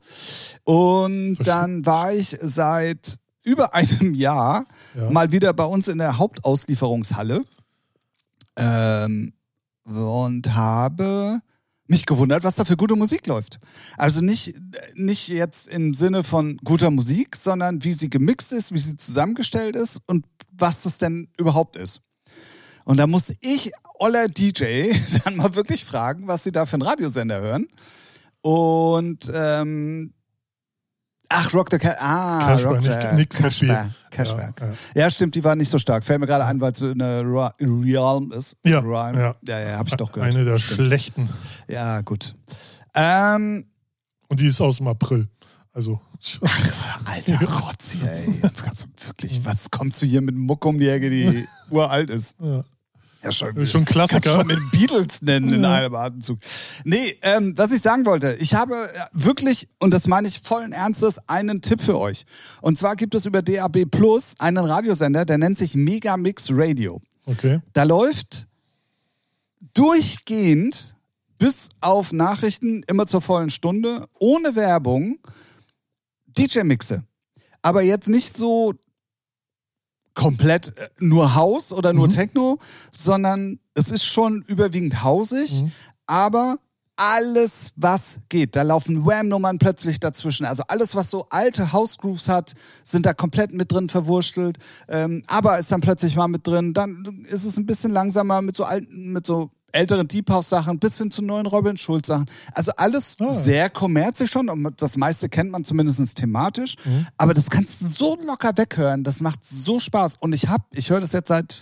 Und 0.64 1.36
Verstehe. 1.36 1.54
dann 1.54 1.86
war 1.86 2.12
ich 2.12 2.36
seit 2.40 3.18
über 3.44 3.74
einem 3.74 4.14
Jahr 4.14 4.66
ja. 4.94 5.10
mal 5.10 5.30
wieder 5.30 5.52
bei 5.52 5.64
uns 5.64 5.88
in 5.88 5.98
der 5.98 6.18
Hauptauslieferungshalle 6.18 7.42
ähm, 8.56 9.32
und 9.86 10.54
habe 10.54 11.40
mich 11.88 12.06
gewundert, 12.06 12.44
was 12.44 12.56
da 12.56 12.64
für 12.64 12.76
gute 12.76 12.96
Musik 12.96 13.26
läuft. 13.26 13.58
Also 13.96 14.20
nicht, 14.20 14.54
nicht 14.94 15.28
jetzt 15.28 15.68
im 15.68 15.94
Sinne 15.94 16.24
von 16.24 16.58
guter 16.58 16.90
Musik, 16.90 17.36
sondern 17.36 17.84
wie 17.84 17.92
sie 17.92 18.10
gemixt 18.10 18.52
ist, 18.52 18.72
wie 18.72 18.78
sie 18.78 18.96
zusammengestellt 18.96 19.76
ist 19.76 20.00
und 20.06 20.26
was 20.50 20.82
das 20.82 20.98
denn 20.98 21.28
überhaupt 21.38 21.76
ist. 21.76 22.00
Und 22.84 22.98
da 22.98 23.06
muss 23.06 23.32
ich, 23.40 23.72
Oller 23.98 24.28
DJ, 24.28 24.92
dann 25.24 25.36
mal 25.36 25.54
wirklich 25.54 25.84
fragen, 25.84 26.26
was 26.26 26.44
sie 26.44 26.52
da 26.52 26.66
für 26.66 26.74
einen 26.74 26.82
Radiosender 26.82 27.40
hören. 27.40 27.68
Und 28.42 29.30
ähm, 29.32 30.12
ach, 31.28 31.52
Rock 31.54 31.68
the 31.70 31.78
Cat. 31.78 31.96
Ah, 32.00 32.46
Cashback, 32.48 32.72
Rock 32.72 32.84
the 32.84 33.16
nicht-. 33.16 33.30
Cashback. 33.30 33.90
Cashback. 34.10 34.60
Ja, 34.60 34.66
ja. 34.66 34.72
Ja, 34.94 35.10
stimmt, 35.10 35.34
die 35.34 35.44
war 35.44 35.54
nicht 35.56 35.70
so 35.70 35.78
stark. 35.78 36.04
Fällt 36.04 36.20
mir 36.20 36.26
gerade 36.26 36.44
ein, 36.46 36.60
weil 36.60 36.72
es 36.72 36.78
so 36.78 36.88
eine 36.90 37.22
Realm 37.22 38.32
ist. 38.32 38.56
Ja, 38.64 38.80
Realm. 38.80 39.18
ja. 39.18 39.34
ja, 39.46 39.60
ja 39.60 39.78
habe 39.78 39.88
ich 39.88 39.94
doch 39.96 40.12
gehört. 40.12 40.34
Eine 40.34 40.44
der 40.44 40.58
Stimmt. 40.58 40.86
schlechten. 40.88 41.28
Ja, 41.68 42.00
gut. 42.00 42.34
Ähm, 42.94 43.66
Und 44.28 44.40
die 44.40 44.46
ist 44.48 44.60
aus 44.60 44.78
dem 44.78 44.88
April. 44.88 45.28
Also. 45.74 46.00
alter 47.04 47.38
Rotz 47.60 47.90
hier, 47.90 48.10
ey. 48.10 48.42
Wirklich, 49.06 49.44
was 49.44 49.70
kommst 49.70 50.00
du 50.00 50.06
hier 50.06 50.22
mit 50.22 50.34
Muck 50.34 50.64
um 50.64 50.78
die 50.78 50.88
Ecke, 50.88 51.10
die 51.10 51.46
uralt 51.70 52.08
ist? 52.08 52.34
Ja. 52.40 52.64
Ja, 53.22 53.32
schon. 53.32 53.66
Schon 53.66 53.82
ein 53.82 53.84
Kannst 53.84 54.10
Klassiker. 54.10 54.30
schon 54.30 54.46
mit 54.46 54.58
Beatles 54.70 55.22
nennen 55.22 55.52
in 55.52 55.64
einem 55.64 55.94
Atemzug. 55.94 56.38
Nee, 56.84 57.18
ähm, 57.22 57.56
was 57.56 57.72
ich 57.72 57.82
sagen 57.82 58.06
wollte, 58.06 58.36
ich 58.38 58.54
habe 58.54 58.88
äh, 58.92 59.00
wirklich, 59.12 59.68
und 59.78 59.90
das 59.92 60.06
meine 60.06 60.28
ich 60.28 60.40
vollen 60.40 60.72
Ernstes, 60.72 61.18
einen 61.26 61.60
Tipp 61.62 61.80
für 61.80 61.98
euch. 61.98 62.24
Und 62.60 62.78
zwar 62.78 62.94
gibt 62.94 63.14
es 63.14 63.26
über 63.26 63.42
DAB 63.42 63.86
Plus 63.90 64.34
einen 64.38 64.64
Radiosender, 64.64 65.24
der 65.24 65.38
nennt 65.38 65.58
sich 65.58 65.74
Megamix 65.74 66.48
Radio. 66.50 67.00
Okay. 67.24 67.60
Da 67.72 67.82
läuft 67.82 68.46
durchgehend 69.74 70.96
bis 71.38 71.68
auf 71.80 72.12
Nachrichten 72.12 72.82
immer 72.86 73.06
zur 73.06 73.20
vollen 73.20 73.50
Stunde, 73.50 74.04
ohne 74.18 74.54
Werbung, 74.54 75.18
DJ-Mixe. 76.26 77.04
Aber 77.62 77.82
jetzt 77.82 78.08
nicht 78.08 78.36
so 78.36 78.74
komplett 80.16 80.76
äh, 80.76 80.88
nur 80.98 81.36
Haus 81.36 81.72
oder 81.72 81.92
nur 81.92 82.08
Mhm. 82.08 82.12
Techno, 82.12 82.58
sondern 82.90 83.60
es 83.74 83.92
ist 83.92 84.04
schon 84.04 84.42
überwiegend 84.48 85.04
hausig, 85.04 85.62
Mhm. 85.62 85.72
aber 86.06 86.56
alles, 86.98 87.72
was 87.76 88.20
geht. 88.30 88.56
Da 88.56 88.62
laufen 88.62 89.04
Wham-Nummern 89.04 89.58
plötzlich 89.58 90.00
dazwischen. 90.00 90.46
Also 90.46 90.62
alles, 90.68 90.94
was 90.94 91.10
so 91.10 91.26
alte 91.28 91.70
House-Grooves 91.74 92.26
hat, 92.30 92.54
sind 92.84 93.04
da 93.04 93.12
komplett 93.12 93.52
mit 93.52 93.70
drin 93.70 93.90
verwurstelt. 93.90 94.56
Ähm, 94.88 95.22
aber 95.26 95.58
ist 95.58 95.70
dann 95.70 95.82
plötzlich 95.82 96.16
mal 96.16 96.26
mit 96.26 96.46
drin. 96.46 96.72
Dann 96.72 97.04
ist 97.28 97.44
es 97.44 97.58
ein 97.58 97.66
bisschen 97.66 97.92
langsamer 97.92 98.40
mit 98.40 98.56
so 98.56 98.64
alten, 98.64 99.12
mit 99.12 99.26
so 99.26 99.50
älteren 99.72 100.08
Deep 100.08 100.30
House-Sachen 100.30 100.78
bis 100.78 100.98
hin 100.98 101.10
zu 101.10 101.22
neuen 101.22 101.46
Robin 101.46 101.76
Schulz-Sachen. 101.76 102.26
Also 102.52 102.72
alles 102.76 103.16
Ah. 103.20 103.32
sehr 103.32 103.68
kommerzisch 103.70 104.30
schon. 104.30 104.48
Und 104.48 104.80
das 104.80 104.96
meiste 104.96 105.28
kennt 105.28 105.50
man 105.50 105.64
zumindest 105.64 106.16
thematisch. 106.16 106.76
Mhm. 106.84 107.06
Aber 107.16 107.34
das 107.34 107.50
kannst 107.50 107.82
du 107.82 107.86
so 107.86 108.16
locker 108.24 108.52
weghören. 108.56 109.04
Das 109.04 109.20
macht 109.20 109.44
so 109.44 109.78
Spaß. 109.78 110.16
Und 110.20 110.32
ich 110.34 110.48
hab, 110.48 110.62
ich 110.72 110.90
höre 110.90 111.00
das 111.00 111.12
jetzt 111.12 111.28
seit, 111.28 111.60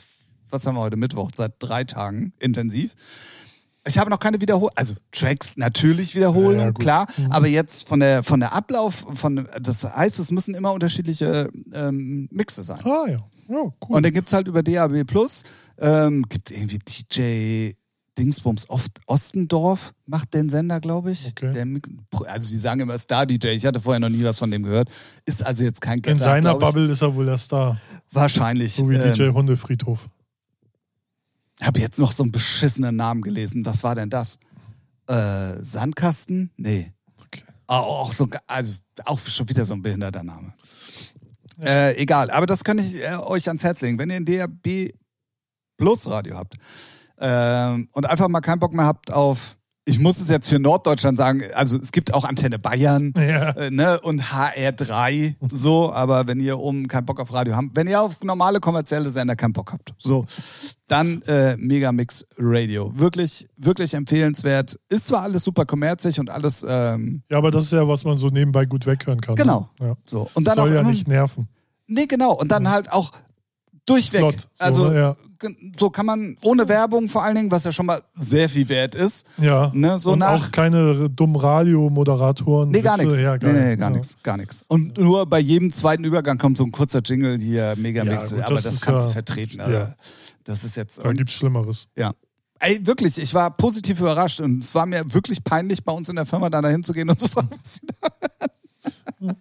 was 0.51 0.67
haben 0.67 0.77
wir 0.77 0.81
heute 0.83 0.97
Mittwoch, 0.97 1.31
seit 1.35 1.55
drei 1.59 1.85
Tagen 1.85 2.33
intensiv. 2.39 2.95
Ich 3.87 3.99
habe 3.99 4.09
noch 4.09 4.19
keine 4.19 4.41
Wiederholung, 4.41 4.71
also 4.77 4.95
Tracks 5.13 5.59
natürlich 5.59 6.15
Wiederholung, 6.15 6.59
Ja, 6.59 6.73
klar, 6.73 7.07
Mhm. 7.19 7.33
aber 7.33 7.49
jetzt 7.49 7.87
von 7.87 8.01
der 8.01 8.23
von 8.23 8.41
der 8.41 8.55
Ablauf, 8.55 9.05
von 9.13 9.47
das 9.61 9.85
heißt, 9.85 10.19
es 10.21 10.31
müssen 10.31 10.55
immer 10.55 10.73
unterschiedliche 10.73 11.51
ähm, 11.75 12.27
Mixe 12.33 12.63
sein. 12.63 12.81
Ah 12.85 13.05
ja. 13.09 13.19
Ja, 13.47 13.57
cool. 13.59 13.73
Und 13.89 14.03
dann 14.05 14.13
gibt's 14.15 14.33
halt 14.33 14.49
über 14.49 14.63
DAB 14.63 15.05
Plus, 15.05 15.43
ähm, 15.79 16.23
gibt 16.31 16.51
irgendwie 16.51 16.79
DJ 16.79 17.73
Dingsbums 18.19 18.71
oft 18.71 19.01
Ostendorf 19.07 19.93
macht 20.07 20.35
den 20.35 20.49
Sender, 20.49 20.81
glaube 20.81 21.11
ich. 21.11 21.29
Okay. 21.29 21.53
Der, 21.53 21.67
also 22.31 22.51
die 22.51 22.59
sagen 22.59 22.81
immer 22.81 22.99
Star 22.99 23.27
DJ, 23.27 23.49
ich 23.49 23.67
hatte 23.67 23.81
vorher 23.81 23.99
noch 24.01 24.09
nie 24.09 24.23
was 24.25 24.39
von 24.39 24.51
dem 24.51 24.63
gehört. 24.63 24.89
Ist 25.25 25.45
also 25.45 25.65
jetzt 25.65 25.81
kein 25.81 25.97
In 25.99 26.03
Götter, 26.03 26.19
seiner. 26.19 26.55
Bubble 26.55 26.91
ist 26.91 27.03
er 27.03 27.15
wohl 27.15 27.27
der 27.27 27.39
Star. 27.39 27.81
Wahrscheinlich. 28.13 28.75
So 28.75 28.89
wie 28.89 28.95
ähm, 28.95 29.13
DJ 29.13 29.31
Hundefriedhof. 29.31 30.09
habe 31.61 31.81
jetzt 31.81 31.99
noch 31.99 32.13
so 32.13 32.23
einen 32.23 32.33
beschissenen 32.33 32.97
Namen 32.97 33.23
gelesen. 33.23 33.65
Was 33.67 33.83
war 33.83 33.95
denn 33.95 34.11
das? 34.11 34.39
Äh, 35.09 35.63
Sandkasten? 35.63 36.51
Nee. 36.57 36.93
Okay. 37.21 37.43
Ah, 37.67 37.81
Auch 37.81 38.13
so, 38.13 38.29
also 38.47 38.75
auch 39.05 39.19
schon 39.19 39.49
wieder 39.49 39.65
so 39.65 39.75
ein 39.75 39.83
behinderter 39.83 40.23
Name. 40.23 40.55
Äh, 41.61 41.97
egal, 42.01 42.31
aber 42.31 42.47
das 42.47 42.65
kann 42.65 42.79
ich 42.79 42.95
äh, 42.97 43.17
euch 43.17 43.49
ans 43.49 43.63
Herz 43.63 43.81
legen. 43.81 43.99
Wenn 43.99 44.11
ihr 44.11 44.17
ein 44.17 44.25
DAB 44.25 44.93
Plus 45.77 46.07
Radio 46.09 46.37
habt 46.37 46.57
ähm, 47.21 47.89
und 47.93 48.07
einfach 48.07 48.29
mal 48.29 48.41
keinen 48.41 48.61
Bock 48.61 48.73
mehr 48.73 48.87
habt 48.87 49.13
auf, 49.13 49.57
ich 49.87 49.99
muss 49.99 50.19
es 50.19 50.31
jetzt 50.31 50.49
für 50.49 50.59
Norddeutschland 50.59 51.19
sagen, 51.19 51.43
also 51.55 51.77
es 51.79 51.93
gibt 51.93 52.15
auch 52.15 52.25
Antenne 52.25 52.59
Bayern 52.59 53.13
Ja. 53.19 53.51
äh, 53.51 53.71
ne, 53.71 54.01
und 54.01 54.23
HR3 54.23 55.35
so, 55.53 55.93
aber 55.93 56.27
wenn 56.27 56.41
ihr 56.41 56.59
oben 56.59 56.89
keinen 56.89 57.05
Bock 57.05 57.21
auf 57.21 57.33
Radio 57.33 57.55
habt, 57.55 57.69
wenn 57.75 57.87
ihr 57.87 58.01
auf 58.01 58.23
normale 58.25 58.61
kommerzielle 58.61 59.11
Sender 59.11 59.37
keinen 59.37 59.53
Bock 59.53 59.73
habt, 59.73 59.93
so, 59.99 60.25
dann 60.89 61.21
äh, 61.23 61.57
Megamix 61.59 62.25
Radio. 62.39 62.93
Wirklich, 62.99 63.47
wirklich 63.57 63.93
empfehlenswert. 63.95 64.79
Ist 64.89 65.07
zwar 65.07 65.23
alles 65.23 65.45
super 65.45 65.67
kommerzig 65.67 66.19
und 66.19 66.31
alles 66.31 66.65
ähm, 66.67 67.23
ja, 67.31 67.37
aber 67.37 67.51
das 67.51 67.65
ist 67.65 67.73
ja, 67.73 67.87
was 67.87 68.05
man 68.05 68.17
so 68.17 68.29
nebenbei 68.29 68.65
gut 68.65 68.87
weghören 68.87 69.21
kann. 69.21 69.35
Genau. 69.35 69.69
Ne? 69.79 69.89
Ja. 69.89 69.95
so. 70.07 70.31
Und 70.35 70.47
dann 70.47 70.55
Soll 70.55 70.71
auch 70.71 70.75
ja 70.75 70.83
nicht 70.83 71.09
nerven. 71.09 71.49
Nee, 71.87 72.07
genau. 72.07 72.33
Und 72.33 72.51
dann 72.51 72.71
halt 72.71 72.91
auch 72.91 73.13
durchweg. 73.87 74.21
Flott. 74.21 74.41
So, 74.41 74.65
also 74.65 74.89
ne? 74.89 74.99
ja. 74.99 75.17
So 75.79 75.91
kann 75.91 76.07
man 76.07 76.37
ohne 76.43 76.69
Werbung 76.69 77.09
vor 77.09 77.23
allen 77.25 77.37
Dingen, 77.37 77.51
was 77.51 77.65
ja 77.65 77.73
schon 77.73 77.87
mal 77.87 78.01
sehr 78.17 78.49
viel 78.49 78.69
wert 78.69 78.95
ist. 78.95 79.27
Ja. 79.39 79.71
Ne, 79.75 79.99
so 79.99 80.13
und 80.13 80.21
nach- 80.21 80.47
auch 80.49 80.53
keine 80.53 81.11
dummen 81.11 81.37
Radiomoderatoren. 81.37 82.71
Nee, 82.71 82.81
gar 82.83 82.97
nichts. 82.97 83.19
Ja, 83.19 83.37
nee, 83.37 83.53
nee, 83.53 83.77
gar 83.77 83.91
ja. 83.91 83.97
nichts, 83.97 84.17
gar 84.23 84.37
nichts. 84.37 84.65
Und 84.69 84.99
nur 84.99 85.27
bei 85.27 85.39
jedem 85.41 85.73
zweiten 85.73 86.05
Übergang 86.05 86.39
kommt 86.39 86.57
so 86.59 86.65
ein 86.65 86.73
kurzer 86.73 87.01
Jingle 87.05 87.39
hier, 87.39 87.75
Megamix, 87.77 88.31
Ja, 88.31 88.37
gut, 88.37 88.47
aber 88.47 88.55
das 88.55 88.65
das, 88.65 88.81
kannst 88.81 89.07
du 89.07 89.11
vertreten. 89.11 89.61
Also. 89.61 89.73
ja. 89.73 89.95
Das 90.45 90.63
ist 90.65 90.77
jetzt. 90.77 90.99
Da 91.05 91.13
gibt's 91.13 91.33
Schlimmeres. 91.33 91.87
ja. 91.97 92.13
Ey, 92.61 92.87
wirklich, 92.87 93.19
ich 93.19 93.35
war 93.35 93.51
positiv 93.55 94.01
überrascht 94.01 94.41
und 94.41 94.63
es 94.65 94.75
war 94.75 94.87
mir 94.87 95.05
wirklich 95.13 95.45
peinlich, 95.45 95.85
bei 95.85 95.93
uns 95.93 96.09
in 96.09 96.17
der 96.17 96.25
Firma 96.25 96.49
da 96.49 96.63
dahin 96.63 96.83
zu 96.83 96.95
gehen 96.95 97.11
und 97.11 97.21
zu 97.21 97.29
fragen, 97.29 97.49
was 97.51 97.75
sie 97.75 97.81
da. 98.01 99.35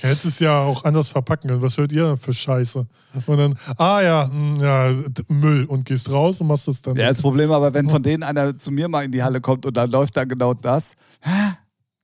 Hättest 0.00 0.24
es 0.24 0.38
ja 0.40 0.58
auch 0.60 0.84
anders 0.84 1.08
verpacken 1.08 1.48
können. 1.48 1.62
Was 1.62 1.76
hört 1.76 1.92
ihr 1.92 2.06
denn 2.06 2.18
für 2.18 2.32
Scheiße? 2.32 2.86
Und 3.26 3.36
dann, 3.36 3.54
ah 3.76 4.00
ja, 4.00 4.30
hm, 4.30 4.56
ja, 4.60 4.94
Müll 5.28 5.64
und 5.64 5.84
gehst 5.84 6.10
raus 6.10 6.40
und 6.40 6.46
machst 6.46 6.68
das 6.68 6.82
dann. 6.82 6.96
Ja, 6.96 7.08
das 7.08 7.20
Problem 7.20 7.52
aber, 7.52 7.74
wenn 7.74 7.88
von 7.88 8.02
denen 8.02 8.22
einer 8.22 8.56
zu 8.56 8.70
mir 8.70 8.88
mal 8.88 9.04
in 9.04 9.12
die 9.12 9.22
Halle 9.22 9.40
kommt 9.40 9.66
und 9.66 9.76
dann 9.76 9.90
läuft 9.90 10.16
da 10.16 10.24
genau 10.24 10.54
das. 10.54 10.94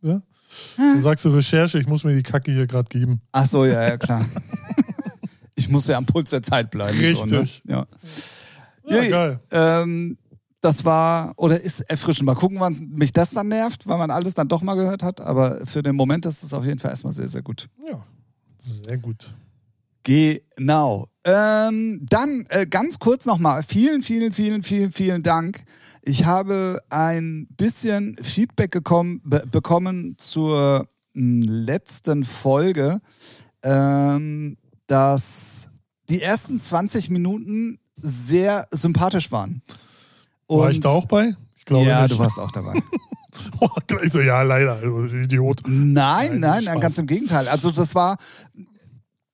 Ja? 0.02 0.20
Dann 0.76 1.02
sagst 1.02 1.24
du 1.24 1.30
Recherche, 1.30 1.78
ich 1.78 1.87
muss 1.87 2.04
mir 2.04 2.14
die 2.14 2.22
Kacke 2.22 2.52
hier 2.52 2.66
gerade 2.66 2.88
geben. 2.88 3.20
Ach 3.32 3.46
so, 3.46 3.64
ja, 3.64 3.82
ja, 3.82 3.96
klar. 3.96 4.24
ich 5.54 5.68
muss 5.68 5.87
ja 5.87 5.96
am 5.96 6.06
Puls 6.06 6.30
der 6.30 6.42
Zeit 6.42 6.70
bleiben. 6.70 6.98
Richtig. 6.98 7.18
So, 7.18 7.26
ne? 7.26 7.48
ja. 7.64 7.87
Ja, 8.88 9.02
Ja, 9.02 9.11
geil. 9.11 9.40
Ähm, 9.50 10.18
das 10.60 10.84
war, 10.84 11.32
oder 11.36 11.60
ist 11.60 11.80
erfrischend. 11.82 12.26
Mal 12.26 12.34
gucken, 12.34 12.60
wann 12.60 12.74
mich 12.90 13.12
das 13.12 13.30
dann 13.30 13.48
nervt, 13.48 13.86
weil 13.86 13.98
man 13.98 14.10
alles 14.10 14.34
dann 14.34 14.48
doch 14.48 14.62
mal 14.62 14.74
gehört 14.74 15.02
hat. 15.02 15.20
Aber 15.20 15.66
für 15.66 15.82
den 15.82 15.96
Moment 15.96 16.26
ist 16.26 16.42
es 16.42 16.52
auf 16.52 16.64
jeden 16.64 16.78
Fall 16.78 16.90
erstmal 16.90 17.12
sehr, 17.12 17.28
sehr 17.28 17.42
gut. 17.42 17.68
Ja, 17.86 18.04
sehr 18.84 18.98
gut. 18.98 19.34
Genau. 20.02 21.08
Ähm, 21.24 22.06
dann 22.08 22.46
äh, 22.48 22.66
ganz 22.66 22.98
kurz 23.00 23.26
nochmal. 23.26 23.64
Vielen, 23.64 24.02
vielen, 24.02 24.32
vielen, 24.32 24.62
vielen, 24.62 24.92
vielen 24.92 25.22
Dank. 25.22 25.64
Ich 26.02 26.24
habe 26.24 26.78
ein 26.88 27.48
bisschen 27.56 28.16
Feedback 28.22 28.70
gekommen, 28.70 29.20
be 29.24 29.44
bekommen 29.50 30.14
zur 30.18 30.86
m, 31.12 31.40
letzten 31.42 32.24
Folge, 32.24 33.00
ähm, 33.64 34.56
dass 34.86 35.70
die 36.08 36.22
ersten 36.22 36.60
20 36.60 37.10
Minuten 37.10 37.80
sehr 38.00 38.68
sympathisch 38.70 39.32
waren. 39.32 39.62
War 40.48 40.70
ich 40.70 40.76
Und- 40.76 40.85
da 40.85 40.88
auch 40.90 41.06
bei? 41.06 41.35
Ich 41.56 41.64
glaube 41.64 41.87
ja, 41.88 42.02
nicht. 42.02 42.14
du 42.14 42.18
warst 42.18 42.38
auch 42.38 42.52
dabei. 42.52 42.74
Gleich 43.87 44.12
so, 44.12 44.20
ja, 44.20 44.42
leider. 44.42 44.82
Idiot. 44.82 45.62
Nein, 45.66 46.40
Nein, 46.40 46.64
nein, 46.64 46.80
ganz 46.80 46.96
im 46.98 47.06
Gegenteil. 47.06 47.48
Also 47.48 47.70
das 47.70 47.94
war 47.94 48.16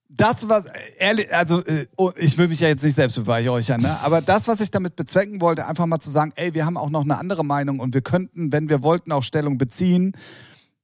das, 0.08 0.48
was 0.48 0.66
ehrlich, 0.98 1.32
also 1.34 1.64
äh, 1.64 1.86
oh, 1.96 2.12
ich 2.16 2.36
will 2.36 2.48
mich 2.48 2.60
ja 2.60 2.68
jetzt 2.68 2.84
nicht 2.84 2.94
selbst 2.94 3.16
beweihräuchern, 3.16 3.80
ne? 3.80 3.98
aber 4.02 4.20
das, 4.20 4.46
was 4.46 4.60
ich 4.60 4.70
damit 4.70 4.94
bezwecken 4.94 5.40
wollte, 5.40 5.66
einfach 5.66 5.86
mal 5.86 6.00
zu 6.00 6.10
sagen, 6.10 6.32
ey, 6.36 6.54
wir 6.54 6.66
haben 6.66 6.76
auch 6.76 6.90
noch 6.90 7.02
eine 7.02 7.18
andere 7.18 7.44
Meinung 7.44 7.80
und 7.80 7.94
wir 7.94 8.02
könnten, 8.02 8.52
wenn 8.52 8.68
wir 8.68 8.82
wollten, 8.82 9.10
auch 9.12 9.22
Stellung 9.22 9.58
beziehen. 9.58 10.12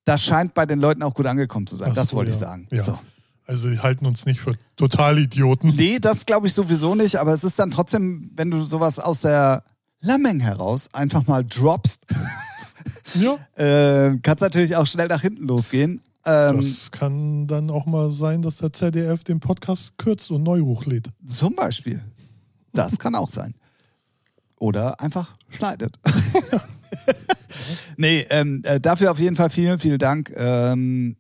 Das 0.04 0.24
scheint 0.24 0.54
bei 0.54 0.64
den 0.64 0.78
Leuten 0.80 1.02
auch 1.02 1.12
gut 1.12 1.26
angekommen 1.26 1.66
zu 1.66 1.76
sein. 1.76 1.90
Ach 1.90 1.94
das 1.94 2.08
so, 2.08 2.16
wollte 2.16 2.30
ich 2.30 2.40
ja. 2.40 2.48
sagen. 2.48 2.68
Ja. 2.70 2.82
So. 2.82 2.98
Also, 3.46 3.68
die 3.68 3.78
halten 3.78 4.06
uns 4.06 4.26
nicht 4.26 4.40
für 4.40 4.54
Totalidioten. 4.76 5.74
Nee, 5.74 5.98
das 6.00 6.26
glaube 6.26 6.46
ich 6.46 6.54
sowieso 6.54 6.94
nicht, 6.94 7.16
aber 7.16 7.32
es 7.32 7.44
ist 7.44 7.58
dann 7.58 7.70
trotzdem, 7.70 8.30
wenn 8.34 8.50
du 8.50 8.62
sowas 8.64 8.98
aus 8.98 9.22
der 9.22 9.62
Lammeng 10.00 10.40
heraus 10.40 10.88
einfach 10.92 11.26
mal 11.26 11.44
droppst, 11.44 12.06
Ja. 13.14 13.34
äh, 13.56 14.16
kann 14.18 14.34
es 14.36 14.40
natürlich 14.40 14.76
auch 14.76 14.86
schnell 14.86 15.08
nach 15.08 15.22
hinten 15.22 15.46
losgehen. 15.48 16.02
Ähm, 16.24 16.56
Das 16.56 16.90
kann 16.90 17.46
dann 17.46 17.70
auch 17.70 17.86
mal 17.86 18.10
sein, 18.10 18.42
dass 18.42 18.56
der 18.56 18.72
ZDF 18.72 19.24
den 19.24 19.40
Podcast 19.40 19.96
kürzt 19.98 20.30
und 20.30 20.42
neu 20.42 20.60
hochlädt. 20.60 21.08
Zum 21.26 21.54
Beispiel. 21.54 22.02
Das 22.72 22.98
kann 22.98 23.14
auch 23.14 23.28
sein. 23.28 23.54
Oder 24.56 25.00
einfach 25.00 25.36
schneidet. 25.48 25.98
nee, 27.96 28.26
ähm, 28.30 28.62
äh, 28.64 28.80
dafür 28.80 29.10
auf 29.10 29.18
jeden 29.18 29.36
Fall 29.36 29.50
vielen, 29.50 29.78
vielen 29.78 29.98
Dank. 29.98 30.32
Ähm, 30.36 31.16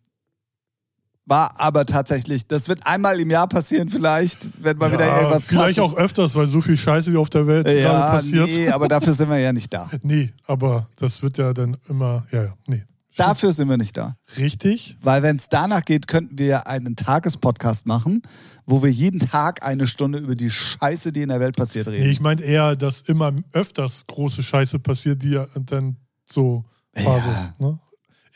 war 1.28 1.60
aber 1.60 1.84
tatsächlich, 1.86 2.46
das 2.46 2.68
wird 2.68 2.86
einmal 2.86 3.20
im 3.20 3.30
Jahr 3.30 3.48
passieren 3.48 3.88
vielleicht, 3.88 4.48
wenn 4.62 4.76
mal 4.78 4.90
wieder 4.92 5.06
Ja, 5.06 5.18
irgendwas 5.18 5.44
vielleicht 5.46 5.78
krasses. 5.78 5.92
auch 5.92 5.96
öfters, 5.98 6.34
weil 6.34 6.46
so 6.46 6.60
viel 6.60 6.76
Scheiße 6.76 7.12
wie 7.12 7.16
auf 7.16 7.30
der 7.30 7.46
Welt 7.46 7.66
gerade 7.66 7.80
ja, 7.80 8.10
passiert. 8.10 8.46
nee, 8.48 8.68
aber 8.70 8.88
dafür 8.88 9.12
sind 9.12 9.28
wir 9.28 9.38
ja 9.38 9.52
nicht 9.52 9.72
da. 9.72 9.90
Nee, 10.02 10.32
aber 10.46 10.86
das 10.96 11.22
wird 11.22 11.38
ja 11.38 11.52
dann 11.52 11.76
immer, 11.88 12.24
ja, 12.32 12.44
ja, 12.44 12.54
nee. 12.66 12.84
Dafür 13.16 13.52
sind 13.52 13.68
wir 13.68 13.76
nicht 13.76 13.96
da. 13.96 14.14
Richtig? 14.36 14.96
Weil 15.02 15.22
wenn 15.24 15.36
es 15.36 15.48
danach 15.48 15.84
geht, 15.84 16.06
könnten 16.06 16.38
wir 16.38 16.68
einen 16.68 16.94
Tagespodcast 16.94 17.84
machen, 17.84 18.22
wo 18.64 18.80
wir 18.82 18.90
jeden 18.92 19.18
Tag 19.18 19.64
eine 19.66 19.88
Stunde 19.88 20.20
über 20.20 20.36
die 20.36 20.50
Scheiße, 20.50 21.10
die 21.10 21.22
in 21.22 21.28
der 21.30 21.40
Welt 21.40 21.56
passiert, 21.56 21.88
reden. 21.88 22.04
Nee, 22.04 22.10
ich 22.12 22.20
meine 22.20 22.40
eher, 22.42 22.76
dass 22.76 23.00
immer 23.00 23.32
öfters 23.52 24.06
große 24.06 24.44
Scheiße 24.44 24.78
passiert, 24.78 25.24
die 25.24 25.30
ja 25.30 25.46
dann 25.66 25.96
so 26.26 26.64
Basis. 26.94 27.50
Ne? 27.58 27.78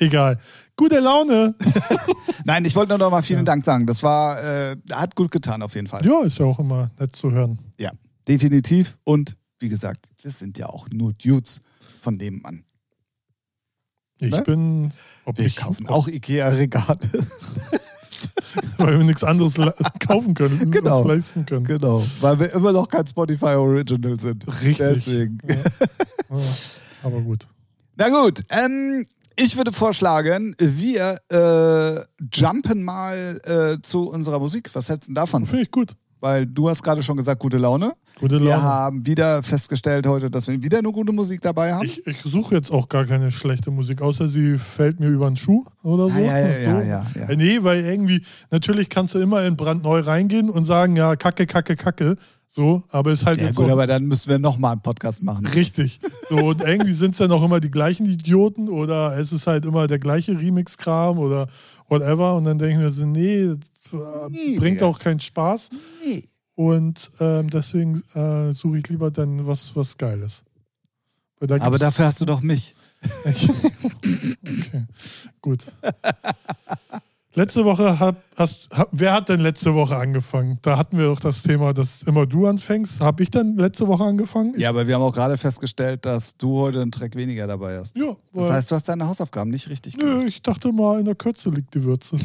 Egal. 0.06 0.38
Gute 0.76 1.00
Laune. 1.00 1.54
Nein, 2.44 2.64
ich 2.64 2.74
wollte 2.74 2.90
nur 2.90 2.98
noch 2.98 3.10
mal 3.10 3.22
vielen 3.22 3.44
Dank 3.44 3.64
sagen. 3.64 3.86
Das 3.86 4.02
war, 4.02 4.42
äh, 4.42 4.76
hat 4.92 5.14
gut 5.14 5.30
getan 5.30 5.62
auf 5.62 5.74
jeden 5.74 5.86
Fall. 5.86 6.04
Ja, 6.04 6.22
ist 6.22 6.38
ja 6.38 6.46
auch 6.46 6.58
immer 6.58 6.90
nett 6.98 7.14
zu 7.14 7.30
hören. 7.30 7.58
Ja, 7.78 7.90
definitiv. 8.28 8.98
Und 9.04 9.36
wie 9.60 9.68
gesagt, 9.68 10.06
wir 10.22 10.30
sind 10.30 10.58
ja 10.58 10.66
auch 10.66 10.88
nur 10.92 11.12
Dudes 11.12 11.60
von 12.00 12.14
nebenan. 12.14 12.64
Ich 14.18 14.30
Ne? 14.30 14.42
bin, 14.42 14.92
Wir 15.34 15.46
ich, 15.46 15.56
kaufen 15.56 15.86
auch 15.88 16.06
Ikea-Regale. 16.08 16.98
weil 18.78 18.98
wir 18.98 19.04
nichts 19.04 19.24
anderes 19.24 19.54
kaufen 19.98 20.34
können, 20.34 20.70
Genau. 20.70 21.00
uns 21.00 21.08
leisten 21.08 21.46
können. 21.46 21.64
genau. 21.64 22.04
Weil 22.20 22.38
wir 22.38 22.52
immer 22.52 22.72
noch 22.72 22.88
kein 22.88 23.06
Spotify 23.06 23.54
Original 23.56 24.18
sind. 24.20 24.46
Richtig. 24.62 24.76
Deswegen. 24.78 25.38
Ja. 25.46 25.56
Ja, 26.30 26.38
aber 27.02 27.20
gut. 27.20 27.46
Na 27.96 28.08
gut, 28.08 28.40
ähm, 28.48 29.04
ich 29.36 29.56
würde 29.56 29.72
vorschlagen, 29.72 30.54
wir 30.58 31.18
äh, 31.30 32.00
jumpen 32.32 32.82
mal 32.82 33.40
äh, 33.44 33.80
zu 33.82 34.08
unserer 34.10 34.38
Musik. 34.38 34.70
Was 34.74 34.88
hältst 34.88 35.08
du 35.08 35.10
denn 35.10 35.14
davon? 35.16 35.46
Finde 35.46 35.62
ich 35.64 35.70
gut. 35.70 35.92
weil 36.20 36.46
du 36.46 36.68
hast 36.68 36.82
gerade 36.84 37.02
schon 37.02 37.16
gesagt, 37.16 37.40
gute 37.40 37.58
Laune. 37.58 37.92
Gute 38.20 38.38
Wir 38.40 38.50
Laune. 38.50 38.62
haben 38.62 39.06
wieder 39.06 39.42
festgestellt 39.42 40.06
heute, 40.06 40.30
dass 40.30 40.46
wir 40.46 40.62
wieder 40.62 40.78
eine 40.78 40.92
gute 40.92 41.12
Musik 41.12 41.40
dabei 41.40 41.72
haben. 41.72 41.84
Ich, 41.84 42.06
ich 42.06 42.18
suche 42.24 42.54
jetzt 42.54 42.70
auch 42.70 42.88
gar 42.88 43.04
keine 43.06 43.32
schlechte 43.32 43.70
Musik, 43.72 44.00
außer 44.02 44.28
sie 44.28 44.58
fällt 44.58 45.00
mir 45.00 45.08
über 45.08 45.26
den 45.28 45.36
Schuh 45.36 45.64
oder 45.82 46.08
so. 46.08 46.18
Ja, 46.20 46.38
ja, 46.38 46.48
ja, 46.48 46.58
so. 46.60 46.70
ja, 46.70 46.82
ja, 46.82 47.06
ja. 47.16 47.28
Äh, 47.30 47.36
Nee, 47.36 47.58
weil 47.62 47.84
irgendwie, 47.84 48.22
natürlich 48.52 48.88
kannst 48.88 49.14
du 49.14 49.18
immer 49.18 49.44
in 49.44 49.56
brandneu 49.56 49.98
reingehen 50.00 50.48
und 50.50 50.64
sagen, 50.64 50.94
ja, 50.94 51.16
Kacke, 51.16 51.46
Kacke, 51.46 51.74
Kacke. 51.74 52.16
So, 52.54 52.82
aber 52.90 53.12
ist 53.12 53.24
halt 53.24 53.38
ja 53.40 53.46
jetzt 53.46 53.56
gut, 53.56 53.64
auch 53.66 53.70
aber 53.70 53.86
dann 53.86 54.04
müssen 54.04 54.28
wir 54.28 54.38
nochmal 54.38 54.72
einen 54.72 54.82
Podcast 54.82 55.22
machen. 55.22 55.46
richtig. 55.46 56.00
So, 56.28 56.36
und 56.36 56.60
irgendwie 56.60 56.92
sind 56.92 57.12
es 57.12 57.18
dann 57.18 57.32
auch 57.32 57.42
immer 57.42 57.60
die 57.60 57.70
gleichen 57.70 58.04
Idioten 58.04 58.68
oder 58.68 59.16
es 59.18 59.32
ist 59.32 59.46
halt 59.46 59.64
immer 59.64 59.86
der 59.86 59.98
gleiche 59.98 60.38
Remix-Kram 60.38 61.18
oder 61.18 61.48
whatever. 61.88 62.36
Und 62.36 62.44
dann 62.44 62.58
denken 62.58 62.82
wir 62.82 62.92
so, 62.92 63.06
nee, 63.06 63.54
Nee, 64.30 64.58
bringt 64.58 64.76
Digga. 64.76 64.86
auch 64.86 64.98
keinen 64.98 65.20
Spaß. 65.20 65.70
Und 66.54 67.10
ähm, 67.20 67.48
deswegen 67.48 68.02
äh, 68.14 68.52
suche 68.52 68.78
ich 68.78 68.88
lieber 68.88 69.10
dann 69.10 69.46
was, 69.46 69.74
was 69.74 69.96
Geiles. 69.96 70.42
Da 71.40 71.56
Aber 71.56 71.78
dafür 71.78 72.04
hast 72.06 72.20
du 72.20 72.24
doch 72.24 72.40
mich. 72.40 72.74
okay, 73.24 74.84
gut. 75.40 75.66
Letzte 77.34 77.64
Woche 77.64 77.98
hab, 77.98 78.22
hast, 78.36 78.68
hab, 78.72 78.88
wer 78.92 79.14
hat 79.14 79.30
denn 79.30 79.40
letzte 79.40 79.74
Woche 79.74 79.96
angefangen? 79.96 80.58
Da 80.60 80.76
hatten 80.76 80.98
wir 80.98 81.06
doch 81.06 81.20
das 81.20 81.42
Thema, 81.42 81.72
dass 81.72 82.02
immer 82.02 82.26
du 82.26 82.46
anfängst. 82.46 83.00
Habe 83.00 83.22
ich 83.22 83.30
dann 83.30 83.56
letzte 83.56 83.88
Woche 83.88 84.04
angefangen? 84.04 84.52
Ja, 84.58 84.68
aber 84.68 84.86
wir 84.86 84.94
haben 84.96 85.02
auch 85.02 85.14
gerade 85.14 85.38
festgestellt, 85.38 86.04
dass 86.04 86.36
du 86.36 86.58
heute 86.60 86.82
einen 86.82 86.92
Track 86.92 87.16
weniger 87.16 87.46
dabei 87.46 87.78
hast. 87.78 87.96
Ja, 87.96 88.14
Das 88.34 88.50
heißt, 88.50 88.70
du 88.70 88.74
hast 88.74 88.88
deine 88.88 89.06
Hausaufgaben 89.06 89.50
nicht 89.50 89.70
richtig 89.70 89.96
gemacht. 89.96 90.18
nö, 90.18 90.26
ich 90.26 90.42
dachte 90.42 90.72
mal, 90.72 90.98
in 90.98 91.06
der 91.06 91.14
Kürze 91.14 91.48
liegt 91.48 91.74
die 91.74 91.82
Würze. 91.84 92.18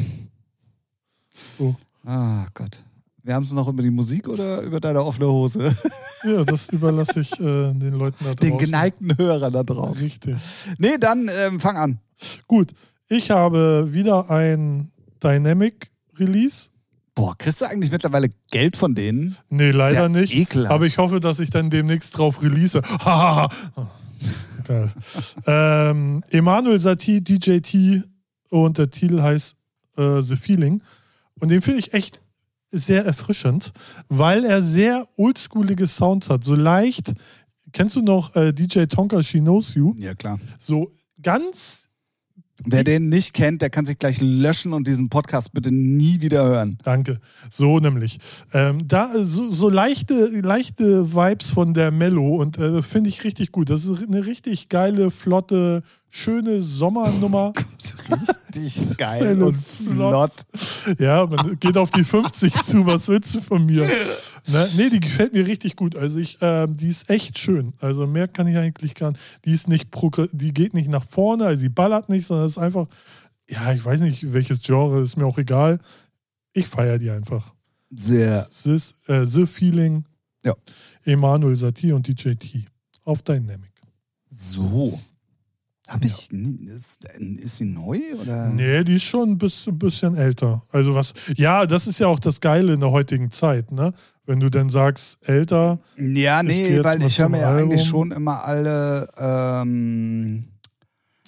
So. 1.56 1.74
Ah 2.04 2.46
Gott. 2.52 2.82
Wir 3.22 3.34
haben 3.34 3.44
es 3.44 3.52
noch 3.52 3.68
über 3.68 3.82
die 3.82 3.90
Musik 3.90 4.28
oder 4.28 4.60
über 4.62 4.80
deine 4.80 5.02
offene 5.04 5.28
Hose? 5.28 5.74
Ja, 6.24 6.42
das 6.42 6.68
überlasse 6.70 7.20
ich 7.20 7.32
äh, 7.34 7.72
den 7.72 7.92
Leuten 7.92 8.24
da 8.24 8.34
draußen. 8.34 8.40
Den 8.50 8.58
geneigten 8.58 9.16
Hörer 9.16 9.52
da 9.52 9.62
drauf. 9.62 10.00
Richtig. 10.00 10.34
Nee, 10.76 10.98
dann 10.98 11.30
ähm, 11.32 11.60
fang 11.60 11.76
an. 11.76 12.00
Gut, 12.48 12.72
ich 13.08 13.30
habe 13.30 13.86
wieder 13.92 14.28
ein 14.28 14.90
Dynamic 15.22 15.90
Release. 16.18 16.70
Boah, 17.14 17.36
kriegst 17.36 17.60
du 17.60 17.64
eigentlich 17.64 17.90
mittlerweile 17.90 18.28
Geld 18.50 18.76
von 18.76 18.94
denen? 18.94 19.36
Nee, 19.48 19.72
leider 19.72 20.02
Sehr 20.02 20.08
nicht. 20.08 20.34
ekelhaft. 20.34 20.72
Aber 20.72 20.86
ich 20.86 20.98
hoffe, 20.98 21.18
dass 21.20 21.40
ich 21.40 21.50
dann 21.50 21.68
demnächst 21.70 22.16
drauf 22.16 22.42
release. 22.42 22.80
Hahaha. 23.00 23.50
Geil. 24.64 24.90
ähm, 25.46 26.22
Emanuel 26.30 26.78
Satie, 26.78 27.20
DJT 27.22 28.04
und 28.50 28.78
der 28.78 28.90
Titel 28.90 29.20
heißt 29.20 29.56
äh, 29.96 30.20
The 30.22 30.36
Feeling. 30.36 30.82
Und 31.40 31.48
den 31.50 31.62
finde 31.62 31.80
ich 31.80 31.92
echt 31.94 32.20
sehr 32.70 33.04
erfrischend, 33.04 33.72
weil 34.08 34.44
er 34.44 34.62
sehr 34.62 35.06
oldschoolige 35.16 35.86
Sounds 35.86 36.28
hat. 36.28 36.44
So 36.44 36.54
leicht, 36.54 37.12
kennst 37.72 37.96
du 37.96 38.02
noch 38.02 38.36
äh, 38.36 38.52
DJ 38.52 38.84
Tonka 38.84 39.22
She 39.22 39.40
Knows 39.40 39.74
You? 39.74 39.94
Ja, 39.98 40.14
klar. 40.14 40.38
So 40.58 40.92
ganz 41.22 41.87
Wer 42.64 42.82
den 42.82 43.08
nicht 43.08 43.34
kennt, 43.34 43.62
der 43.62 43.70
kann 43.70 43.84
sich 43.84 43.98
gleich 43.98 44.20
löschen 44.20 44.72
und 44.72 44.88
diesen 44.88 45.08
Podcast 45.08 45.52
bitte 45.52 45.70
nie 45.72 46.20
wieder 46.20 46.44
hören. 46.44 46.78
Danke. 46.82 47.20
So 47.50 47.78
nämlich. 47.78 48.18
Ähm, 48.52 48.88
da 48.88 49.12
so, 49.22 49.46
so 49.46 49.68
leichte, 49.68 50.28
leichte 50.42 51.14
Vibes 51.14 51.50
von 51.50 51.72
der 51.72 51.92
Mello 51.92 52.36
und 52.36 52.58
äh, 52.58 52.72
das 52.72 52.86
finde 52.88 53.10
ich 53.10 53.22
richtig 53.22 53.52
gut. 53.52 53.70
Das 53.70 53.84
ist 53.84 54.02
eine 54.08 54.26
richtig 54.26 54.68
geile, 54.68 55.10
flotte, 55.10 55.82
schöne 56.10 56.62
Sommernummer. 56.62 57.52
Richtig 58.54 58.96
geil 58.96 59.40
und 59.42 59.56
flott. 59.60 60.46
Ja, 60.98 61.26
man 61.26 61.58
geht 61.60 61.76
auf 61.76 61.90
die 61.90 62.04
50 62.04 62.52
zu. 62.64 62.86
Was 62.86 63.08
willst 63.08 63.34
du 63.34 63.40
von 63.40 63.64
mir? 63.66 63.88
Ne? 64.46 64.68
Nee, 64.76 64.90
die 64.90 65.00
gefällt 65.00 65.32
mir 65.34 65.46
richtig 65.46 65.76
gut. 65.76 65.94
Also 65.94 66.18
ich, 66.18 66.38
ähm, 66.40 66.76
die 66.76 66.88
ist 66.88 67.10
echt 67.10 67.38
schön. 67.38 67.74
Also 67.80 68.06
mehr 68.06 68.26
kann 68.26 68.46
ich 68.46 68.56
eigentlich 68.56 68.94
gar 68.94 69.12
nicht. 69.12 69.20
Die 69.44 69.52
ist 69.52 69.68
nicht 69.68 69.88
die 70.32 70.54
geht 70.54 70.74
nicht 70.74 70.88
nach 70.88 71.04
vorne, 71.04 71.44
also 71.44 71.60
sie 71.60 71.68
ballert 71.68 72.08
nicht, 72.08 72.26
sondern 72.26 72.46
es 72.46 72.52
ist 72.52 72.58
einfach, 72.58 72.86
ja, 73.48 73.72
ich 73.72 73.84
weiß 73.84 74.00
nicht, 74.00 74.32
welches 74.32 74.62
Genre, 74.62 75.02
ist 75.02 75.16
mir 75.16 75.26
auch 75.26 75.38
egal. 75.38 75.78
Ich 76.52 76.66
feiere 76.66 76.98
die 76.98 77.10
einfach. 77.10 77.54
Sehr. 77.90 78.46
The, 78.50 78.78
äh, 79.06 79.26
The 79.26 79.46
Feeling, 79.46 80.04
Ja. 80.44 80.54
Emanuel 81.04 81.56
Satie 81.56 81.92
und 81.92 82.06
DJ 82.06 82.32
T 82.34 82.66
auf 83.04 83.22
Dynamic. 83.22 83.72
So. 84.30 84.98
Hab 85.88 86.04
ich. 86.04 86.30
Ist, 86.30 87.04
ist 87.18 87.56
sie 87.56 87.64
neu 87.64 87.98
oder? 88.20 88.50
Nee, 88.50 88.84
die 88.84 88.96
ist 88.96 89.04
schon 89.04 89.30
ein 89.30 89.38
bisschen, 89.38 89.78
bisschen 89.78 90.14
älter. 90.14 90.62
Also 90.70 90.94
was, 90.94 91.14
ja, 91.34 91.64
das 91.64 91.86
ist 91.86 91.98
ja 91.98 92.08
auch 92.08 92.18
das 92.20 92.40
Geile 92.42 92.74
in 92.74 92.80
der 92.80 92.90
heutigen 92.90 93.30
Zeit, 93.30 93.72
ne? 93.72 93.94
Wenn 94.26 94.38
du 94.38 94.50
dann 94.50 94.68
sagst, 94.68 95.18
älter, 95.26 95.78
Ja, 95.96 96.42
nee, 96.42 96.78
weil 96.84 97.02
ich 97.02 97.18
höre 97.18 97.30
mir 97.30 97.40
ja 97.40 97.56
eigentlich 97.56 97.84
schon 97.86 98.10
immer 98.10 98.44
alle, 98.44 99.08
ähm, 99.16 100.44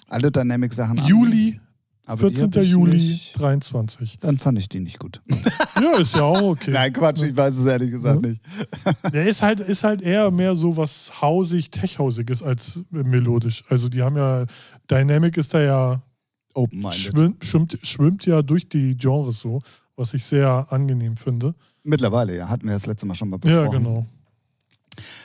alle 0.07 0.31
Dynamic-Sachen 0.31 0.99
an. 0.99 1.07
Juli, 1.07 1.59
Aber 2.07 2.29
die 2.29 2.35
14. 2.35 2.51
hab 2.53 2.63
ich 2.63 2.71
Juli 2.71 2.97
Nicht, 2.97 3.39
23. 3.39 4.17
dann 4.19 4.37
fand 4.37 4.57
ich 4.59 4.67
die 4.67 4.79
nicht 4.79 4.97
gut. 4.99 5.21
Ja, 5.81 5.97
ist 5.99 6.15
ja 6.15 6.23
auch 6.23 6.41
okay. 6.41 6.71
Nein, 6.73 6.91
Quatsch, 6.93 7.21
ich 7.23 7.35
weiß 7.35 7.57
es 7.57 7.65
ehrlich 7.65 7.91
gesagt 7.91 8.21
Ja. 8.23 8.27
nicht. 8.29 8.41
Der 9.13 9.27
ist 9.27 9.41
halt, 9.41 9.59
ist 9.59 9.83
halt 9.83 10.01
eher 10.01 10.31
mehr 10.31 10.55
so 10.55 10.75
was 10.75 11.21
hausig, 11.21 11.69
techhausiges 11.69 12.41
als 12.43 12.81
melodisch. 12.89 13.63
Also 13.69 13.87
die 13.87 14.01
haben 14.01 14.17
ja, 14.17 14.45
Dynamic 14.89 15.37
ist 15.37 15.53
da 15.53 15.61
ja, 15.61 16.01
Open-minded. 16.53 16.93
schwimmt, 16.99 17.45
schwimmt, 17.45 17.77
schwimmt 17.83 18.25
ja 18.25 18.41
durch 18.41 18.67
die 18.67 18.97
Genres 18.97 19.39
so, 19.39 19.61
was 19.95 20.13
ich 20.13 20.25
sehr 20.25 20.65
angenehm 20.69 21.15
finde. 21.17 21.53
Mittlerweile, 21.83 22.35
ja, 22.35 22.49
hatten 22.49 22.65
wir 22.67 22.73
das 22.73 22.87
letzte 22.87 23.05
Mal 23.05 23.15
schon 23.15 23.29
mal 23.29 23.39
Ja, 23.45 23.61
besprochen. 23.63 23.83
genau. 23.83 24.05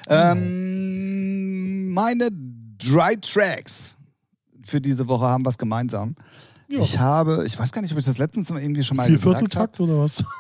Ähm, 0.09 1.93
meine 1.93 2.29
Dry 2.79 3.17
Tracks 3.21 3.95
für 4.63 4.81
diese 4.81 5.09
Woche 5.09 5.25
haben 5.25 5.45
was 5.45 5.59
gemeinsam. 5.59 6.15
Ja. 6.69 6.81
Ich 6.81 6.99
habe, 6.99 7.45
ich 7.47 7.59
weiß 7.59 7.71
gar 7.73 7.83
nicht, 7.83 7.93
ob 7.93 7.99
ich 7.99 8.07
das 8.07 8.19
letztens 8.19 8.51
mal 8.51 8.61
irgendwie 8.61 8.83
schon 8.83 8.97
mal 8.97 9.07
Vier 9.07 9.17
gesagt 9.17 9.27
habe. 9.27 9.39
Vierteltakt 9.39 9.81
oder 9.81 9.99
was? 10.01 10.25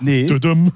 Nee, 0.00 0.26
Düdüm. 0.26 0.72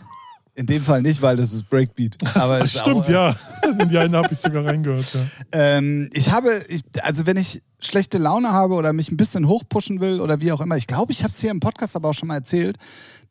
in 0.55 0.67
dem 0.67 0.83
Fall 0.83 1.03
nicht, 1.03 1.21
weil 1.23 1.37
das 1.37 1.53
ist 1.53 1.69
Breakbeat. 1.69 2.17
Aber 2.35 2.61
ist 2.65 2.79
stimmt, 2.79 3.05
auch, 3.05 3.09
äh, 3.09 3.13
ja. 3.13 3.37
In 3.81 3.89
die 3.89 3.99
eine 3.99 4.17
habe 4.17 4.29
ich 4.33 4.39
sogar 4.39 4.65
reingehört, 4.65 5.15
ja. 5.15 5.21
Ähm, 5.53 6.11
ich 6.13 6.31
habe, 6.31 6.65
ich, 6.69 6.83
also 7.03 7.27
wenn 7.27 7.37
ich 7.37 7.63
schlechte 7.79 8.19
Laune 8.19 8.53
habe 8.53 8.75
oder 8.75 8.93
mich 8.93 9.11
ein 9.11 9.17
bisschen 9.17 9.49
hochpushen 9.49 10.01
will 10.01 10.21
oder 10.21 10.41
wie 10.41 10.53
auch 10.53 10.61
immer, 10.61 10.77
ich 10.77 10.87
glaube, 10.87 11.13
ich 11.13 11.23
habe 11.23 11.31
es 11.31 11.41
hier 11.41 11.51
im 11.51 11.61
Podcast 11.61 11.97
aber 11.97 12.11
auch 12.11 12.15
schon 12.15 12.29
mal 12.29 12.37
erzählt, 12.37 12.79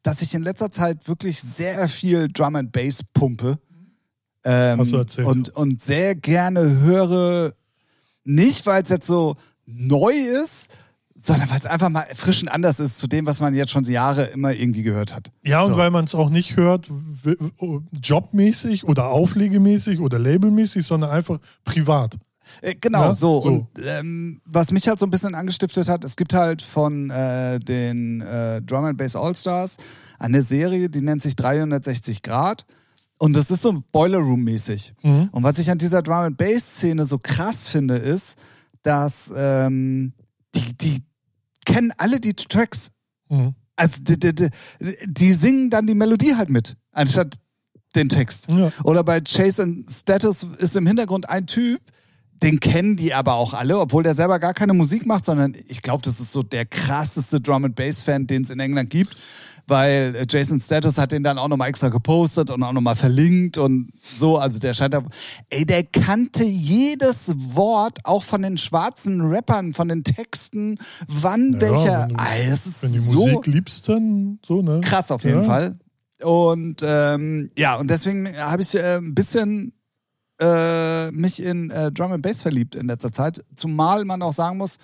dass 0.03 0.21
ich 0.21 0.33
in 0.33 0.43
letzter 0.43 0.69
Zeit 0.69 1.07
wirklich 1.07 1.41
sehr 1.41 1.89
viel 1.89 2.27
Drum 2.27 2.55
and 2.55 2.71
Bass 2.71 3.01
pumpe. 3.13 3.57
Ähm, 4.43 4.79
Hast 4.79 4.91
du 4.91 4.97
erzählt. 4.97 5.27
Und, 5.27 5.49
und 5.49 5.81
sehr 5.81 6.13
gerne 6.13 6.79
höre, 6.81 7.53
nicht 8.23 8.65
weil 8.67 8.83
es 8.83 8.89
jetzt 8.89 9.07
so 9.07 9.35
neu 9.65 10.13
ist, 10.13 10.69
sondern 11.17 11.49
weil 11.49 11.57
es 11.59 11.65
einfach 11.65 11.89
mal 11.89 12.05
frisch 12.13 12.41
und 12.41 12.49
anders 12.49 12.79
ist 12.79 12.99
zu 12.99 13.07
dem, 13.07 13.25
was 13.25 13.39
man 13.39 13.53
jetzt 13.55 13.71
schon 13.71 13.83
Jahre 13.85 14.25
immer 14.25 14.51
irgendwie 14.53 14.83
gehört 14.83 15.15
hat. 15.15 15.31
Ja, 15.43 15.61
und 15.61 15.71
So. 15.71 15.77
weil 15.77 15.89
man 15.91 16.05
es 16.05 16.13
auch 16.13 16.29
nicht 16.29 16.57
hört, 16.57 16.87
jobmäßig 18.01 18.83
oder 18.83 19.09
auflegemäßig 19.09 19.99
oder 19.99 20.19
labelmäßig, 20.19 20.85
sondern 20.85 21.09
einfach 21.11 21.39
privat. 21.63 22.15
Äh, 22.61 22.75
genau, 22.79 23.05
Ja, 23.05 23.13
so. 23.13 23.41
so. 23.41 23.47
Und 23.47 23.67
ähm, 23.83 24.41
was 24.45 24.71
mich 24.71 24.87
halt 24.87 24.99
so 24.99 25.05
ein 25.05 25.09
bisschen 25.09 25.33
angestiftet 25.33 25.89
hat, 25.89 26.03
es 26.03 26.15
gibt 26.15 26.33
halt 26.33 26.61
von 26.61 27.09
äh, 27.09 27.59
den 27.59 28.21
äh, 28.21 28.61
Drum 28.61 28.85
and 28.85 28.97
Bass 28.97 29.15
All-Stars 29.15 29.77
eine 30.19 30.43
Serie, 30.43 30.89
die 30.89 31.01
nennt 31.01 31.21
sich 31.21 31.35
360 31.35 32.21
Grad. 32.21 32.65
Und 33.17 33.33
das 33.33 33.49
ist 33.49 33.61
so 33.61 33.81
Boiler 33.91 34.19
Room-mäßig. 34.19 34.93
Mhm. 35.01 35.29
Und 35.31 35.43
was 35.43 35.57
ich 35.57 35.71
an 35.71 35.77
dieser 35.77 36.01
Drum 36.03 36.17
and 36.17 36.37
Bass-Szene 36.37 37.05
so 37.05 37.17
krass 37.17 37.67
finde, 37.67 37.95
ist, 37.95 38.37
dass 38.85 39.33
ähm, 39.35 40.13
die, 40.53 40.77
die 40.77 41.03
kennen 41.65 41.91
alle 41.97 42.19
die 42.19 42.33
Tracks. 42.33 42.91
Mhm. 43.29 43.55
Also 43.75 44.01
die, 44.01 44.17
die, 44.19 44.49
die, 45.05 45.33
singen 45.33 45.69
dann 45.69 45.87
die 45.87 45.95
Melodie 45.95 46.35
halt 46.35 46.49
mit, 46.49 46.77
anstatt 46.91 47.35
den 47.95 48.09
Text. 48.09 48.47
Ja. 48.49 48.71
Oder 48.83 49.03
bei 49.03 49.19
Chase 49.21 49.63
and 49.63 49.91
Status 49.91 50.47
ist 50.59 50.75
im 50.75 50.85
Hintergrund 50.87 51.27
ein 51.29 51.47
Typ, 51.47 51.81
den 52.43 52.59
kennen 52.59 52.95
die 52.97 53.13
aber 53.13 53.35
auch 53.35 53.53
alle, 53.53 53.79
obwohl 53.79 54.03
der 54.03 54.13
selber 54.13 54.39
gar 54.39 54.53
keine 54.53 54.73
Musik 54.73 55.05
macht, 55.05 55.25
sondern 55.25 55.55
ich 55.67 55.81
glaube, 55.81 56.01
das 56.03 56.19
ist 56.19 56.31
so 56.31 56.43
der 56.43 56.65
krasseste 56.65 57.39
Drum 57.41 57.65
and 57.65 57.75
Bass 57.75 58.03
Fan, 58.03 58.27
den 58.27 58.41
es 58.43 58.49
in 58.49 58.59
England 58.59 58.89
gibt, 58.89 59.15
weil 59.67 60.15
äh, 60.15 60.25
Jason 60.29 60.59
Status 60.59 60.97
hat 60.97 61.11
den 61.11 61.23
dann 61.23 61.37
auch 61.39 61.47
nochmal 61.47 61.69
extra 61.69 61.89
gepostet 61.89 62.51
und 62.51 62.61
auch 62.61 62.73
nochmal 62.73 62.95
verlinkt 62.95 63.57
und 63.57 63.89
so, 64.01 64.37
also 64.37 64.59
der 64.59 64.73
scheint 64.73 64.93
da, 64.93 65.03
ey, 65.49 65.65
der 65.65 65.83
kannte 65.85 66.43
jedes 66.43 67.33
Wort, 67.55 67.99
auch 68.03 68.21
von 68.21 68.41
den 68.43 68.57
schwarzen 68.57 69.21
Rappern, 69.21 69.73
von 69.73 69.87
den 69.87 70.03
Texten, 70.03 70.77
wann 71.07 71.53
Ja, 71.53 71.61
welcher, 71.61 72.07
wenn 72.09 72.17
du- 72.17 72.23
ey, 72.23 72.53
ist 72.53 72.83
Wenn 72.83 72.91
die 72.93 72.99
so 72.99 73.27
Musik 73.27 73.47
liebst, 73.47 73.89
dann 73.89 74.39
so, 74.45 74.61
ne? 74.61 74.81
krass 74.81 75.09
auf 75.09 75.23
jeden 75.23 75.37
Ja. 75.39 75.43
Fall. 75.43 75.79
Und 76.21 76.81
ähm, 76.85 77.49
ja, 77.57 77.75
und 77.75 77.89
deswegen 77.89 78.37
habe 78.37 78.61
ich 78.61 78.73
äh, 78.75 78.97
ein 78.97 79.13
bisschen 79.15 79.73
äh, 80.39 81.11
mich 81.11 81.41
in 81.41 81.71
äh, 81.71 81.91
Drum 81.91 82.11
and 82.11 82.21
Bass 82.21 82.41
verliebt 82.41 82.75
in 82.75 82.87
letzter 82.87 83.11
Zeit. 83.11 83.43
Zumal 83.55 84.05
man 84.05 84.21
auch 84.21 84.33
sagen 84.33 84.57
muss, 84.57 84.77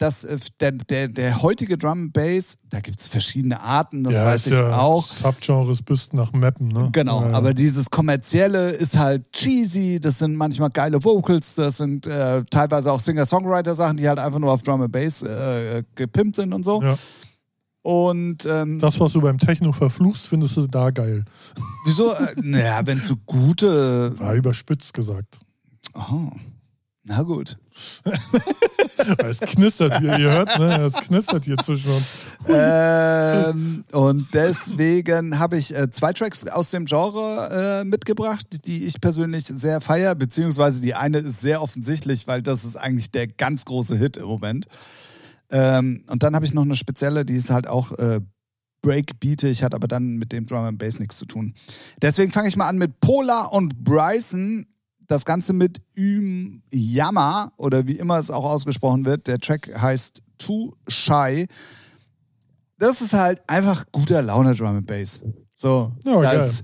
dass 0.00 0.24
äh, 0.24 0.38
der, 0.60 0.72
der, 0.72 1.08
der 1.08 1.42
heutige 1.42 1.76
Drum 1.76 2.04
and 2.04 2.12
Bass, 2.12 2.56
da 2.70 2.80
gibt 2.80 3.00
es 3.00 3.06
verschiedene 3.06 3.60
Arten, 3.60 4.02
das 4.02 4.14
ja, 4.14 4.24
weiß 4.24 4.46
ich 4.46 4.54
ja 4.54 4.78
auch. 4.78 5.04
Subgenres 5.06 5.82
bis 5.82 6.12
nach 6.12 6.32
Mappen, 6.32 6.68
ne? 6.68 6.88
Genau, 6.92 7.22
ja, 7.22 7.30
ja. 7.30 7.36
aber 7.36 7.54
dieses 7.54 7.90
kommerzielle 7.90 8.70
ist 8.70 8.98
halt 8.98 9.30
cheesy, 9.32 10.00
das 10.00 10.18
sind 10.18 10.36
manchmal 10.36 10.70
geile 10.70 11.02
Vocals, 11.04 11.54
das 11.54 11.76
sind 11.76 12.06
äh, 12.06 12.42
teilweise 12.50 12.90
auch 12.92 13.00
Singer-Songwriter-Sachen, 13.00 13.96
die 13.96 14.08
halt 14.08 14.18
einfach 14.18 14.38
nur 14.38 14.52
auf 14.52 14.62
Drum 14.62 14.80
and 14.82 14.92
Bass 14.92 15.22
äh, 15.22 15.82
gepimpt 15.94 16.36
sind 16.36 16.52
und 16.54 16.64
so. 16.64 16.82
Und 17.82 18.44
ähm, 18.46 18.78
Das, 18.78 19.00
was 19.00 19.12
du 19.14 19.20
beim 19.20 19.38
Techno 19.38 19.72
verfluchst, 19.72 20.28
findest 20.28 20.56
du 20.56 20.66
da 20.66 20.90
geil. 20.90 21.24
wieso? 21.86 22.12
Äh, 22.12 22.34
naja, 22.36 22.80
wenn 22.84 22.98
so 23.00 23.16
gute. 23.26 24.18
War 24.18 24.34
überspitzt 24.34 24.92
gesagt. 24.92 25.38
Oh, 25.94 26.30
na 27.04 27.22
gut. 27.22 27.56
Es 29.24 29.40
knistert 29.40 29.98
hier, 29.98 30.18
ihr 30.18 30.30
hört, 30.30 30.58
ne? 30.58 30.82
Es 30.84 30.92
knistert 30.92 31.46
hier 31.46 31.56
zwischen 31.56 31.90
uns. 31.90 32.04
ähm, 32.46 33.82
und 33.92 34.26
deswegen 34.34 35.38
habe 35.38 35.56
ich 35.56 35.74
äh, 35.74 35.90
zwei 35.90 36.12
Tracks 36.12 36.46
aus 36.48 36.70
dem 36.70 36.84
Genre 36.84 37.80
äh, 37.80 37.84
mitgebracht, 37.84 38.66
die 38.66 38.84
ich 38.84 39.00
persönlich 39.00 39.46
sehr 39.46 39.80
feiere, 39.80 40.14
beziehungsweise 40.14 40.82
die 40.82 40.94
eine 40.94 41.18
ist 41.18 41.40
sehr 41.40 41.62
offensichtlich, 41.62 42.26
weil 42.26 42.42
das 42.42 42.64
ist 42.64 42.76
eigentlich 42.76 43.10
der 43.10 43.26
ganz 43.26 43.64
große 43.64 43.96
Hit 43.96 44.18
im 44.18 44.26
Moment. 44.26 44.66
Ähm, 45.50 46.04
und 46.08 46.22
dann 46.22 46.34
habe 46.34 46.44
ich 46.44 46.54
noch 46.54 46.62
eine 46.62 46.76
spezielle, 46.76 47.24
die 47.24 47.34
ist 47.34 47.50
halt 47.50 47.66
auch 47.66 47.92
äh, 47.98 48.20
Breakbeatig, 48.82 49.62
hat 49.62 49.74
aber 49.74 49.88
dann 49.88 50.16
mit 50.16 50.32
dem 50.32 50.46
Drum 50.46 50.64
and 50.64 50.78
Bass 50.78 50.98
nichts 50.98 51.16
zu 51.16 51.26
tun. 51.26 51.54
Deswegen 52.00 52.32
fange 52.32 52.48
ich 52.48 52.56
mal 52.56 52.68
an 52.68 52.78
mit 52.78 53.00
Pola 53.00 53.46
und 53.46 53.84
Bryson. 53.84 54.66
Das 55.06 55.24
Ganze 55.24 55.52
mit 55.52 55.82
Üm 55.96 56.62
Yama 56.70 57.52
oder 57.56 57.86
wie 57.88 57.98
immer 57.98 58.18
es 58.18 58.30
auch 58.30 58.44
ausgesprochen 58.44 59.04
wird. 59.04 59.26
Der 59.26 59.38
Track 59.38 59.70
heißt 59.76 60.22
Too 60.38 60.72
Shy. 60.86 61.46
Das 62.78 63.00
ist 63.02 63.12
halt 63.12 63.42
einfach 63.48 63.84
guter 63.92 64.22
Laune 64.22 64.54
Drum 64.54 64.76
and 64.76 64.86
Bass. 64.86 65.22
So, 65.56 65.92
Ja, 66.04 66.14
da 66.14 66.22
geil. 66.22 66.48
ist 66.48 66.62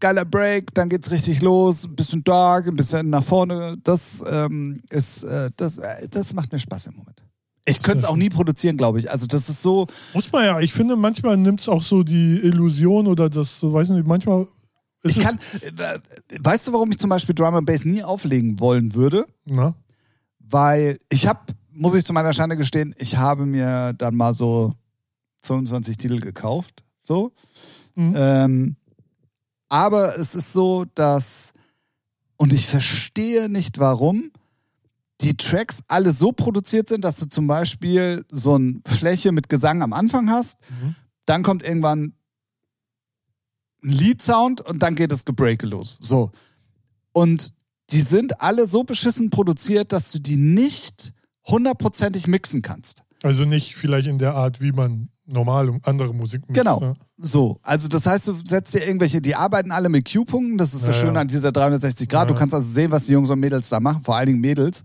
geiler 0.00 0.24
Break, 0.26 0.74
dann 0.74 0.90
geht's 0.90 1.10
richtig 1.10 1.40
los, 1.40 1.86
ein 1.86 1.94
bisschen 1.96 2.22
dark, 2.24 2.66
ein 2.66 2.76
bisschen 2.76 3.08
nach 3.08 3.24
vorne. 3.24 3.76
Das 3.84 4.22
ähm, 4.28 4.82
ist, 4.90 5.22
äh, 5.22 5.50
das, 5.56 5.78
äh, 5.78 6.08
das 6.10 6.34
macht 6.34 6.52
mir 6.52 6.58
Spaß 6.58 6.88
im 6.88 6.96
Moment. 6.96 7.23
Ich 7.66 7.82
könnte 7.82 8.00
es 8.00 8.04
auch 8.04 8.16
nie 8.16 8.28
produzieren, 8.30 8.76
glaube 8.76 8.98
ich. 8.98 9.10
Also 9.10 9.26
das 9.26 9.48
ist 9.48 9.62
so, 9.62 9.86
Muss 10.12 10.30
man 10.32 10.44
ja, 10.44 10.60
ich 10.60 10.72
finde, 10.72 10.96
manchmal 10.96 11.36
nimmt 11.36 11.60
es 11.60 11.68
auch 11.68 11.82
so 11.82 12.02
die 12.02 12.38
Illusion 12.42 13.06
oder 13.06 13.30
das, 13.30 13.62
weiß 13.62 13.90
nicht, 13.90 14.06
manchmal 14.06 14.46
ist 15.02 15.18
ich 15.18 15.22
kann, 15.22 15.38
äh, 15.60 15.98
weißt 16.40 16.68
du, 16.68 16.72
warum 16.72 16.90
ich 16.90 16.98
zum 16.98 17.10
Beispiel 17.10 17.34
Drum 17.34 17.54
and 17.54 17.66
Bass 17.66 17.84
nie 17.84 18.02
auflegen 18.02 18.58
wollen 18.58 18.94
würde? 18.94 19.26
na, 19.44 19.74
Weil 20.38 20.98
ich 21.10 21.26
habe, 21.26 21.40
muss 21.72 21.94
ich 21.94 22.04
zu 22.04 22.12
meiner 22.14 22.32
Schande 22.32 22.56
gestehen, 22.56 22.94
ich 22.98 23.16
habe 23.16 23.44
mir 23.44 23.92
dann 23.92 24.14
mal 24.14 24.34
so 24.34 24.74
25 25.42 25.98
Titel 25.98 26.20
gekauft. 26.20 26.84
So. 27.02 27.32
Mhm. 27.94 28.14
Ähm, 28.16 28.76
aber 29.68 30.18
es 30.18 30.34
ist 30.34 30.52
so, 30.52 30.86
dass, 30.94 31.52
und 32.36 32.52
ich 32.52 32.66
verstehe 32.66 33.48
nicht 33.48 33.78
warum, 33.78 34.30
die 35.24 35.36
Tracks 35.36 35.80
alle 35.88 36.12
so 36.12 36.32
produziert 36.32 36.88
sind, 36.88 37.04
dass 37.04 37.16
du 37.18 37.26
zum 37.26 37.46
Beispiel 37.46 38.24
so 38.30 38.54
eine 38.54 38.80
Fläche 38.86 39.32
mit 39.32 39.48
Gesang 39.48 39.82
am 39.82 39.92
Anfang 39.92 40.30
hast, 40.30 40.58
Mhm. 40.70 40.94
dann 41.26 41.42
kommt 41.42 41.62
irgendwann 41.62 42.12
ein 43.82 43.90
Lead-Sound 43.90 44.60
und 44.62 44.82
dann 44.82 44.94
geht 44.94 45.12
das 45.12 45.24
Gebreake 45.24 45.66
los. 45.66 45.98
So. 46.00 46.30
Und 47.12 47.50
die 47.90 48.00
sind 48.00 48.40
alle 48.40 48.66
so 48.66 48.82
beschissen 48.84 49.30
produziert, 49.30 49.92
dass 49.92 50.10
du 50.10 50.18
die 50.18 50.36
nicht 50.36 51.12
hundertprozentig 51.46 52.26
mixen 52.26 52.62
kannst. 52.62 53.02
also 53.22 53.44
nicht 53.46 53.74
vielleicht 53.76 54.06
in 54.06 54.18
der 54.18 54.34
Art, 54.34 54.60
wie 54.60 54.72
man 54.72 55.08
normal 55.26 55.74
andere 55.84 56.12
Musik 56.14 56.42
macht. 56.42 56.54
Genau. 56.58 56.80
Ne? 56.80 56.94
So, 57.16 57.58
also 57.62 57.88
das 57.88 58.04
heißt, 58.04 58.28
du 58.28 58.34
setzt 58.44 58.74
dir 58.74 58.86
irgendwelche, 58.86 59.22
die 59.22 59.34
arbeiten 59.34 59.70
alle 59.72 59.88
mit 59.88 60.10
Q-Punkten, 60.12 60.58
das 60.58 60.74
ist 60.74 60.86
das 60.86 60.94
Ja, 60.96 61.00
Schöne 61.00 61.14
ja. 61.14 61.20
an 61.22 61.28
dieser 61.28 61.50
360 61.50 62.06
Grad, 62.08 62.28
du 62.28 62.34
Ja. 62.34 62.38
kannst 62.38 62.54
also 62.54 62.68
sehen, 62.70 62.90
was 62.90 63.06
die 63.06 63.12
Jungs 63.12 63.30
und 63.30 63.40
Mädels 63.40 63.70
da 63.70 63.80
machen, 63.80 64.02
vor 64.02 64.16
allen 64.16 64.26
Dingen 64.26 64.40
Mädels. 64.40 64.82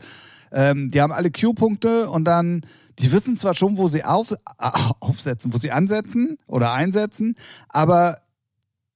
Ähm, 0.52 0.92
die 0.92 1.02
haben 1.02 1.12
alle 1.12 1.32
Q-Punkte 1.32 2.10
und 2.10 2.26
dann, 2.26 2.62
die 3.00 3.12
wissen 3.12 3.36
zwar 3.36 3.56
schon, 3.56 3.78
wo 3.78 3.88
sie 3.88 4.04
auf, 4.04 4.34
aufsetzen, 5.00 5.54
wo 5.54 5.58
sie 5.58 5.72
ansetzen 5.72 6.38
oder 6.48 6.74
einsetzen, 6.74 7.36
aber 7.70 8.18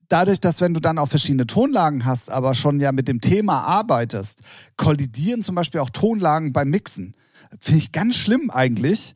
dadurch, 0.07 0.39
dass 0.39 0.61
wenn 0.61 0.73
du 0.73 0.79
dann 0.79 0.99
auch 0.99 1.09
verschiedene 1.09 1.47
Tonlagen 1.47 2.05
hast, 2.05 2.31
aber 2.31 2.53
schon 2.55 2.79
ja 2.79 2.91
mit 2.91 3.07
dem 3.07 3.21
Thema 3.21 3.61
arbeitest, 3.61 4.43
kollidieren 4.77 5.41
zum 5.41 5.55
Beispiel 5.55 5.81
auch 5.81 5.89
Tonlagen 5.89 6.53
beim 6.53 6.69
Mixen. 6.69 7.15
Finde 7.59 7.79
ich 7.79 7.91
ganz 7.91 8.15
schlimm 8.15 8.51
eigentlich. 8.51 9.15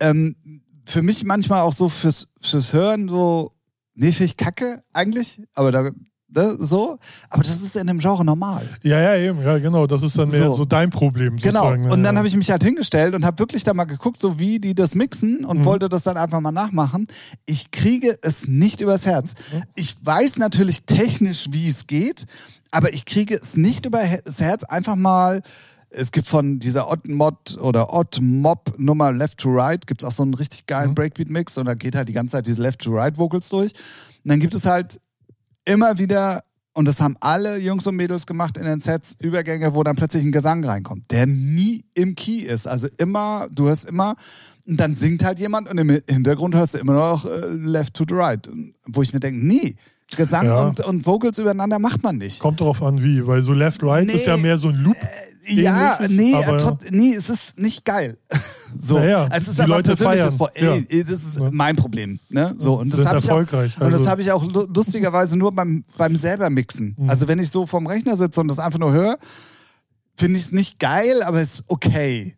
Ähm, 0.00 0.36
für 0.84 1.02
mich 1.02 1.24
manchmal 1.24 1.62
auch 1.62 1.72
so 1.72 1.88
fürs, 1.88 2.28
fürs 2.40 2.72
Hören 2.72 3.08
so, 3.08 3.52
nee, 3.94 4.12
finde 4.12 4.24
ich 4.24 4.36
kacke 4.36 4.82
eigentlich, 4.92 5.42
aber 5.54 5.72
da, 5.72 5.90
ne, 6.34 6.56
so. 6.60 6.98
Aber 7.30 7.42
das 7.42 7.62
ist 7.62 7.76
in 7.76 7.86
dem 7.86 7.98
Genre 7.98 8.24
normal. 8.24 8.68
Ja, 8.82 9.00
ja, 9.00 9.16
eben, 9.16 9.42
ja, 9.42 9.58
genau. 9.58 9.86
Das 9.86 10.02
ist 10.02 10.16
dann 10.18 10.28
mehr 10.28 10.46
So. 10.48 10.54
so, 10.56 10.64
dein 10.64 10.90
Problem. 10.90 11.36
Genau. 11.36 11.60
Sozusagen, 11.60 11.82
ne? 11.84 11.92
Und 11.92 12.02
dann 12.02 12.16
habe 12.18 12.28
ich 12.28 12.36
mich 12.36 12.50
halt 12.50 12.62
hingestellt 12.64 13.14
und 13.14 13.24
habe 13.24 13.38
wirklich 13.38 13.64
da 13.64 13.74
mal 13.74 13.84
geguckt, 13.84 14.20
so 14.20 14.38
wie 14.38 14.58
die 14.58 14.74
das 14.74 14.94
mixen 14.94 15.44
und 15.44 15.60
Mhm. 15.60 15.64
wollte 15.64 15.88
das 15.88 16.02
dann 16.04 16.16
einfach 16.16 16.40
mal 16.40 16.52
nachmachen. 16.52 17.06
Ich 17.46 17.70
kriege 17.70 18.16
es 18.22 18.46
nicht 18.48 18.80
übers 18.80 19.06
Herz. 19.06 19.34
Mhm. 19.52 19.62
Ich 19.74 19.94
weiß 20.02 20.38
natürlich 20.38 20.84
technisch, 20.84 21.46
wie 21.50 21.68
es 21.68 21.86
geht, 21.86 22.26
aber 22.70 22.92
ich 22.92 23.04
kriege 23.04 23.34
es 23.34 23.56
nicht 23.56 23.86
übers 23.86 24.40
Herz, 24.40 24.64
einfach 24.64 24.96
mal. 24.96 25.42
Es 25.90 26.12
gibt 26.12 26.26
von 26.28 26.58
dieser 26.58 26.90
Odd 26.90 27.08
Mod 27.10 27.56
oder 27.62 27.94
Odd 27.94 28.20
Mob 28.20 28.74
Nummer 28.76 29.10
Left 29.10 29.38
to 29.38 29.48
Right 29.50 29.86
gibt 29.86 30.02
es 30.02 30.06
auch 30.08 30.12
so 30.12 30.22
einen 30.22 30.34
richtig 30.34 30.66
geilen 30.66 30.90
Mhm. 30.90 30.94
Breakbeat-Mix 30.96 31.56
und 31.56 31.64
da 31.64 31.72
geht 31.72 31.94
halt 31.96 32.10
die 32.10 32.12
ganze 32.12 32.32
Zeit 32.32 32.46
diese 32.46 32.60
Left 32.60 32.80
to 32.82 32.90
Right 32.90 33.16
Vocals 33.16 33.48
durch. 33.48 33.72
Und 34.22 34.28
dann 34.30 34.38
gibt 34.38 34.54
es 34.54 34.66
halt 34.66 35.00
immer 35.68 35.98
wieder, 35.98 36.40
und 36.74 36.86
das 36.86 37.00
haben 37.00 37.16
alle 37.20 37.58
Jungs 37.58 37.86
und 37.86 37.96
Mädels 37.96 38.26
gemacht 38.26 38.56
in 38.56 38.64
den 38.64 38.80
Sets, 38.80 39.16
Übergänge, 39.20 39.74
wo 39.74 39.82
dann 39.82 39.96
plötzlich 39.96 40.24
ein 40.24 40.32
Gesang 40.32 40.64
reinkommt, 40.64 41.10
der 41.10 41.26
nie 41.26 41.84
im 41.94 42.14
Key 42.14 42.38
ist. 42.38 42.66
Also 42.66 42.88
immer, 42.98 43.48
du 43.52 43.66
hörst 43.66 43.84
immer, 43.84 44.14
und 44.66 44.78
dann 44.78 44.94
singt 44.94 45.24
halt 45.24 45.38
jemand 45.38 45.68
und 45.68 45.78
im 45.78 46.00
Hintergrund 46.08 46.54
hörst 46.54 46.74
du 46.74 46.78
immer 46.78 46.92
noch 46.92 47.24
äh, 47.24 47.46
Left 47.54 47.94
to 47.94 48.04
the 48.08 48.14
Right. 48.14 48.48
Wo 48.86 49.02
ich 49.02 49.12
mir 49.12 49.20
denke, 49.20 49.44
nee, 49.44 49.76
Gesang 50.16 50.46
Ja. 50.46 50.66
und, 50.66 50.80
und 50.80 51.04
Vocals 51.06 51.38
übereinander 51.38 51.78
macht 51.78 52.02
man 52.02 52.16
nicht. 52.16 52.40
Kommt 52.40 52.60
drauf 52.60 52.82
an, 52.82 53.02
wie, 53.02 53.26
weil 53.26 53.42
so 53.42 53.52
Left, 53.52 53.82
Right 53.82 54.06
Nee. 54.06 54.12
ist 54.14 54.26
ja 54.26 54.36
mehr 54.36 54.58
so 54.58 54.68
ein 54.68 54.76
Loop. 54.76 54.96
Ja, 55.48 55.98
nee, 56.08 56.34
aber- 56.34 56.58
trot, 56.58 56.78
nee, 56.90 57.14
es 57.14 57.28
ist 57.30 57.58
nicht 57.58 57.84
geil. 57.84 58.18
so, 58.78 58.98
Naja, 58.98 59.28
es 59.32 59.48
ist 59.48 59.58
die 59.58 59.62
aber 59.62 59.68
Leute 59.76 59.88
persönliches 59.96 60.34
feiern, 60.34 60.38
Pro- 60.38 60.48
ja. 60.54 60.74
Ey, 60.88 61.04
das 61.04 61.24
ist 61.24 61.36
Ja. 61.38 61.48
mein 61.52 61.76
Problem. 61.76 62.20
Ne? 62.28 62.54
So, 62.58 62.78
und 62.78 62.92
das 62.92 63.04
habe 63.06 63.18
ich 63.18 63.24
auch, 63.24 63.38
erfolgreich, 63.38 63.74
und 63.80 63.90
das 63.90 64.00
also- 64.00 64.10
habe 64.10 64.22
ich 64.22 64.32
auch 64.32 64.44
lu- 64.44 64.66
lustigerweise 64.74 65.36
nur 65.36 65.52
beim, 65.52 65.84
beim 65.96 66.16
selber 66.16 66.50
mixen. 66.50 66.94
Mhm. 66.98 67.08
Also 67.10 67.28
wenn 67.28 67.38
ich 67.38 67.50
so 67.50 67.66
vorm 67.66 67.86
Rechner 67.86 68.16
sitze 68.16 68.40
und 68.40 68.48
das 68.48 68.58
einfach 68.58 68.78
nur 68.78 68.92
höre, 68.92 69.18
finde 70.16 70.38
ich 70.38 70.46
es 70.46 70.52
nicht 70.52 70.78
geil, 70.78 71.22
aber 71.22 71.40
es 71.40 71.54
ist 71.54 71.64
okay. 71.68 72.36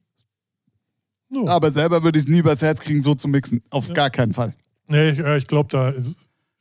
So. 1.32 1.46
Aber 1.48 1.70
selber 1.72 2.02
würde 2.02 2.18
ich 2.18 2.24
es 2.24 2.30
nie 2.30 2.38
übers 2.38 2.60
Herz 2.62 2.80
kriegen, 2.80 3.02
so 3.02 3.14
zu 3.14 3.28
mixen. 3.28 3.62
Auf 3.70 3.88
Ja. 3.88 3.94
gar 3.94 4.10
keinen 4.10 4.32
Fall. 4.34 4.54
Nee, 4.88 5.10
ich, 5.10 5.18
ja, 5.18 5.36
ich 5.36 5.46
glaube, 5.46 5.68
da 5.70 5.92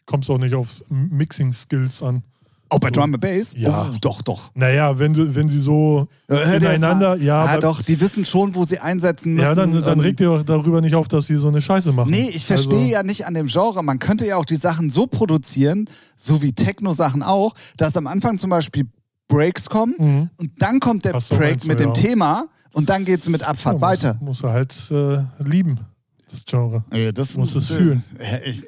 kommt 0.05 0.23
es 0.23 0.29
auch 0.29 0.37
nicht 0.37 0.53
aufs 0.55 0.83
Mixing-Skills 0.89 2.03
an. 2.03 2.23
Auch 2.71 2.79
bei 2.79 2.91
Drum 2.91 3.13
and 3.15 3.19
Bass? 3.21 3.53
Ja. 3.57 3.89
Oh, 3.91 3.97
doch, 3.99 4.21
doch. 4.21 4.51
Naja, 4.53 4.99
wenn, 4.99 5.13
du, 5.13 5.33
wenn 5.35 5.49
sie 5.49 5.59
so 5.59 6.07
ineinander, 6.27 7.09
mal- 7.15 7.21
ja, 7.21 7.39
aber, 7.39 7.59
doch, 7.59 7.81
die 7.81 7.99
wissen 7.99 8.25
schon, 8.25 8.53
wo 8.53 8.63
sie 8.63 8.77
einsetzen 8.79 9.33
müssen. 9.33 9.43
ja, 9.45 9.55
dann, 9.55 9.73
dann 9.81 9.93
und- 9.93 9.99
regt 10.01 10.19
ihr 10.19 10.29
auch 10.31 10.43
darüber 10.43 10.79
nicht 10.79 10.93
auf, 10.95 11.07
dass 11.07 11.25
sie 11.27 11.35
so 11.37 11.47
eine 11.47 11.61
Scheiße 11.63 11.91
machen. 11.93 12.11
Nee, 12.11 12.29
ich 12.33 12.45
verstehe 12.45 12.77
Also, 12.79 12.91
ja 12.91 13.03
nicht 13.03 13.25
an 13.25 13.33
dem 13.33 13.47
Genre. 13.47 13.81
Man 13.83 13.97
könnte 13.97 14.25
ja 14.27 14.35
auch 14.37 14.45
die 14.45 14.55
Sachen 14.55 14.89
so 14.91 15.07
produzieren, 15.07 15.89
so 16.15 16.41
wie 16.43 16.53
Techno-Sachen 16.53 17.23
auch, 17.23 17.55
dass 17.77 17.97
am 17.97 18.05
Anfang 18.05 18.37
zum 18.37 18.51
Beispiel 18.51 18.85
Breaks 19.27 19.69
kommen 19.69 19.95
Mhm. 19.97 20.29
und 20.37 20.51
dann 20.61 20.79
kommt 20.79 21.05
der 21.05 21.19
so, 21.21 21.35
Break 21.35 21.49
meinst 21.49 21.65
du, 21.65 21.69
mit 21.69 21.79
dem 21.79 21.87
ja. 21.89 21.93
Thema 21.93 22.47
und 22.73 22.89
dann 22.89 23.03
geht's 23.05 23.27
mit 23.29 23.43
Abfahrt 23.43 23.75
ja, 23.77 23.81
weiter. 23.81 24.13
Muss, 24.21 24.41
muss 24.41 24.43
er 24.43 24.53
halt 24.53 24.91
äh, 24.91 25.43
lieben, 25.43 25.79
das 26.29 26.45
Genre. 26.45 26.83
Ja, 26.93 27.11
das 27.11 27.35
Muss 27.35 27.55
es 27.55 27.67
fühlen. 27.67 28.03
Ja, 28.19 28.37
ich, 28.45 28.63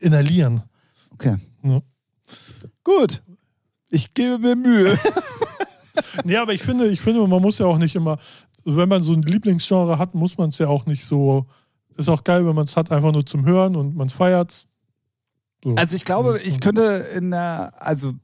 Inhalieren. 0.00 0.62
okay. 1.10 1.36
Ja. 1.62 1.80
Gut. 2.82 3.22
Ich 3.90 4.14
gebe 4.14 4.38
mir 4.38 4.56
Mühe. 4.56 4.98
Nee, 6.24 6.36
aber 6.36 6.52
ich 6.52 6.62
finde, 6.62 6.88
ich 6.88 7.00
finde, 7.00 7.26
man 7.26 7.42
muss 7.42 7.58
ja 7.58 7.66
auch 7.66 7.78
nicht 7.78 7.94
immer, 7.94 8.18
wenn 8.64 8.88
man 8.88 9.02
so 9.02 9.12
ein 9.12 9.22
Lieblingsgenre 9.22 9.98
hat, 9.98 10.14
muss 10.14 10.38
man 10.38 10.50
es 10.50 10.58
ja 10.58 10.68
auch 10.68 10.86
nicht 10.86 11.04
so. 11.04 11.46
Ist 11.96 12.08
auch 12.08 12.24
geil, 12.24 12.44
wenn 12.46 12.54
man 12.56 12.64
es 12.64 12.76
hat, 12.76 12.90
einfach 12.90 13.12
nur 13.12 13.24
zum 13.24 13.44
Hören 13.44 13.76
und 13.76 13.94
man 13.94 14.10
feiert's. 14.10 14.66
So. 15.62 15.74
Also 15.76 15.94
ich 15.94 16.04
glaube, 16.04 16.40
ich 16.44 16.60
könnte 16.60 16.82
in 17.14 17.30
der, 17.30 17.72
also 17.76 18.14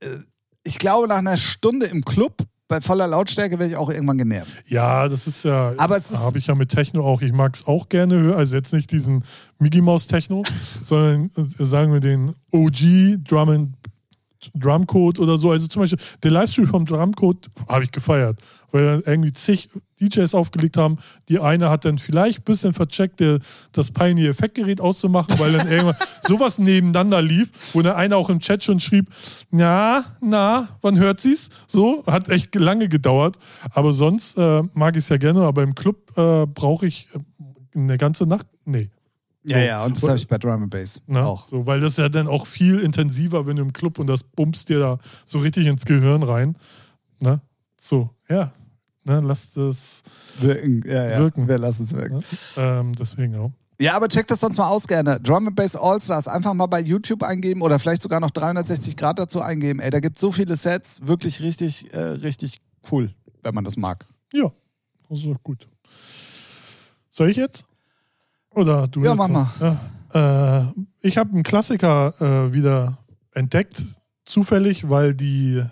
äh, 0.00 0.18
ich 0.62 0.78
glaube 0.78 1.08
nach 1.08 1.18
einer 1.18 1.36
Stunde 1.36 1.86
im 1.86 2.04
Club 2.04 2.36
bei 2.72 2.80
voller 2.80 3.06
Lautstärke 3.06 3.58
wäre 3.58 3.68
ich 3.68 3.76
auch 3.76 3.90
irgendwann 3.90 4.16
genervt. 4.16 4.56
Ja, 4.66 5.06
das 5.06 5.26
ist 5.26 5.44
ja. 5.44 5.74
Aber 5.76 5.98
es 5.98 6.10
habe 6.16 6.38
ich 6.38 6.46
ja 6.46 6.54
mit 6.54 6.70
Techno 6.70 7.04
auch. 7.06 7.20
Ich 7.20 7.32
mag 7.32 7.54
es 7.54 7.66
auch 7.66 7.90
gerne 7.90 8.18
hören. 8.18 8.38
Also 8.38 8.56
jetzt 8.56 8.72
nicht 8.72 8.90
diesen 8.90 9.24
Mickey 9.58 9.82
Mouse 9.82 10.06
Techno, 10.06 10.42
sondern 10.82 11.30
äh, 11.36 11.64
sagen 11.64 11.92
wir 11.92 12.00
den 12.00 12.32
OG 12.50 13.24
Drum 13.28 13.48
and 13.50 13.81
Drumcode 14.54 15.18
oder 15.18 15.38
so. 15.38 15.50
Also 15.50 15.66
zum 15.66 15.82
Beispiel 15.82 15.98
der 16.22 16.30
Livestream 16.30 16.66
vom 16.66 16.84
Drumcode 16.84 17.48
habe 17.68 17.84
ich 17.84 17.92
gefeiert, 17.92 18.38
weil 18.70 18.84
dann 18.84 19.02
irgendwie 19.06 19.32
zig 19.32 19.68
DJs 20.00 20.34
aufgelegt 20.34 20.76
haben. 20.76 20.98
Die 21.28 21.38
eine 21.38 21.70
hat 21.70 21.84
dann 21.84 21.98
vielleicht 21.98 22.40
ein 22.40 22.44
bisschen 22.44 22.72
vercheckt, 22.72 23.20
der, 23.20 23.38
das 23.72 23.90
Pioneer 23.90 24.30
Effektgerät 24.30 24.80
auszumachen, 24.80 25.38
weil 25.38 25.52
dann 25.52 25.66
irgendwann 25.70 25.96
sowas 26.22 26.58
nebeneinander 26.58 27.22
lief, 27.22 27.50
wo 27.72 27.82
der 27.82 27.96
eine 27.96 28.16
auch 28.16 28.30
im 28.30 28.40
Chat 28.40 28.64
schon 28.64 28.80
schrieb, 28.80 29.06
na, 29.50 30.04
na, 30.20 30.68
wann 30.80 30.98
hört 30.98 31.20
sie's? 31.20 31.50
So, 31.66 32.04
hat 32.06 32.28
echt 32.28 32.54
lange 32.54 32.88
gedauert. 32.88 33.36
Aber 33.70 33.92
sonst 33.92 34.36
äh, 34.36 34.62
mag 34.74 34.96
ich 34.96 35.04
es 35.04 35.08
ja 35.08 35.16
gerne, 35.16 35.42
aber 35.42 35.62
im 35.62 35.74
Club 35.74 36.16
äh, 36.16 36.46
brauche 36.46 36.86
ich 36.86 37.08
äh, 37.14 37.78
eine 37.78 37.96
ganze 37.96 38.26
Nacht, 38.26 38.46
nee, 38.64 38.90
Ja, 39.44 39.56
So. 39.58 39.62
ja, 39.64 39.84
und 39.84 39.96
das 39.96 40.08
habe 40.08 40.16
ich 40.18 40.28
bei 40.28 40.38
Drum 40.38 40.62
and 40.62 40.70
Bass 40.70 41.00
Ne? 41.06 41.24
auch. 41.24 41.44
So, 41.46 41.66
weil 41.66 41.80
das 41.80 41.96
ja 41.96 42.08
dann 42.08 42.28
auch 42.28 42.46
viel 42.46 42.78
intensiver, 42.80 43.46
wenn 43.46 43.56
du 43.56 43.62
im 43.62 43.72
Club 43.72 43.98
und 43.98 44.06
das 44.06 44.22
bummst 44.22 44.68
dir 44.68 44.78
da 44.78 44.98
so 45.24 45.38
richtig 45.40 45.66
ins 45.66 45.84
Gehirn 45.84 46.22
rein. 46.22 46.56
Ne? 47.20 47.40
So, 47.76 48.10
ja. 48.28 48.52
Ne, 49.04 49.20
lass 49.20 49.50
das. 49.50 50.04
Wirken, 50.38 50.84
ja, 50.86 51.10
ja. 51.10 51.18
Wirken. 51.18 51.48
Wir 51.48 51.58
lassen 51.58 51.82
es 51.84 51.92
wirken. 51.92 52.18
Ne? 52.18 52.22
Ähm, 52.56 52.92
deswegen 52.92 53.34
auch. 53.36 53.50
Ja, 53.80 53.94
aber 53.96 54.06
check 54.06 54.28
das 54.28 54.38
sonst 54.38 54.58
mal 54.58 54.68
aus 54.68 54.86
gerne. 54.86 55.18
Drum 55.18 55.48
and 55.48 55.56
Bass 55.56 55.74
All-Stars 55.74 56.28
einfach 56.28 56.54
mal 56.54 56.66
bei 56.66 56.78
YouTube 56.78 57.24
eingeben 57.24 57.62
oder 57.62 57.80
vielleicht 57.80 58.00
sogar 58.02 58.20
noch 58.20 58.30
360 58.30 58.96
Grad 58.96 59.18
dazu 59.18 59.40
eingeben. 59.40 59.80
Ey, 59.80 59.90
da 59.90 59.98
gibt 59.98 60.20
so 60.20 60.30
viele 60.30 60.54
Sets, 60.54 61.04
wirklich 61.04 61.40
richtig, 61.40 61.92
äh, 61.92 61.98
richtig 61.98 62.58
cool, 62.92 63.12
wenn 63.42 63.54
man 63.56 63.64
das 63.64 63.76
mag. 63.76 64.06
Ja, 64.32 64.52
das 65.08 65.18
ist 65.18 65.26
doch 65.26 65.42
gut. 65.42 65.66
Soll 67.10 67.28
ich 67.30 67.36
jetzt? 67.36 67.64
Oder 68.54 68.86
du? 68.88 69.04
Ja, 69.04 69.14
mach 69.14 69.28
noch? 69.28 69.48
Ja. 69.60 70.62
Äh, 70.62 70.64
ich 71.00 71.18
habe 71.18 71.32
einen 71.32 71.42
Klassiker 71.42 72.14
äh, 72.20 72.52
wieder 72.52 72.98
entdeckt, 73.32 73.84
zufällig, 74.24 74.88
weil 74.88 75.14
die 75.14 75.62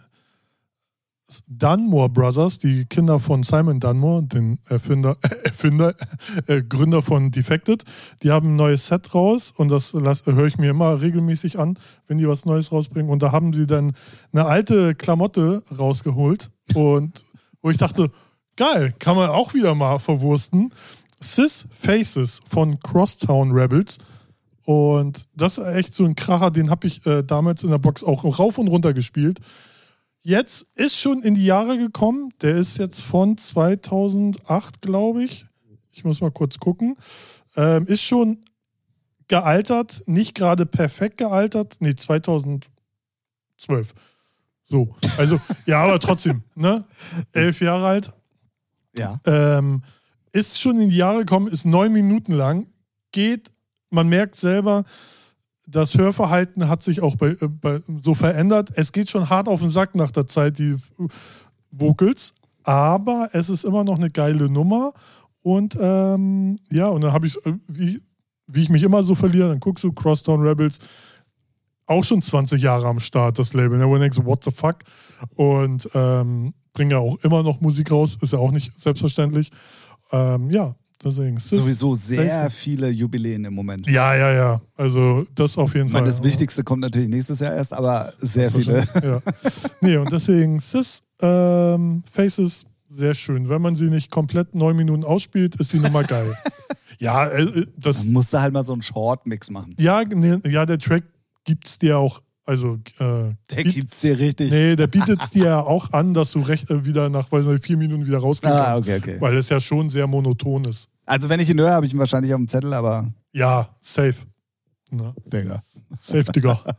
Dunmore 1.46 2.08
Brothers, 2.08 2.58
die 2.58 2.84
Kinder 2.86 3.20
von 3.20 3.42
Simon 3.42 3.78
Dunmore, 3.80 4.24
den 4.24 4.58
Erfinder, 4.68 5.16
Erfinder 5.44 5.94
äh, 6.46 6.62
Gründer 6.62 7.02
von 7.02 7.30
Defected, 7.30 7.84
die 8.22 8.30
haben 8.30 8.52
ein 8.52 8.56
neues 8.56 8.86
Set 8.86 9.14
raus 9.14 9.52
und 9.56 9.68
das 9.68 9.92
höre 9.92 10.46
ich 10.46 10.58
mir 10.58 10.70
immer 10.70 11.00
regelmäßig 11.00 11.58
an, 11.58 11.78
wenn 12.06 12.18
die 12.18 12.28
was 12.28 12.46
Neues 12.46 12.72
rausbringen. 12.72 13.10
Und 13.10 13.22
da 13.22 13.32
haben 13.32 13.52
sie 13.52 13.66
dann 13.66 13.92
eine 14.32 14.46
alte 14.46 14.94
Klamotte 14.94 15.62
rausgeholt 15.76 16.50
und 16.74 17.24
wo 17.62 17.70
ich 17.70 17.76
dachte, 17.76 18.10
geil, 18.56 18.92
kann 18.98 19.16
man 19.16 19.30
auch 19.30 19.54
wieder 19.54 19.74
mal 19.74 19.98
verwursten. 19.98 20.72
Sis 21.22 21.66
Faces 21.70 22.40
von 22.46 22.80
Crosstown 22.80 23.52
Rebels. 23.52 23.98
Und 24.64 25.28
das 25.34 25.58
ist 25.58 25.66
echt 25.66 25.94
so 25.94 26.04
ein 26.04 26.14
Kracher, 26.14 26.50
den 26.50 26.70
habe 26.70 26.86
ich 26.86 27.04
äh, 27.06 27.22
damals 27.22 27.62
in 27.62 27.70
der 27.70 27.78
Box 27.78 28.04
auch 28.04 28.38
rauf 28.38 28.58
und 28.58 28.68
runter 28.68 28.92
gespielt. 28.92 29.40
Jetzt 30.22 30.66
ist 30.74 30.96
schon 30.98 31.22
in 31.22 31.34
die 31.34 31.46
Jahre 31.46 31.78
gekommen. 31.78 32.32
Der 32.42 32.56
ist 32.56 32.78
jetzt 32.78 33.00
von 33.02 33.38
2008, 33.38 34.82
glaube 34.82 35.24
ich. 35.24 35.46
Ich 35.92 36.04
muss 36.04 36.20
mal 36.20 36.30
kurz 36.30 36.58
gucken. 36.58 36.96
Ähm, 37.56 37.86
ist 37.86 38.02
schon 38.02 38.44
gealtert, 39.28 40.02
nicht 40.06 40.34
gerade 40.34 40.66
perfekt 40.66 41.18
gealtert. 41.18 41.76
Nee, 41.80 41.94
2012. 41.94 42.68
So, 44.62 44.94
also, 45.16 45.40
ja, 45.66 45.82
aber 45.82 45.98
trotzdem, 45.98 46.42
ne? 46.54 46.84
Elf 47.32 47.60
Jahre 47.60 47.86
alt. 47.86 48.12
Ja. 48.96 49.20
Ähm, 49.24 49.82
ist 50.32 50.60
schon 50.60 50.80
in 50.80 50.90
die 50.90 50.96
Jahre 50.96 51.20
gekommen, 51.20 51.48
ist 51.48 51.64
neun 51.64 51.92
Minuten 51.92 52.32
lang, 52.32 52.66
geht, 53.12 53.50
man 53.90 54.08
merkt 54.08 54.36
selber, 54.36 54.84
das 55.66 55.96
Hörverhalten 55.96 56.68
hat 56.68 56.82
sich 56.82 57.00
auch 57.00 57.16
bei, 57.16 57.28
äh, 57.28 57.48
bei, 57.48 57.80
so 58.00 58.14
verändert. 58.14 58.70
Es 58.74 58.92
geht 58.92 59.10
schon 59.10 59.30
hart 59.30 59.48
auf 59.48 59.60
den 59.60 59.70
Sack 59.70 59.94
nach 59.94 60.10
der 60.10 60.26
Zeit, 60.26 60.58
die 60.58 60.76
Vocals, 61.70 62.34
aber 62.64 63.28
es 63.32 63.48
ist 63.48 63.64
immer 63.64 63.84
noch 63.84 63.96
eine 63.96 64.10
geile 64.10 64.48
Nummer. 64.48 64.92
Und 65.42 65.76
ähm, 65.80 66.58
ja, 66.70 66.88
und 66.88 67.02
dann 67.02 67.12
habe 67.12 67.26
ich, 67.26 67.36
äh, 67.46 67.54
wie, 67.68 68.00
wie 68.46 68.62
ich 68.62 68.68
mich 68.68 68.82
immer 68.82 69.02
so 69.02 69.14
verliere, 69.14 69.48
dann 69.48 69.60
guckst 69.60 69.84
du 69.84 69.92
Crosstown 69.92 70.42
Rebels, 70.42 70.78
auch 71.86 72.04
schon 72.04 72.22
20 72.22 72.62
Jahre 72.62 72.86
am 72.86 73.00
Start, 73.00 73.38
das 73.38 73.52
Label. 73.52 73.78
Ne? 73.78 73.84
Du 73.84 73.98
denkst, 73.98 74.18
what 74.22 74.44
the 74.44 74.50
fuck? 74.50 74.78
Und 75.34 75.88
ähm, 75.94 76.52
bringen 76.72 76.92
ja 76.92 76.98
auch 76.98 77.16
immer 77.24 77.42
noch 77.42 77.60
Musik 77.60 77.90
raus, 77.90 78.16
ist 78.20 78.32
ja 78.32 78.38
auch 78.38 78.52
nicht 78.52 78.78
selbstverständlich. 78.78 79.50
Ähm, 80.12 80.50
ja, 80.50 80.74
deswegen. 81.04 81.38
Sowieso 81.38 81.94
sehr 81.94 82.26
Faces. 82.44 82.54
viele 82.58 82.88
Jubiläen 82.90 83.44
im 83.44 83.54
Moment. 83.54 83.86
Ja, 83.88 84.14
ja, 84.14 84.32
ja. 84.32 84.60
Also 84.76 85.26
das 85.34 85.56
auf 85.58 85.74
jeden 85.74 85.86
Ich 85.88 85.92
meine, 85.92 86.06
Fall. 86.06 86.12
das 86.12 86.22
Wichtigste 86.22 86.64
kommt 86.64 86.82
natürlich 86.82 87.08
nächstes 87.08 87.40
Jahr 87.40 87.54
erst, 87.54 87.72
aber 87.72 88.12
sehr 88.18 88.50
viele. 88.50 88.84
Ja. 89.02 89.20
Nee, 89.80 89.96
und 89.96 90.10
deswegen 90.12 90.58
Sis 90.60 91.02
ähm, 91.20 92.02
Faces 92.10 92.64
sehr 92.88 93.14
schön. 93.14 93.48
Wenn 93.48 93.62
man 93.62 93.76
sie 93.76 93.84
nicht 93.84 94.10
komplett 94.10 94.54
neun 94.54 94.76
Minuten 94.76 95.04
ausspielt, 95.04 95.54
ist 95.56 95.72
die 95.72 95.78
Nummer 95.78 96.02
geil. 96.02 96.34
ja, 96.98 97.28
äh, 97.28 97.66
das, 97.78 98.02
Dann 98.02 98.12
musst 98.12 98.32
du 98.32 98.40
halt 98.40 98.52
mal 98.52 98.64
so 98.64 98.72
einen 98.72 98.82
Short-Mix 98.82 99.50
machen. 99.50 99.74
ja, 99.78 100.02
nee, 100.04 100.36
ja, 100.48 100.66
der 100.66 100.78
Track 100.78 101.04
gibt's 101.44 101.78
dir 101.78 101.98
auch, 101.98 102.20
also 102.44 102.74
äh, 102.98 102.98
Der 102.98 103.34
biet- 103.50 103.74
gibt's 103.74 104.00
dir 104.00 104.18
richtig. 104.18 104.50
Nee, 104.50 104.76
der 104.76 104.86
bietet 104.86 105.20
es 105.22 105.30
dir 105.30 105.44
ja 105.44 105.60
auch 105.60 105.92
an, 105.92 106.14
dass 106.14 106.32
du 106.32 106.40
recht 106.40 106.70
äh, 106.70 106.84
wieder 106.84 107.08
nach 107.08 107.30
weiß 107.30 107.46
nicht, 107.46 107.64
vier 107.64 107.76
Minuten 107.76 108.06
wieder 108.06 108.18
rausgehen 108.18 108.52
Ah, 108.52 108.64
kannst. 108.74 108.82
okay, 108.88 108.98
okay. 108.98 109.20
Weil 109.20 109.36
es 109.36 109.48
ja 109.48 109.60
schon 109.60 109.88
sehr 109.90 110.06
monoton 110.06 110.64
ist. 110.64 110.88
Also 111.06 111.28
wenn 111.28 111.40
ich 111.40 111.50
ihn 111.50 111.58
höre, 111.60 111.72
habe 111.72 111.86
ich 111.86 111.92
ihn 111.92 111.98
wahrscheinlich 111.98 112.32
auf 112.34 112.38
dem 112.38 112.48
Zettel, 112.48 112.72
aber 112.74 113.08
Ja, 113.32 113.68
safe. 113.82 114.14
Na, 114.90 115.14
Digga. 115.26 115.62
safe, 116.00 116.24
Digga. 116.32 116.60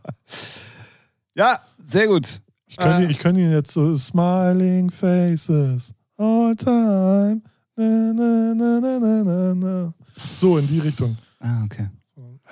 Ja, 1.36 1.60
sehr 1.78 2.08
gut. 2.08 2.42
Ich 2.66 2.76
kann, 2.78 3.02
Äh. 3.02 3.06
ihn, 3.06 3.10
ich 3.12 3.20
kann 3.20 3.36
ihn 3.38 3.52
jetzt 3.52 3.72
so 3.72 3.96
Smiling 3.98 4.90
Faces 4.92 5.94
all 6.18 6.56
time. 6.56 7.42
Na, 7.76 8.14
na, 8.14 8.54
na, 8.54 8.80
na, 9.00 9.24
na, 9.24 9.56
na. 9.56 9.94
So 10.40 10.58
in 10.58 10.68
die 10.68 10.80
Richtung. 10.80 11.18
Ah, 11.40 11.64
okay. 11.64 11.88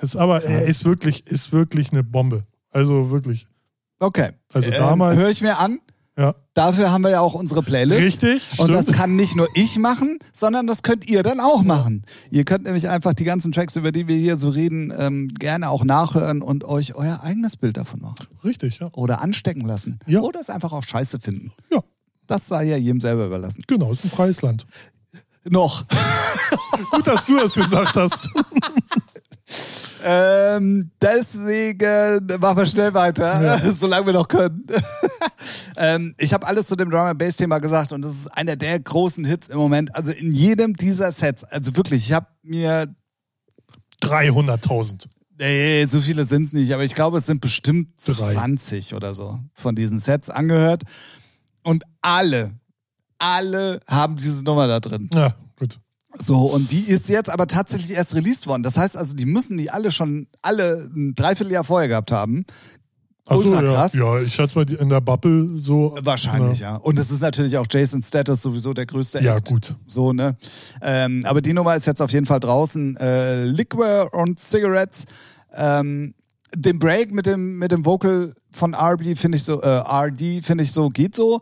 Ist 0.01 0.15
aber 0.15 0.43
er 0.43 0.63
ist 0.65 0.85
wirklich, 0.85 1.27
ist 1.27 1.51
wirklich 1.51 1.91
eine 1.91 2.03
Bombe. 2.03 2.45
Also 2.71 3.11
wirklich. 3.11 3.47
Okay. 3.99 4.31
Also 4.53 4.67
Ähm, 4.69 4.73
damals- 4.77 5.17
Höre 5.17 5.29
ich 5.29 5.41
mir 5.41 5.57
an. 5.57 5.79
Ja. 6.17 6.35
Dafür 6.53 6.91
haben 6.91 7.03
wir 7.03 7.11
ja 7.11 7.21
auch 7.21 7.33
unsere 7.33 7.63
Playlist. 7.63 8.01
Richtig, 8.01 8.59
Und 8.59 8.69
das 8.71 8.83
stimmt. 8.83 8.97
kann 8.97 9.15
nicht 9.15 9.37
nur 9.37 9.47
ich 9.53 9.79
machen, 9.79 10.19
sondern 10.33 10.67
das 10.67 10.83
könnt 10.83 11.07
ihr 11.07 11.23
dann 11.23 11.39
auch 11.39 11.63
machen. 11.63 12.01
Ihr 12.29 12.43
könnt 12.43 12.65
nämlich 12.65 12.89
einfach 12.89 13.13
die 13.13 13.23
ganzen 13.23 13.53
Tracks, 13.53 13.77
über 13.77 13.93
die 13.93 14.07
wir 14.09 14.17
hier 14.17 14.35
so 14.35 14.49
reden, 14.49 14.93
ähm, 14.97 15.29
gerne 15.29 15.69
auch 15.69 15.85
nachhören 15.85 16.41
und 16.41 16.65
euch 16.65 16.93
euer 16.95 17.21
eigenes 17.23 17.55
Bild 17.55 17.77
davon 17.77 18.01
machen. 18.01 18.15
Richtig, 18.43 18.79
ja. 18.79 18.89
Oder 18.91 19.21
anstecken 19.21 19.65
lassen. 19.65 19.99
Ja. 20.07 20.19
Oder 20.19 20.41
es 20.41 20.49
einfach 20.49 20.73
auch 20.73 20.83
scheiße 20.83 21.21
finden. 21.21 21.53
Ja, 21.71 21.79
Das 22.27 22.47
sei 22.49 22.65
ja 22.65 22.75
jedem 22.75 22.99
selber 22.99 23.25
überlassen. 23.25 23.63
genau, 23.65 23.93
ist 23.93 24.03
ein 24.03 24.09
freies 24.11 24.41
Land. 24.41 24.65
Noch. 25.49 25.85
Gut, 26.91 27.07
dass 27.07 27.25
du 27.27 27.37
das 27.37 27.53
gesagt 27.53 27.95
hast. 27.95 28.27
Ähm, 30.03 30.91
deswegen 31.01 32.25
machen 32.39 32.57
wir 32.57 32.65
schnell 32.65 32.93
weiter, 32.93 33.59
solange 33.73 34.07
wir 34.07 34.13
noch 34.13 34.27
können. 34.27 34.65
ähm, 35.77 36.15
ich 36.17 36.33
habe 36.33 36.45
alles 36.47 36.67
zu 36.67 36.75
dem 36.75 36.89
Drum 36.89 37.01
and 37.01 37.19
Bass 37.19 37.35
Thema 37.35 37.59
gesagt 37.59 37.91
und 37.91 38.03
das 38.03 38.13
ist 38.13 38.27
einer 38.27 38.55
der 38.55 38.79
großen 38.79 39.25
Hits 39.25 39.49
im 39.49 39.57
Moment. 39.57 39.95
Also 39.95 40.11
in 40.11 40.31
jedem 40.31 40.75
dieser 40.75 41.11
Sets, 41.11 41.43
also 41.43 41.75
wirklich, 41.75 42.05
ich 42.05 42.13
habe 42.13 42.27
mir 42.43 42.87
300.000. 44.01 45.05
Nee, 45.37 45.85
so 45.85 46.01
viele 46.01 46.25
sind 46.25 46.43
es 46.43 46.53
nicht, 46.53 46.73
aber 46.73 46.83
ich 46.83 46.95
glaube, 46.95 47.17
es 47.17 47.25
sind 47.25 47.39
bestimmt 47.41 47.89
Drei. 48.05 48.33
20 48.33 48.93
oder 48.93 49.13
so 49.13 49.39
von 49.53 49.73
diesen 49.73 49.99
Sets 49.99 50.29
angehört. 50.29 50.83
Und 51.63 51.83
alle, 52.01 52.59
alle 53.19 53.79
haben 53.87 54.17
diese 54.17 54.43
Nummer 54.43 54.67
da 54.67 54.79
drin. 54.79 55.09
Ja. 55.13 55.35
So, 56.17 56.45
und 56.45 56.71
die 56.71 56.89
ist 56.89 57.07
jetzt 57.07 57.29
aber 57.29 57.45
tatsächlich 57.45 57.91
erst 57.91 58.15
released 58.15 58.47
worden. 58.47 58.63
Das 58.63 58.77
heißt 58.77 58.97
also, 58.97 59.13
die 59.13 59.25
müssen 59.25 59.57
die 59.57 59.69
alle 59.69 59.91
schon, 59.91 60.27
alle 60.41 60.89
ein 60.95 61.13
Dreivierteljahr 61.15 61.63
vorher 61.63 61.87
gehabt 61.87 62.11
haben. 62.11 62.45
Ultra 63.29 63.63
ja, 63.63 63.73
krass. 63.73 63.93
ja, 63.93 64.19
ich 64.19 64.33
schätze 64.33 64.57
mal 64.57 64.65
die 64.65 64.75
in 64.75 64.89
der 64.89 65.01
Bubble 65.01 65.59
so. 65.59 65.95
Wahrscheinlich, 66.01 66.59
ja. 66.59 66.71
ja. 66.71 66.75
Und 66.77 66.97
es 66.97 67.11
ist 67.11 67.21
natürlich 67.21 67.57
auch 67.57 67.67
Jason 67.69 68.01
Status 68.01 68.41
sowieso 68.41 68.73
der 68.73 68.87
größte 68.87 69.19
Ja, 69.21 69.37
Act. 69.37 69.49
gut. 69.49 69.75
So, 69.85 70.13
ne? 70.13 70.35
Ähm, 70.81 71.21
aber 71.25 71.41
die 71.41 71.53
Nummer 71.53 71.75
ist 71.75 71.85
jetzt 71.85 72.01
auf 72.01 72.11
jeden 72.11 72.25
Fall 72.25 72.39
draußen. 72.39 72.97
Äh, 72.97 73.45
Liquor 73.45 74.11
und 74.13 74.39
Cigarettes. 74.39 75.05
Ähm, 75.53 76.15
den 76.55 76.79
Break 76.79 77.11
mit 77.11 77.27
dem, 77.27 77.59
mit 77.59 77.71
dem 77.71 77.85
Vocal 77.85 78.33
von 78.51 78.73
RB 78.73 79.15
finde 79.15 79.37
ich 79.37 79.43
so, 79.43 79.61
äh, 79.61 79.67
RD 79.67 80.43
finde 80.43 80.63
ich 80.63 80.71
so, 80.71 80.89
geht 80.89 81.15
so. 81.15 81.41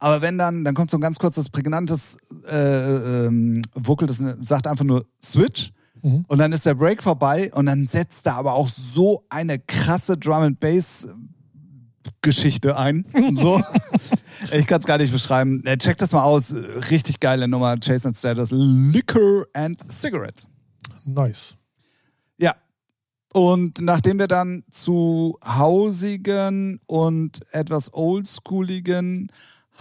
Aber 0.00 0.22
wenn 0.22 0.38
dann, 0.38 0.64
dann 0.64 0.74
kommt 0.74 0.90
so 0.90 0.96
ein 0.96 1.02
ganz 1.02 1.18
kurzes, 1.18 1.50
prägnantes 1.50 2.16
äh, 2.50 3.26
ähm, 3.26 3.62
Vocal, 3.74 4.08
das 4.08 4.24
sagt 4.40 4.66
einfach 4.66 4.84
nur 4.84 5.06
Switch. 5.22 5.72
Mhm. 6.02 6.24
Und 6.26 6.38
dann 6.38 6.52
ist 6.52 6.64
der 6.66 6.74
Break 6.74 7.02
vorbei 7.02 7.50
und 7.54 7.66
dann 7.66 7.86
setzt 7.86 8.26
da 8.26 8.36
aber 8.36 8.54
auch 8.54 8.68
so 8.68 9.24
eine 9.28 9.58
krasse 9.58 10.16
Drum 10.16 10.42
and 10.42 10.60
Bass 10.60 11.06
Geschichte 12.22 12.76
ein. 12.76 13.04
So. 13.34 13.62
ich 14.52 14.66
kann 14.66 14.80
es 14.80 14.86
gar 14.86 14.98
nicht 14.98 15.12
beschreiben. 15.12 15.64
Äh, 15.64 15.76
Check 15.78 15.98
das 15.98 16.12
mal 16.12 16.22
aus. 16.22 16.54
Richtig 16.90 17.20
geile 17.20 17.46
Nummer. 17.48 17.76
Jason 17.80 18.14
Status. 18.14 18.50
Liquor 18.50 19.46
and 19.52 19.80
Cigarettes. 19.90 20.46
Nice. 21.04 21.56
Ja. 22.38 22.54
Und 23.32 23.80
nachdem 23.80 24.18
wir 24.18 24.26
dann 24.26 24.64
zu 24.70 25.38
hausigen 25.44 26.80
und 26.86 27.40
etwas 27.52 27.92
oldschooligen 27.92 29.30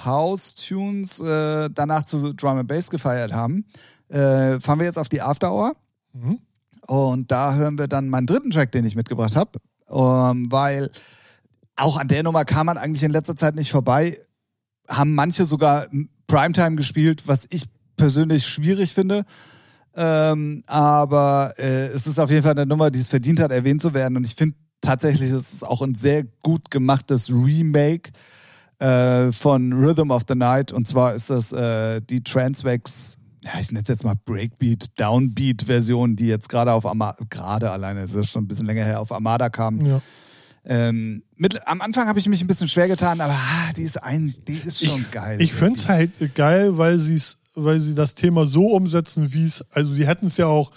House-Tunes 0.05 1.19
äh, 1.21 1.69
danach 1.73 2.05
zu 2.05 2.33
Drum 2.33 2.57
and 2.57 2.67
Bass 2.67 2.89
gefeiert 2.89 3.33
haben, 3.33 3.65
äh, 4.09 4.59
fahren 4.59 4.79
wir 4.79 4.85
jetzt 4.85 4.97
auf 4.97 5.09
die 5.09 5.21
After 5.21 5.51
Hour. 5.51 5.75
Mhm. 6.13 6.39
Und 6.87 7.31
da 7.31 7.53
hören 7.53 7.77
wir 7.77 7.87
dann 7.87 8.09
meinen 8.09 8.27
dritten 8.27 8.49
Track, 8.49 8.71
den 8.71 8.85
ich 8.85 8.95
mitgebracht 8.95 9.35
habe, 9.35 9.59
ähm, 9.89 10.51
weil 10.51 10.89
auch 11.75 11.97
an 11.97 12.07
der 12.07 12.23
Nummer 12.23 12.45
kam 12.45 12.65
man 12.65 12.77
eigentlich 12.77 13.03
in 13.03 13.11
letzter 13.11 13.35
Zeit 13.35 13.55
nicht 13.55 13.71
vorbei. 13.71 14.17
Haben 14.87 15.15
manche 15.15 15.45
sogar 15.45 15.87
Primetime 16.27 16.75
gespielt, 16.75 17.27
was 17.27 17.47
ich 17.49 17.65
persönlich 17.95 18.47
schwierig 18.47 18.93
finde. 18.93 19.25
Ähm, 19.95 20.63
aber 20.67 21.53
äh, 21.57 21.87
es 21.87 22.07
ist 22.07 22.19
auf 22.19 22.31
jeden 22.31 22.43
Fall 22.43 22.53
eine 22.53 22.65
Nummer, 22.65 22.91
die 22.91 22.99
es 22.99 23.09
verdient 23.09 23.39
hat, 23.39 23.51
erwähnt 23.51 23.81
zu 23.81 23.93
werden. 23.93 24.17
Und 24.17 24.25
ich 24.25 24.35
finde 24.35 24.55
tatsächlich, 24.81 25.31
es 25.31 25.53
ist 25.53 25.63
auch 25.63 25.81
ein 25.81 25.95
sehr 25.95 26.23
gut 26.43 26.71
gemachtes 26.71 27.31
Remake 27.31 28.11
äh, 28.79 29.31
von 29.31 29.73
Rhythm 29.73 30.11
of 30.11 30.23
the 30.27 30.35
Night. 30.35 30.71
Und 30.71 30.87
zwar 30.87 31.13
ist 31.13 31.29
das 31.29 31.51
äh, 31.51 32.01
die 32.01 32.23
Transvex, 32.23 33.17
ja, 33.43 33.51
ich 33.59 33.71
nenne 33.71 33.83
es 33.83 33.87
jetzt 33.87 34.03
mal 34.03 34.15
Breakbeat, 34.25 34.87
Downbeat-Version, 34.99 36.15
die 36.15 36.27
jetzt 36.27 36.49
gerade 36.49 36.73
auf 36.73 36.85
Armada, 36.85 37.17
gerade 37.29 37.71
alleine, 37.71 38.01
das 38.01 38.13
ist 38.13 38.31
schon 38.31 38.43
ein 38.43 38.47
bisschen 38.47 38.65
länger 38.65 38.83
her, 38.83 38.99
auf 38.99 39.11
Armada 39.11 39.49
kam. 39.49 39.85
Ja. 39.85 40.01
Ähm, 40.65 41.23
mit, 41.35 41.65
am 41.67 41.81
Anfang 41.81 42.07
habe 42.07 42.19
ich 42.19 42.27
mich 42.27 42.41
ein 42.41 42.47
bisschen 42.47 42.67
schwer 42.67 42.87
getan, 42.87 43.21
aber 43.21 43.33
ah, 43.33 43.73
die 43.75 43.83
ist 43.83 44.01
ein, 44.03 44.33
die 44.47 44.55
ist 44.57 44.85
schon 44.85 45.05
geil. 45.11 45.41
Ich 45.41 45.53
finde 45.53 45.79
es 45.79 45.87
halt 45.87 46.35
geil, 46.35 46.77
weil 46.77 46.99
sie 46.99 47.19
weil 47.55 47.79
sie 47.79 47.95
das 47.95 48.15
Thema 48.15 48.45
so 48.45 48.67
umsetzen, 48.67 49.33
wie 49.33 49.43
es, 49.43 49.63
also 49.71 49.93
sie 49.93 50.07
hätten 50.07 50.27
es 50.27 50.37
ja 50.37 50.47
auch 50.47 50.71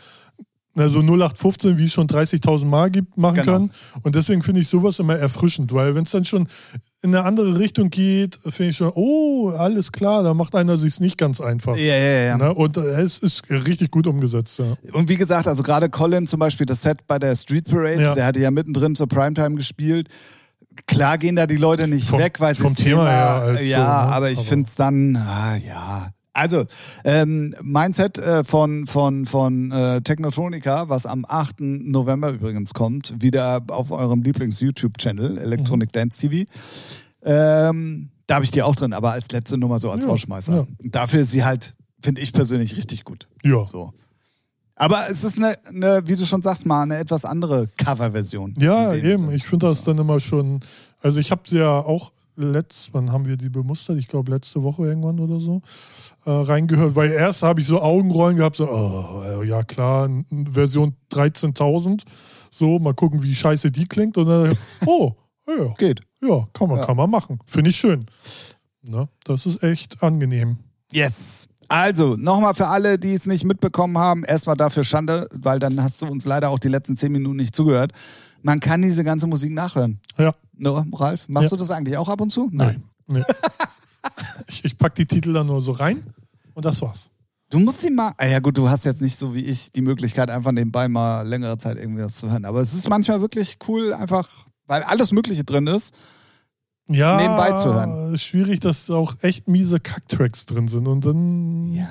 na, 0.74 0.88
so 0.88 1.00
0815, 1.00 1.76
wie 1.78 1.84
es 1.84 1.92
schon 1.92 2.06
30.000 2.08 2.64
Mal 2.64 2.90
gibt, 2.90 3.18
machen 3.18 3.34
Genau. 3.36 3.52
können. 3.52 3.70
Und 4.02 4.14
deswegen 4.14 4.42
finde 4.42 4.60
ich 4.62 4.68
sowas 4.68 4.98
immer 4.98 5.16
erfrischend, 5.16 5.72
weil 5.74 5.94
wenn 5.94 6.04
es 6.04 6.10
dann 6.12 6.24
schon 6.24 6.46
in 7.02 7.14
eine 7.14 7.24
andere 7.26 7.58
Richtung 7.58 7.90
geht, 7.90 8.36
finde 8.42 8.70
ich 8.70 8.76
schon, 8.76 8.92
oh, 8.94 9.50
alles 9.50 9.90
klar, 9.92 10.22
da 10.22 10.34
macht 10.34 10.54
einer 10.54 10.76
sich 10.78 11.00
nicht 11.00 11.18
ganz 11.18 11.40
einfach. 11.40 11.76
ja, 11.76 11.94
ja, 11.96 12.24
ja. 12.24 12.38
Ne? 12.38 12.54
Und 12.54 12.76
äh, 12.76 13.00
es 13.02 13.18
ist 13.18 13.50
richtig 13.50 13.90
gut 13.90 14.06
umgesetzt, 14.06 14.58
ja. 14.60 14.64
Und 14.92 15.08
wie 15.08 15.16
gesagt, 15.16 15.46
also 15.48 15.62
gerade 15.62 15.90
Colin 15.90 16.26
zum 16.26 16.38
Beispiel, 16.40 16.64
das 16.64 16.82
Set 16.82 17.06
bei 17.06 17.18
der 17.18 17.34
Street 17.36 17.68
Parade, 17.68 18.00
Ja. 18.02 18.14
der 18.14 18.24
hatte 18.26 18.40
ja 18.40 18.50
mittendrin 18.50 18.94
zur 18.94 19.08
Primetime 19.08 19.56
gespielt. 19.56 20.08
Klar 20.86 21.18
gehen 21.18 21.36
da 21.36 21.46
die 21.46 21.56
Leute 21.58 21.86
nicht 21.86 22.08
Vom- 22.08 22.18
weg, 22.20 22.40
weil 22.40 22.54
sie 22.54 22.62
vom 22.62 22.74
Thema 22.74 23.10
her 23.10 23.28
halt 23.42 23.58
so, 23.58 23.64
ja, 23.64 23.78
ne? 24.06 24.12
aber 24.12 24.30
ich 24.30 24.38
finde 24.40 24.66
es 24.68 24.74
dann, 24.74 25.16
ah, 25.16 25.56
ja. 25.56 26.08
Also, 26.34 26.64
ähm, 27.04 27.54
mein 27.62 27.92
Set 27.92 28.18
äh, 28.18 28.42
von, 28.42 28.86
von, 28.86 29.26
von 29.26 29.70
äh, 29.70 30.00
Technotronica, 30.00 30.88
was 30.88 31.04
am 31.04 31.26
8. 31.28 31.60
November 31.60 32.30
übrigens 32.30 32.72
kommt, 32.72 33.14
wieder 33.20 33.62
auf 33.68 33.90
eurem 33.90 34.22
Lieblings-YouTube-Channel, 34.22 35.36
Electronic 35.38 35.88
Mhm. 35.90 35.92
Dance 35.92 36.20
TV. 36.28 36.50
Ähm, 37.22 38.08
da 38.26 38.36
habe 38.36 38.44
ich 38.44 38.50
die 38.50 38.62
auch 38.62 38.74
drin, 38.74 38.92
aber 38.92 39.12
als 39.12 39.30
letzte 39.30 39.58
Nummer 39.58 39.78
so 39.78 39.90
als 39.90 40.04
Ja, 40.04 40.10
Rausschmeißer. 40.10 40.54
ja. 40.54 40.66
Dafür 40.90 41.20
ist 41.20 41.32
sie 41.32 41.44
halt, 41.44 41.74
finde 42.00 42.20
ich 42.22 42.32
persönlich 42.32 42.76
richtig 42.76 43.04
gut. 43.04 43.28
Ja. 43.44 43.62
So. 43.64 43.92
Aber 44.74 45.08
es 45.10 45.22
ist 45.22 45.36
eine, 45.36 45.56
eine, 45.66 46.02
wie 46.06 46.16
du 46.16 46.24
schon 46.24 46.40
sagst, 46.42 46.64
mal 46.66 46.82
eine 46.82 46.96
etwas 46.96 47.24
andere 47.24 47.68
Coverversion. 47.76 48.54
Ja, 48.58 48.94
eben. 48.94 49.30
Ich 49.32 49.44
finde 49.46 49.66
das 49.66 49.84
dann 49.84 49.98
immer 49.98 50.18
schon. 50.18 50.60
Also 51.02 51.20
ich 51.20 51.30
habe 51.30 51.42
sie 51.46 51.58
ja 51.58 51.78
auch 51.78 52.10
letzt, 52.36 52.92
wann 52.94 53.12
haben 53.12 53.26
wir 53.26 53.36
die 53.36 53.48
bemustert? 53.48 53.98
Ich 53.98 54.08
glaube 54.08 54.30
letzte 54.30 54.62
Woche 54.62 54.84
irgendwann 54.86 55.20
oder 55.20 55.38
so 55.40 55.62
äh, 56.24 56.30
reingehört. 56.30 56.94
Weil 56.96 57.10
erst 57.10 57.42
habe 57.42 57.60
ich 57.60 57.66
so 57.66 57.80
Augenrollen 57.82 58.36
gehabt, 58.36 58.56
so, 58.56 58.68
oh, 58.70 59.42
ja 59.42 59.62
klar, 59.62 60.08
Version 60.50 60.94
13.000. 61.12 62.02
So, 62.50 62.78
mal 62.78 62.94
gucken, 62.94 63.22
wie 63.22 63.34
scheiße 63.34 63.70
die 63.70 63.86
klingt. 63.86 64.16
Und 64.18 64.26
dann, 64.26 64.56
oh, 64.86 65.12
ja, 65.46 65.72
Geht. 65.78 66.00
ja, 66.22 66.46
kann 66.52 66.68
man, 66.68 66.78
Ja. 66.78 66.84
kann 66.86 66.96
man 66.96 67.10
machen. 67.10 67.38
Finde 67.46 67.70
ich 67.70 67.76
schön. 67.76 68.04
Ne? 68.82 69.08
Das 69.24 69.46
ist 69.46 69.62
echt 69.62 70.02
angenehm. 70.02 70.58
Yes. 70.92 71.48
Also, 71.68 72.16
nochmal 72.16 72.52
für 72.52 72.66
alle, 72.66 72.98
die 72.98 73.14
es 73.14 73.26
nicht 73.26 73.44
mitbekommen 73.44 73.96
haben, 73.96 74.24
erstmal 74.24 74.56
dafür 74.56 74.84
Schande, 74.84 75.26
weil 75.32 75.58
dann 75.58 75.82
hast 75.82 76.02
du 76.02 76.06
uns 76.06 76.26
leider 76.26 76.50
auch 76.50 76.58
die 76.58 76.68
letzten 76.68 76.96
zehn 76.96 77.12
Minuten 77.12 77.36
nicht 77.36 77.56
zugehört. 77.56 77.92
Man 78.42 78.60
kann 78.60 78.82
diese 78.82 79.04
ganze 79.04 79.26
Musik 79.26 79.52
nachhören. 79.54 80.00
Ja, 80.18 80.34
No, 80.62 80.84
Ralf, 80.94 81.28
machst 81.28 81.50
Ja. 81.50 81.56
du 81.56 81.56
das 81.56 81.70
eigentlich 81.70 81.96
auch 81.98 82.08
ab 82.08 82.20
und 82.20 82.30
zu? 82.30 82.48
nein. 82.52 82.82
Nee. 83.06 83.22
ich 84.48 84.64
ich 84.64 84.78
packe 84.78 84.94
die 84.96 85.06
Titel 85.06 85.32
dann 85.32 85.46
nur 85.46 85.60
so 85.62 85.72
rein 85.72 86.02
und 86.54 86.64
das 86.64 86.80
war's. 86.82 87.08
Du 87.50 87.58
musst 87.58 87.80
sie 87.82 87.90
mal. 87.90 88.12
Ah 88.16 88.26
ja, 88.26 88.38
gut, 88.38 88.56
du 88.56 88.70
hast 88.70 88.84
jetzt 88.86 89.02
nicht 89.02 89.18
so 89.18 89.34
wie 89.34 89.44
ich 89.44 89.72
die 89.72 89.82
Möglichkeit, 89.82 90.30
einfach 90.30 90.52
nebenbei 90.52 90.88
mal 90.88 91.22
längere 91.26 91.58
Zeit 91.58 91.76
irgendwie 91.76 92.02
was 92.02 92.14
zu 92.16 92.30
hören. 92.30 92.44
Aber 92.46 92.60
es 92.60 92.72
ist 92.72 92.88
manchmal 92.88 93.20
wirklich 93.20 93.58
cool, 93.68 93.92
einfach, 93.92 94.28
weil 94.66 94.82
alles 94.84 95.12
Mögliche 95.12 95.44
drin 95.44 95.66
ist. 95.66 95.92
ja, 96.88 97.16
nebenbei 97.20 97.52
zu 97.52 97.74
hören. 97.74 98.14
ist 98.14 98.22
schwierig, 98.22 98.60
dass 98.60 98.88
auch 98.90 99.14
echt 99.20 99.48
miese 99.48 99.80
Kacktracks 99.80 100.46
drin 100.46 100.68
sind. 100.68 100.86
Und 100.88 101.04
dann, 101.04 101.72
Ja. 101.74 101.88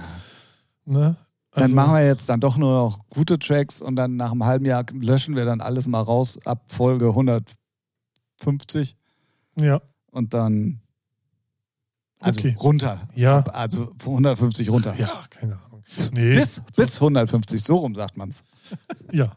ne? 0.85 1.15
Dann 1.53 1.63
Also, 1.63 1.75
machen 1.75 1.93
wir 1.95 2.05
jetzt 2.05 2.27
dann 2.29 2.39
doch 2.39 2.57
nur 2.57 2.73
noch 2.73 2.99
gute 3.09 3.37
Tracks 3.37 3.81
und 3.81 3.95
dann 3.97 4.15
nach 4.15 4.31
einem 4.31 4.45
halben 4.45 4.65
Jahr 4.65 4.85
löschen 4.93 5.35
wir 5.35 5.43
dann 5.45 5.59
alles 5.61 5.85
mal 5.87 6.01
raus 6.01 6.39
ab 6.45 6.63
Folge 6.71 7.13
150 8.41 8.95
Ja, 9.59 9.81
und 10.11 10.33
dann 10.33 10.81
also 12.19 12.39
Okay. 12.39 12.55
runter. 12.59 13.07
Ja. 13.15 13.41
Also 13.45 13.91
von 13.97 14.13
150 14.13 14.69
runter. 14.69 14.93
ja, 14.97 15.23
keine 15.29 15.57
Ahnung. 15.65 15.83
Nee, 16.11 16.35
Bis, 16.35 16.61
bis 16.75 16.95
150, 17.01 17.61
so 17.63 17.77
rum 17.77 17.95
sagt 17.95 18.15
man's. 18.17 18.43
ja. 19.11 19.31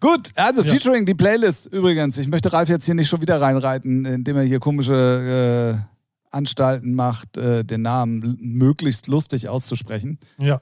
Gut, 0.00 0.30
also 0.36 0.62
Ja. 0.62 0.72
featuring 0.72 1.04
die 1.06 1.14
Playlist 1.14 1.66
übrigens. 1.66 2.18
Ich 2.18 2.28
möchte 2.28 2.52
Ralf 2.52 2.68
jetzt 2.68 2.84
hier 2.86 2.94
nicht 2.94 3.08
schon 3.08 3.20
wieder 3.20 3.40
reinreiten, 3.40 4.04
indem 4.04 4.36
er 4.36 4.44
hier 4.44 4.60
komische 4.60 5.84
äh, 5.84 6.34
Anstalten 6.34 6.94
macht, 6.94 7.36
äh, 7.36 7.64
den 7.64 7.82
Namen 7.82 8.36
möglichst 8.40 9.06
lustig 9.08 9.48
auszusprechen. 9.48 10.18
Ja. 10.38 10.60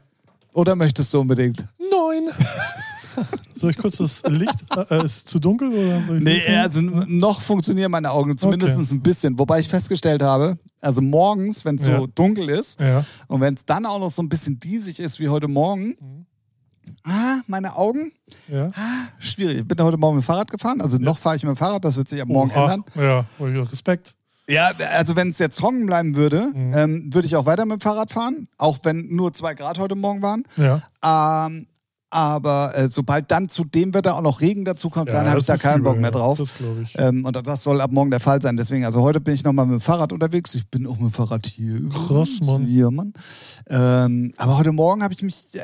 Oder 0.53 0.75
möchtest 0.75 1.13
du 1.15 1.21
unbedingt? 1.21 1.65
Neun. 1.79 2.31
Soll 3.59 3.71
ich 3.71 3.77
kurz 3.77 3.97
das 3.97 4.23
Licht? 4.29 4.55
Äh, 4.91 5.05
ist 5.05 5.29
zu 5.29 5.39
dunkel? 5.39 5.69
Oder 5.71 6.03
soll 6.05 6.19
ich 6.19 6.25
Nee, 6.25 6.43
machen? 6.47 6.59
also 6.59 6.81
noch 6.81 7.41
funktionieren 7.41 7.91
meine 7.91 8.11
Augen 8.11 8.37
zumindest 8.37 8.79
Okay. 8.79 8.95
ein 8.95 9.01
bisschen. 9.03 9.39
Wobei 9.39 9.61
ich 9.61 9.69
festgestellt 9.69 10.23
habe, 10.23 10.59
also 10.81 11.01
morgens, 11.01 11.65
wenn 11.65 11.77
es 11.77 11.85
so 11.85 11.91
Ja. 11.91 12.07
dunkel 12.15 12.51
ist 12.51 12.79
Ja. 12.81 13.05
und 13.29 13.41
wenn 13.41 13.55
es 13.55 13.65
dann 13.65 13.87
auch 13.87 13.99
noch 13.99 14.11
so 14.11 14.23
ein 14.23 14.29
bisschen 14.29 14.59
diesig 14.61 15.01
ist 15.01 15.19
wie 15.21 15.29
heute 15.29 15.49
Morgen, 15.49 15.97
Mhm. 16.01 16.27
ah, 17.05 17.39
meine 17.47 17.77
Augen, 17.77 18.13
ja. 18.49 18.71
ah, 18.75 19.09
schwierig. 19.19 19.59
Ich 19.61 19.69
bin 19.69 19.79
heute 19.83 19.97
Morgen 19.97 20.17
mit 20.17 20.25
dem 20.25 20.27
Fahrrad 20.27 20.51
gefahren, 20.51 20.81
also 20.81 20.99
noch 20.99 21.17
fahre 21.19 21.37
ich 21.37 21.43
mit 21.43 21.51
dem 21.51 21.57
Fahrrad, 21.57 21.85
das 21.85 21.97
wird 21.97 22.09
sich 22.09 22.21
ab 22.21 22.29
morgen 22.29 22.51
Oha. 22.51 22.73
ändern. 22.75 22.85
Ja, 22.95 23.27
Respekt. 23.63 24.15
Ja, 24.49 24.71
also 24.91 25.17
wenn 25.17 25.31
es 25.31 25.39
jetzt 25.41 25.59
trocken 25.59 25.87
bleiben 25.87 26.15
würde, 26.15 26.53
Mhm. 26.55 26.73
ähm, 26.75 27.11
würde 27.13 27.27
ich 27.27 27.35
auch 27.35 27.47
weiter 27.47 27.65
mit 27.67 27.79
dem 27.79 27.81
Fahrrad 27.81 28.13
fahren, 28.13 28.47
auch 28.59 28.79
wenn 28.85 29.09
nur 29.15 29.33
zwei 29.33 29.55
Grad 29.55 29.79
heute 29.81 29.97
Morgen 29.97 30.23
waren. 30.23 30.45
Ja. 30.57 30.83
Ähm, 31.47 31.67
aber 32.11 32.73
äh, 32.77 32.89
sobald 32.89 33.31
dann 33.31 33.49
zu 33.49 33.65
dem 33.65 33.93
Wetter 33.93 34.17
auch 34.17 34.23
noch 34.23 34.41
Regen 34.41 34.65
dazu 34.65 34.91
kommt, 34.91 35.09
ja 35.11 35.17
dann 35.17 35.29
habe 35.29 35.41
ich 35.41 35.47
da 35.47 35.57
keinen 35.57 35.81
übel, 35.81 35.93
Bock 35.93 36.01
mehr 36.01 36.11
drauf. 36.11 36.39
Das 36.39 36.53
ich. 36.83 36.95
Ähm, 36.99 37.25
und 37.25 37.35
das 37.47 37.63
soll 37.63 37.81
ab 37.81 37.91
morgen 37.91 38.11
der 38.11 38.21
Fall 38.21 38.41
sein. 38.41 38.57
Deswegen, 38.57 38.85
also 38.85 39.03
heute 39.03 39.21
bin 39.21 39.35
ich 39.35 39.43
nochmal 39.45 39.67
mit 39.67 39.75
dem 39.75 39.81
Fahrrad 39.81 40.13
unterwegs. 40.13 40.55
Ich 40.55 40.69
bin 40.69 40.87
auch 40.87 40.99
mit 40.99 41.11
dem 41.11 41.11
Fahrrad 41.11 41.47
hier. 41.47 41.89
Krass, 41.91 42.39
Mann. 42.43 42.67
Ja, 42.69 42.91
Mann. 42.91 43.13
Ähm, 43.69 44.33
aber 44.37 44.57
heute 44.59 44.73
Morgen 44.73 45.03
habe 45.03 45.15
ich 45.15 45.23
mich, 45.23 45.47
äh, 45.55 45.61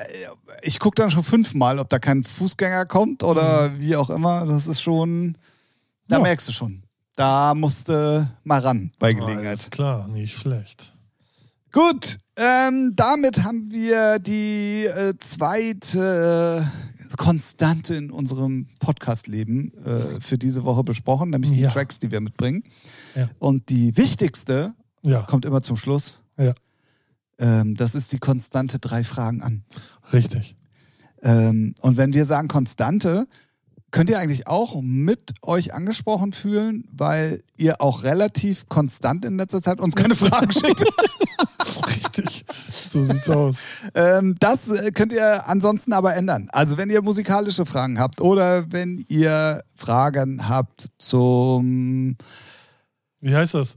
ich 0.63 0.79
gucke 0.81 0.97
dann 0.97 1.11
schon 1.11 1.23
fünfmal, 1.23 1.79
ob 1.79 1.89
da 1.89 1.99
kein 1.99 2.25
Fußgänger 2.25 2.87
kommt 2.87 3.23
oder 3.23 3.79
wie 3.79 3.95
auch 3.97 4.11
immer. 4.11 4.45
Das 4.47 4.67
ist 4.67 4.81
schon, 4.83 5.39
da 6.09 6.17
Ja. 6.17 6.23
merkst 6.23 6.49
du 6.49 6.53
schon. 6.53 6.83
Da 7.15 7.55
musste 7.55 8.31
mal 8.43 8.61
ran 8.61 8.91
bei 8.99 9.13
Gelegenheit. 9.13 9.47
Alles 9.47 9.71
klar, 9.71 10.09
nicht 10.09 10.35
schlecht. 10.35 10.92
Gut, 11.73 12.19
ähm, 12.37 12.93
damit 12.97 13.45
haben 13.45 13.71
wir 13.71 14.19
die 14.19 14.85
äh, 14.85 15.15
zweite 15.19 16.67
äh, 17.11 17.17
Konstante 17.17 17.95
in 17.95 18.11
unserem 18.11 18.67
Podcast-Leben 18.79 19.73
äh, 19.85 20.21
für 20.21 20.37
diese 20.39 20.65
Woche 20.65 20.85
besprochen, 20.85 21.31
nämlich 21.31 21.53
die 21.53 21.63
Ja. 21.63 21.71
Tracks, 21.71 21.99
die 21.99 22.11
wir 22.11 22.21
mitbringen. 22.21 22.63
Ja. 23.15 23.31
Und 23.39 23.69
die 23.71 23.97
wichtigste 23.97 24.75
Ja, 25.03 25.23
kommt 25.23 25.45
immer 25.47 25.63
zum 25.63 25.77
Schluss. 25.77 26.21
Ja. 26.39 26.55
Ähm, 27.39 27.75
das 27.75 27.95
ist 27.95 28.13
die 28.13 28.19
Konstante 28.19 28.79
drei 28.79 29.03
Fragen 29.05 29.43
an. 29.43 29.65
richtig. 30.13 30.57
Ähm, 31.23 31.75
und 31.81 31.97
wenn 31.97 32.13
wir 32.13 32.25
sagen 32.27 32.49
Konstante, 32.49 33.27
könnt 33.93 34.11
ihr 34.11 34.19
eigentlich 34.19 34.47
auch 34.47 34.81
mit 34.83 35.33
euch 35.43 35.73
angesprochen 35.73 36.33
fühlen, 36.33 36.85
weil 36.93 37.43
ihr 37.57 37.81
auch 37.81 38.03
relativ 38.03 38.69
konstant 38.69 39.25
in 39.25 39.37
letzter 39.37 39.63
Zeit 39.63 39.81
uns 39.81 39.95
keine 39.95 40.15
Fragen 40.15 40.51
schickt. 40.53 40.85
Richtig. 42.19 42.45
So 42.71 43.05
sieht's 43.05 43.29
aus. 43.29 43.57
Ähm, 43.95 44.35
das 44.41 44.71
äh, 44.71 44.91
könnt 44.93 45.13
ihr 45.13 45.49
ansonsten 45.49 45.93
aber 45.93 46.15
ändern. 46.15 46.49
Also 46.53 46.77
wenn 46.79 46.89
ihr 46.89 47.03
musikalische 47.03 47.67
Fragen 47.67 47.99
habt 47.99 48.21
oder 48.21 48.71
wenn 48.73 49.05
ihr 49.09 49.63
Fragen 49.75 50.49
habt 50.49 50.89
zum... 50.99 52.17
Wie 53.21 53.35
heißt 53.35 53.55
das? 53.55 53.77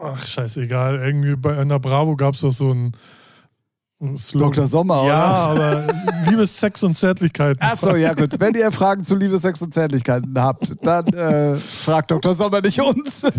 Ach, 0.00 0.26
scheißegal. 0.26 0.98
Irgendwie 0.98 1.36
bei 1.36 1.58
einer 1.58 1.78
Bravo 1.78 2.16
gab 2.16 2.34
es 2.34 2.40
doch 2.40 2.52
so 2.52 2.72
ein, 2.72 2.92
Slogan. 4.18 4.52
Dr. 4.52 4.66
Sommer, 4.66 5.04
Ja, 5.06 5.52
oder? 5.52 5.78
aber 5.78 5.94
Liebe, 6.28 6.46
Sex 6.46 6.82
und 6.82 6.96
Zärtlichkeit. 6.96 7.56
Achso, 7.60 7.94
ja 7.94 8.14
gut. 8.14 8.38
Wenn 8.38 8.54
ihr 8.54 8.72
Fragen 8.72 9.04
zu 9.04 9.16
Liebe, 9.16 9.38
Sex 9.38 9.62
und 9.62 9.72
Zärtlichkeiten 9.72 10.34
habt, 10.40 10.74
dann 10.84 11.06
äh, 11.08 11.56
fragt 11.56 12.10
Dr. 12.10 12.34
Sommer 12.34 12.60
nicht 12.60 12.80
uns. 12.80 13.22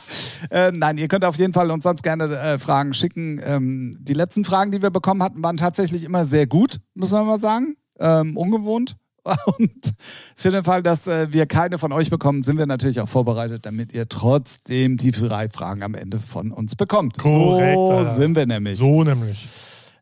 äh, 0.50 0.70
nein, 0.72 0.98
ihr 0.98 1.08
könnt 1.08 1.24
auf 1.24 1.36
jeden 1.36 1.52
Fall 1.52 1.70
uns 1.70 1.84
sonst 1.84 2.02
gerne 2.02 2.24
äh, 2.24 2.58
Fragen 2.58 2.94
schicken. 2.94 3.40
Ähm, 3.44 3.96
die 4.00 4.14
letzten 4.14 4.44
Fragen, 4.44 4.72
die 4.72 4.82
wir 4.82 4.90
bekommen 4.90 5.22
hatten, 5.22 5.42
waren 5.42 5.56
tatsächlich 5.56 6.04
immer 6.04 6.24
sehr 6.24 6.46
gut, 6.46 6.80
muss 6.94 7.12
man 7.12 7.26
mal 7.26 7.38
sagen. 7.38 7.76
Ähm, 7.98 8.36
ungewohnt. 8.36 8.96
Und 9.58 9.94
für 10.34 10.50
den 10.50 10.64
Fall, 10.64 10.82
dass 10.82 11.06
äh, 11.06 11.32
wir 11.32 11.46
keine 11.46 11.78
von 11.78 11.92
euch 11.92 12.10
bekommen, 12.10 12.42
sind 12.42 12.58
wir 12.58 12.66
natürlich 12.66 13.00
auch 13.00 13.08
vorbereitet, 13.08 13.64
damit 13.64 13.92
ihr 13.92 14.08
trotzdem 14.08 14.96
die 14.96 15.12
drei 15.12 15.48
Fragen 15.48 15.84
am 15.84 15.94
Ende 15.94 16.18
von 16.18 16.50
uns 16.50 16.74
bekommt. 16.74 17.18
Korrekt, 17.18 17.76
so 17.76 18.04
sind 18.16 18.34
wir 18.34 18.46
nämlich. 18.46 18.78
So 18.78 19.04
nämlich. 19.04 19.48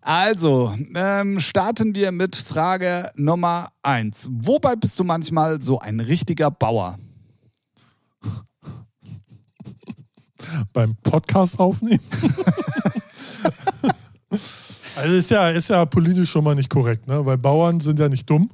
Also, 0.02 0.74
ähm, 0.94 1.38
starten 1.40 1.94
wir 1.94 2.10
mit 2.10 2.34
Frage 2.34 3.10
Nummer 3.16 3.68
eins. 3.82 4.28
Wobei 4.30 4.74
bist 4.74 4.98
du 4.98 5.04
manchmal 5.04 5.60
so 5.60 5.78
ein 5.78 6.00
richtiger 6.00 6.50
Bauer? 6.50 6.96
Beim 10.72 10.96
Podcast 11.02 11.58
aufnehmen. 11.58 12.00
also 14.96 15.14
ist 15.14 15.30
ja, 15.30 15.50
ist 15.50 15.68
ja 15.68 15.84
politisch 15.84 16.30
schon 16.30 16.44
mal 16.44 16.54
nicht 16.54 16.70
korrekt, 16.70 17.06
ne? 17.06 17.24
Weil 17.26 17.36
Bauern 17.36 17.80
sind 17.80 17.98
ja 17.98 18.08
nicht 18.08 18.28
dumm. 18.28 18.50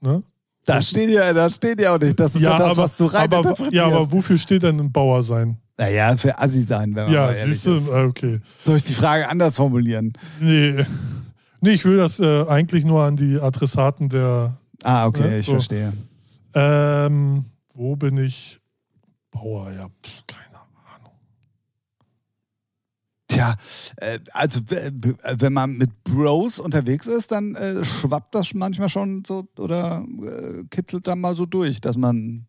Ne? 0.00 0.24
Da 0.64 0.82
steht 0.82 1.10
ja, 1.10 1.32
da 1.32 1.48
steht 1.48 1.80
ja 1.80 1.94
auch 1.94 2.00
nicht. 2.00 2.18
Das 2.18 2.34
ist 2.34 2.42
ja, 2.42 2.58
das, 2.58 2.76
was 2.76 2.96
du 2.96 3.06
rein 3.06 3.32
aber, 3.32 3.56
ja, 3.70 3.86
aber 3.86 4.10
wofür 4.10 4.38
steht 4.38 4.64
denn 4.64 4.80
ein 4.80 4.92
Bauer 4.92 5.22
sein? 5.22 5.56
Naja, 5.80 6.14
für 6.18 6.38
Assi 6.38 6.60
sein, 6.60 6.94
wenn 6.94 7.04
man 7.04 7.12
Ja, 7.14 7.22
mal 7.26 7.32
ehrlich 7.34 7.54
siehst 7.54 7.66
du, 7.66 7.72
ist. 7.74 7.90
Ah, 7.90 8.04
okay. 8.04 8.40
Soll 8.62 8.76
ich 8.76 8.82
die 8.84 8.92
Frage 8.92 9.26
anders 9.26 9.56
formulieren? 9.56 10.12
Nee. 10.38 10.84
Nee, 11.62 11.70
ich 11.70 11.84
will 11.86 11.96
das 11.96 12.20
äh, 12.20 12.44
eigentlich 12.46 12.84
nur 12.84 13.02
an 13.02 13.16
die 13.16 13.40
Adressaten 13.40 14.10
der. 14.10 14.56
Ah, 14.82 15.06
okay, 15.06 15.30
Ja, 15.30 15.36
ich 15.38 15.46
so. 15.46 15.52
verstehe. 15.52 15.94
Ähm, 16.54 17.46
wo 17.72 17.96
bin 17.96 18.18
ich? 18.18 18.58
Bauer, 19.30 19.70
ja, 19.72 19.86
pff, 19.88 20.26
keine 20.26 20.56
Ahnung. 20.96 21.12
Tja, 23.28 23.54
äh, 23.96 24.18
also 24.32 24.60
wenn 24.68 25.52
man 25.54 25.78
mit 25.78 26.04
Bros 26.04 26.58
unterwegs 26.58 27.06
ist, 27.06 27.32
dann 27.32 27.54
äh, 27.54 27.82
schwappt 27.84 28.34
das 28.34 28.52
manchmal 28.52 28.88
schon 28.90 29.22
so 29.26 29.46
oder 29.58 30.04
äh, 30.22 30.64
kitzelt 30.68 31.08
dann 31.08 31.20
mal 31.20 31.34
so 31.34 31.46
durch, 31.46 31.80
dass 31.80 31.96
man 31.96 32.46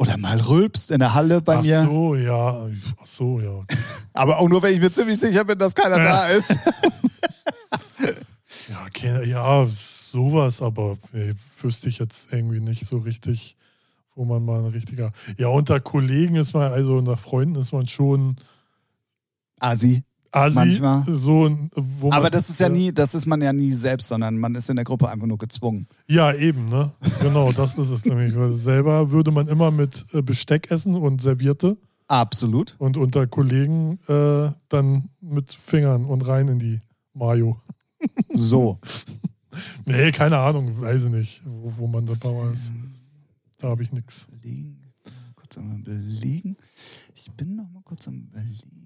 oder 0.00 0.16
mal 0.16 0.40
rülpst 0.40 0.90
in 0.90 0.98
der 1.00 1.12
Halle 1.12 1.42
bei 1.42 1.58
Ach 1.58 1.62
mir. 1.62 1.82
so, 1.84 2.14
ja. 2.14 2.66
Ach 3.02 3.06
so, 3.06 3.38
ja. 3.38 3.66
Aber 4.14 4.38
auch 4.38 4.48
nur, 4.48 4.62
wenn 4.62 4.72
ich 4.72 4.80
mir 4.80 4.90
ziemlich 4.90 5.20
sicher 5.20 5.44
bin, 5.44 5.58
dass 5.58 5.74
keiner 5.74 5.98
da 5.98 6.28
ist. 6.28 6.54
Ja, 9.02 9.22
ja, 9.22 9.66
sowas, 9.66 10.60
aber 10.60 10.98
nee, 11.12 11.32
wüsste 11.60 11.88
ich 11.88 11.98
jetzt 11.98 12.32
irgendwie 12.32 12.60
nicht 12.60 12.86
so 12.86 12.98
richtig, 12.98 13.56
wo 14.14 14.24
man 14.24 14.44
mal 14.44 14.60
ein 14.60 14.70
richtiger. 14.70 15.12
Ja, 15.38 15.48
unter 15.48 15.80
Kollegen 15.80 16.36
ist 16.36 16.52
man, 16.52 16.70
also 16.70 16.96
unter 16.96 17.16
Freunden 17.16 17.56
ist 17.56 17.72
man 17.72 17.86
schon 17.88 18.36
Asi. 19.58 20.04
Assi, 20.32 20.54
Manchmal. 20.54 21.04
so, 21.08 21.50
Aber 22.10 22.30
das 22.30 22.50
ist 22.50 22.60
ja 22.60 22.68
nie, 22.68 22.92
das 22.92 23.14
ist 23.14 23.26
man 23.26 23.40
ja 23.40 23.52
nie 23.52 23.72
selbst, 23.72 24.08
sondern 24.08 24.38
man 24.38 24.54
ist 24.54 24.70
in 24.70 24.76
der 24.76 24.84
Gruppe 24.84 25.08
einfach 25.08 25.26
nur 25.26 25.38
gezwungen. 25.38 25.88
Ja, 26.06 26.32
eben, 26.32 26.68
ne? 26.68 26.92
Genau, 27.20 27.50
das 27.50 27.76
ist 27.76 27.90
es 27.90 28.04
nämlich. 28.04 28.36
Weil 28.36 28.54
selber 28.54 29.10
würde 29.10 29.32
man 29.32 29.48
immer 29.48 29.70
mit 29.72 30.04
äh, 30.12 30.22
Besteck 30.22 30.70
essen 30.70 30.94
und 30.94 31.20
Servierte 31.20 31.76
Absolut. 32.06 32.76
und 32.78 32.96
unter 32.96 33.26
Kollegen 33.26 33.98
äh, 34.06 34.50
dann 34.68 35.08
mit 35.20 35.52
Fingern 35.52 36.04
und 36.04 36.26
rein 36.26 36.46
in 36.48 36.58
die 36.58 36.80
Mayo. 37.12 37.58
So. 38.32 38.78
Nee, 39.84 40.12
keine 40.12 40.38
Ahnung, 40.38 40.80
weiß 40.80 41.04
ich 41.04 41.10
nicht, 41.10 41.42
wo, 41.44 41.72
wo 41.76 41.86
man 41.88 42.06
das 42.06 42.20
Bauer 42.20 42.52
ist. 42.52 42.72
Da 43.58 43.68
habe 43.68 43.82
ich 43.82 43.90
nichts. 43.90 44.28
Kurz 45.34 45.58
am 45.58 45.82
Belegen. 45.82 46.56
Ich 47.16 47.30
bin 47.32 47.56
noch 47.56 47.68
mal 47.68 47.82
kurz 47.82 48.06
am 48.06 48.30
Belegen. 48.30 48.79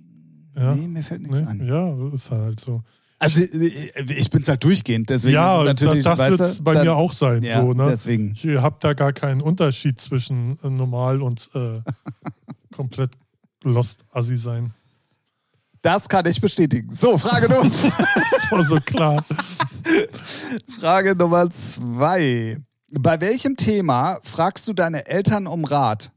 Ja. 0.57 0.74
Nee, 0.74 0.88
mir 0.88 1.02
fällt 1.02 1.22
nichts 1.22 1.40
Nee? 1.40 1.46
an. 1.46 1.66
Ja, 1.66 2.14
ist 2.14 2.30
halt 2.30 2.61
so. 2.61 2.82
Also 3.18 3.40
ich 3.40 4.11
ich 4.11 4.30
bin's 4.30 4.48
halt 4.48 4.62
durchgehend, 4.64 5.09
deswegen 5.09 5.34
ja, 5.34 5.62
ist 5.62 5.68
es 5.80 5.80
natürlich, 5.80 6.05
das, 6.05 6.18
das 6.18 6.30
wird 6.30 6.40
es 6.40 6.62
bei 6.64 6.74
dann- 6.74 6.84
mir 6.86 6.94
auch 6.94 7.12
sein. 7.12 7.42
Ja, 7.42 7.61
so, 7.61 7.72
ne? 7.72 7.86
deswegen. 7.88 8.32
Ich 8.32 8.44
habe 8.46 8.76
da 8.80 8.92
gar 8.92 9.12
keinen 9.12 9.40
Unterschied 9.40 10.00
zwischen 10.00 10.59
äh, 10.62 10.68
normal 10.68 11.22
und 11.22 11.48
äh, 11.55 11.80
komplett 12.74 13.12
lost 13.62 14.00
Assi 14.12 14.36
sein. 14.36 14.74
Das 15.80 16.09
kann 16.09 16.26
ich 16.26 16.40
bestätigen. 16.40 16.90
So, 16.92 17.16
Frage 17.18 17.48
Nummer, 17.48 17.62
Das 17.70 18.50
war 18.52 18.64
so 18.64 18.76
klar. 18.80 19.22
Frage 20.80 21.14
Nummer 21.14 21.48
zwei. 21.50 22.59
Bei 22.90 23.20
welchem 23.20 23.57
Thema 23.57 24.18
fragst 24.22 24.66
du 24.68 24.72
deine 24.72 25.07
Eltern 25.07 25.46
um 25.46 25.64
Rat? 25.64 26.11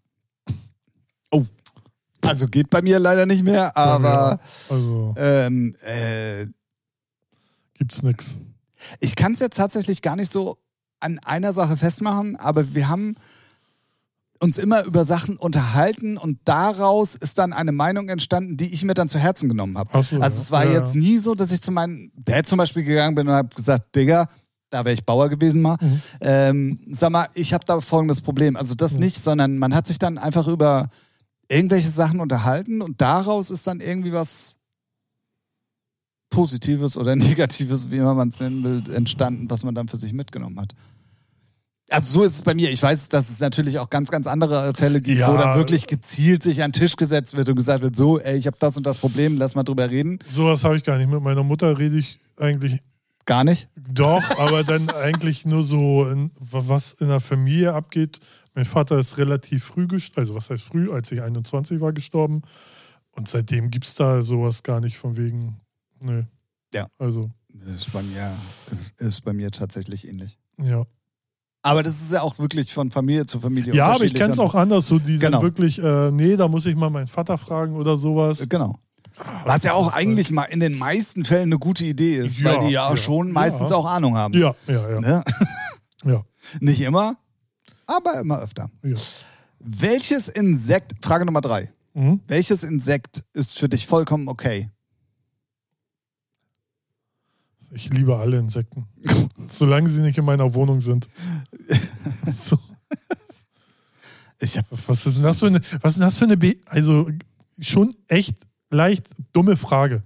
Also 2.28 2.48
geht 2.48 2.70
bei 2.70 2.82
mir 2.82 3.00
leider 3.00 3.26
nicht 3.26 3.44
mehr, 3.44 3.76
aber 3.78 4.40
Also 4.70 5.14
ähm, 5.18 5.76
äh, 5.82 6.46
gibt's 7.76 8.02
nichts. 8.04 8.36
ich 9.00 9.16
kann 9.16 9.34
es 9.34 9.40
jetzt 9.40 9.58
tatsächlich 9.58 10.02
gar 10.02 10.16
nicht 10.16 10.32
so 10.32 10.58
an 11.00 11.20
einer 11.20 11.54
Sache 11.54 11.78
festmachen, 11.78 12.36
aber 12.38 12.74
wir 12.74 12.90
haben 12.90 13.16
uns 14.40 14.58
immer 14.60 14.84
über 14.84 15.04
Sachen 15.04 15.36
unterhalten 15.38 16.16
und 16.18 16.40
daraus 16.46 17.16
ist 17.16 17.40
dann 17.40 17.54
eine 17.54 17.72
Meinung 17.72 18.08
entstanden, 18.10 18.56
die 18.56 18.72
ich 18.72 18.84
mir 18.84 18.94
dann 18.94 19.08
zu 19.10 19.18
Herzen 19.18 19.50
genommen 19.50 19.78
habe. 19.78 19.90
So, 19.92 19.98
Also 19.98 20.18
ja. 20.20 20.28
es 20.28 20.52
war 20.52 20.66
Ja, 20.66 20.74
jetzt 20.80 20.94
ja. 20.94 21.00
nie 21.02 21.18
so, 21.18 21.34
dass 21.34 21.52
ich 21.52 21.62
zu 21.62 21.72
meinem 21.72 22.12
Dad 22.16 22.48
zum 22.48 22.58
Beispiel 22.58 22.84
gegangen 22.84 23.16
bin 23.16 23.28
und 23.28 23.34
habe 23.34 23.56
gesagt, 23.56 23.96
Digga, 23.96 24.28
da 24.70 24.86
wäre 24.86 24.94
ich 24.94 25.04
Bauer 25.06 25.30
gewesen 25.30 25.62
mal. 25.62 25.78
Mhm. 25.82 26.02
Ähm, 26.22 26.80
sag 26.92 27.10
mal, 27.12 27.28
ich 27.34 27.54
habe 27.54 27.66
da 27.66 27.80
folgendes 27.82 28.22
Problem. 28.22 28.56
Also 28.58 28.76
das 28.76 28.94
Mhm. 28.94 29.00
nicht, 29.00 29.18
sondern 29.24 29.58
man 29.58 29.74
hat 29.74 29.88
sich 29.88 29.98
dann 29.98 30.18
einfach 30.20 30.48
über 30.48 30.90
irgendwelche 31.50 31.90
Sachen 31.90 32.20
unterhalten 32.20 32.82
und 32.82 33.02
daraus 33.02 33.52
ist 33.52 33.68
dann 33.68 33.80
irgendwie 33.80 34.12
was 34.14 34.58
Positives 36.30 36.98
oder 36.98 37.16
Negatives, 37.16 37.90
wie 37.92 37.98
immer 37.98 38.14
man 38.14 38.30
es 38.30 38.40
nennen 38.40 38.64
will, 38.64 38.94
entstanden, 38.94 39.50
was 39.50 39.64
man 39.64 39.76
dann 39.76 39.88
für 39.88 39.98
sich 39.98 40.14
mitgenommen 40.14 40.60
hat. 40.60 40.74
Also 41.90 42.20
so 42.20 42.24
ist 42.26 42.34
es 42.34 42.42
bei 42.42 42.54
mir. 42.54 42.70
Ich 42.70 42.84
weiß, 42.84 43.08
dass 43.08 43.30
es 43.30 43.40
natürlich 43.40 43.80
auch 43.80 43.90
ganz, 43.90 44.12
ganz 44.12 44.28
andere 44.28 44.74
Fälle 44.76 45.00
gibt, 45.00 45.20
Ja. 45.20 45.32
wo 45.32 45.38
dann 45.38 45.56
wirklich 45.58 45.88
gezielt 45.88 46.44
sich 46.44 46.62
an 46.62 46.72
den 46.72 46.82
Tisch 46.82 46.98
gesetzt 46.98 47.38
wird 47.38 47.48
und 47.48 47.56
gesagt 47.56 47.82
wird, 47.82 47.96
so, 47.96 48.20
ey, 48.20 48.36
ich 48.38 48.46
habe 48.46 48.58
das 48.60 48.76
und 48.76 48.86
das 48.86 48.98
Problem, 48.98 49.38
lass 49.38 49.56
mal 49.56 49.64
drüber 49.64 49.90
reden. 49.90 50.20
Sowas 50.30 50.66
habe 50.66 50.76
ich 50.76 50.84
gar 50.84 50.98
nicht. 50.98 51.10
Mit 51.10 51.22
meiner 51.22 51.44
Mutter 51.44 51.78
rede 51.78 51.98
ich 51.98 52.18
eigentlich 52.36 52.82
Gar 53.26 53.44
nicht. 53.46 53.68
doch, 53.76 54.22
aber 54.40 54.64
dann 54.66 54.90
eigentlich 54.90 55.46
nur 55.46 55.64
so, 55.64 56.08
in, 56.10 56.32
was 56.40 56.94
in 56.94 57.08
der 57.10 57.20
Familie 57.22 57.74
abgeht. 57.74 58.20
Mein 58.58 58.66
Vater 58.66 58.98
ist 58.98 59.20
relativ 59.20 59.66
früh 59.66 59.86
gestorben, 59.86 60.22
also 60.22 60.34
was 60.34 60.50
heißt 60.50 60.64
früh, 60.64 60.92
als 60.92 61.12
ich 61.12 61.22
21 61.22 61.80
war, 61.80 61.94
gestorben. 61.94 62.42
Und 63.12 63.30
seitdem 63.30 63.70
gibt 63.70 63.86
es 63.86 63.94
da 63.94 64.24
sowas 64.24 64.64
gar 64.64 64.80
nicht 64.80 64.98
von 64.98 65.16
wegen, 65.16 65.62
nö. 66.00 66.24
Ja. 66.74 66.88
Also, 66.98 67.30
Das 67.54 67.86
ist 67.86 67.94
bei 67.94 68.02
mir, 68.02 68.36
ist, 68.72 69.00
ist 69.00 69.22
bei 69.22 69.34
mir 69.34 69.52
tatsächlich 69.52 70.08
ähnlich. 70.08 70.40
ja. 70.58 70.86
Aber 71.62 71.84
das 71.84 72.02
ist 72.02 72.12
ja 72.14 72.22
auch 72.24 72.40
wirklich 72.40 72.74
von 72.74 72.90
Familie 72.90 73.28
zu 73.28 73.40
Familie 73.40 73.76
Ja, 73.76 73.88
aber 73.92 74.06
ich 74.06 74.14
kenne 74.16 74.34
es 74.34 74.40
auch 74.40 74.56
anders, 74.56 74.88
so 74.88 74.98
die 74.98 75.20
Genau. 75.20 75.40
sind 75.40 75.46
wirklich, 75.46 75.78
äh, 75.84 76.10
nee, 76.10 76.36
da 76.36 76.48
muss 76.48 76.66
ich 76.66 76.76
mal 76.76 76.90
meinen 76.90 77.08
Vater 77.10 77.38
fragen 77.38 77.76
oder 77.76 77.96
sowas. 77.96 78.44
Genau. 78.50 78.80
Was 79.44 79.64
ja 79.64 79.74
auch 79.74 79.94
eigentlich 79.94 80.32
mal 80.32 80.46
in 80.46 80.62
den 80.62 80.76
meisten 80.80 81.26
Fällen 81.26 81.50
eine 81.50 81.60
gute 81.60 81.86
Idee 81.86 82.16
ist, 82.16 82.40
Ja, 82.40 82.54
weil 82.54 82.68
die 82.68 82.74
ja, 82.74 82.90
ja, 82.90 82.98
schon 82.98 83.32
meistens 83.32 83.70
ja. 83.70 83.76
auch 83.76 83.86
Ahnung 83.86 84.16
haben. 84.18 84.34
Ja, 84.34 84.56
ja, 84.68 84.90
ja. 84.90 85.00
Ne? 85.00 85.24
ja, 86.06 86.24
Nicht 86.60 86.82
immer, 86.82 87.18
aber 87.88 88.20
immer 88.20 88.40
öfter. 88.40 88.70
ja. 88.84 88.96
Welches 89.60 90.28
Insekt, 90.30 90.94
Frage 91.04 91.26
Nummer 91.26 91.42
drei. 91.42 91.72
Mhm. 91.96 92.22
Welches 92.28 92.62
Insekt 92.64 93.24
ist 93.34 93.58
für 93.58 93.68
dich 93.68 93.88
vollkommen 93.88 94.28
okay? 94.28 94.70
Ich 97.72 97.90
liebe 97.90 98.16
alle 98.16 98.38
Insekten. 98.38 98.86
Solange 99.48 99.90
sie 99.90 100.02
nicht 100.02 100.18
in 100.18 100.26
meiner 100.26 100.54
Wohnung 100.54 100.80
sind. 100.82 101.08
So, 102.36 102.58
Ich 104.40 104.58
hab, 104.58 104.66
was 104.88 105.06
ist 105.06 105.16
denn 105.16 105.24
das 105.24 105.40
für 105.40 105.48
eine, 105.48 105.62
was 105.82 105.94
ist 105.94 106.02
das 106.02 106.18
für 106.18 106.26
eine, 106.26 106.38
Be 106.38 106.56
also 106.68 107.10
schon 107.60 107.96
echt 108.08 108.36
leicht 108.70 109.08
dumme 109.34 109.58
Frage. 109.58 110.04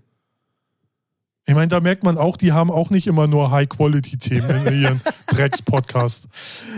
Ich 1.47 1.55
meine, 1.55 1.67
da 1.69 1.79
merkt 1.79 2.03
man 2.03 2.17
auch, 2.17 2.37
die 2.37 2.51
haben 2.51 2.69
auch 2.69 2.91
nicht 2.91 3.07
immer 3.07 3.25
nur 3.27 3.49
High-Quality-Themen 3.51 4.67
in 4.67 4.81
ihren 4.83 5.01
Drecks-Podcast. 5.27 6.27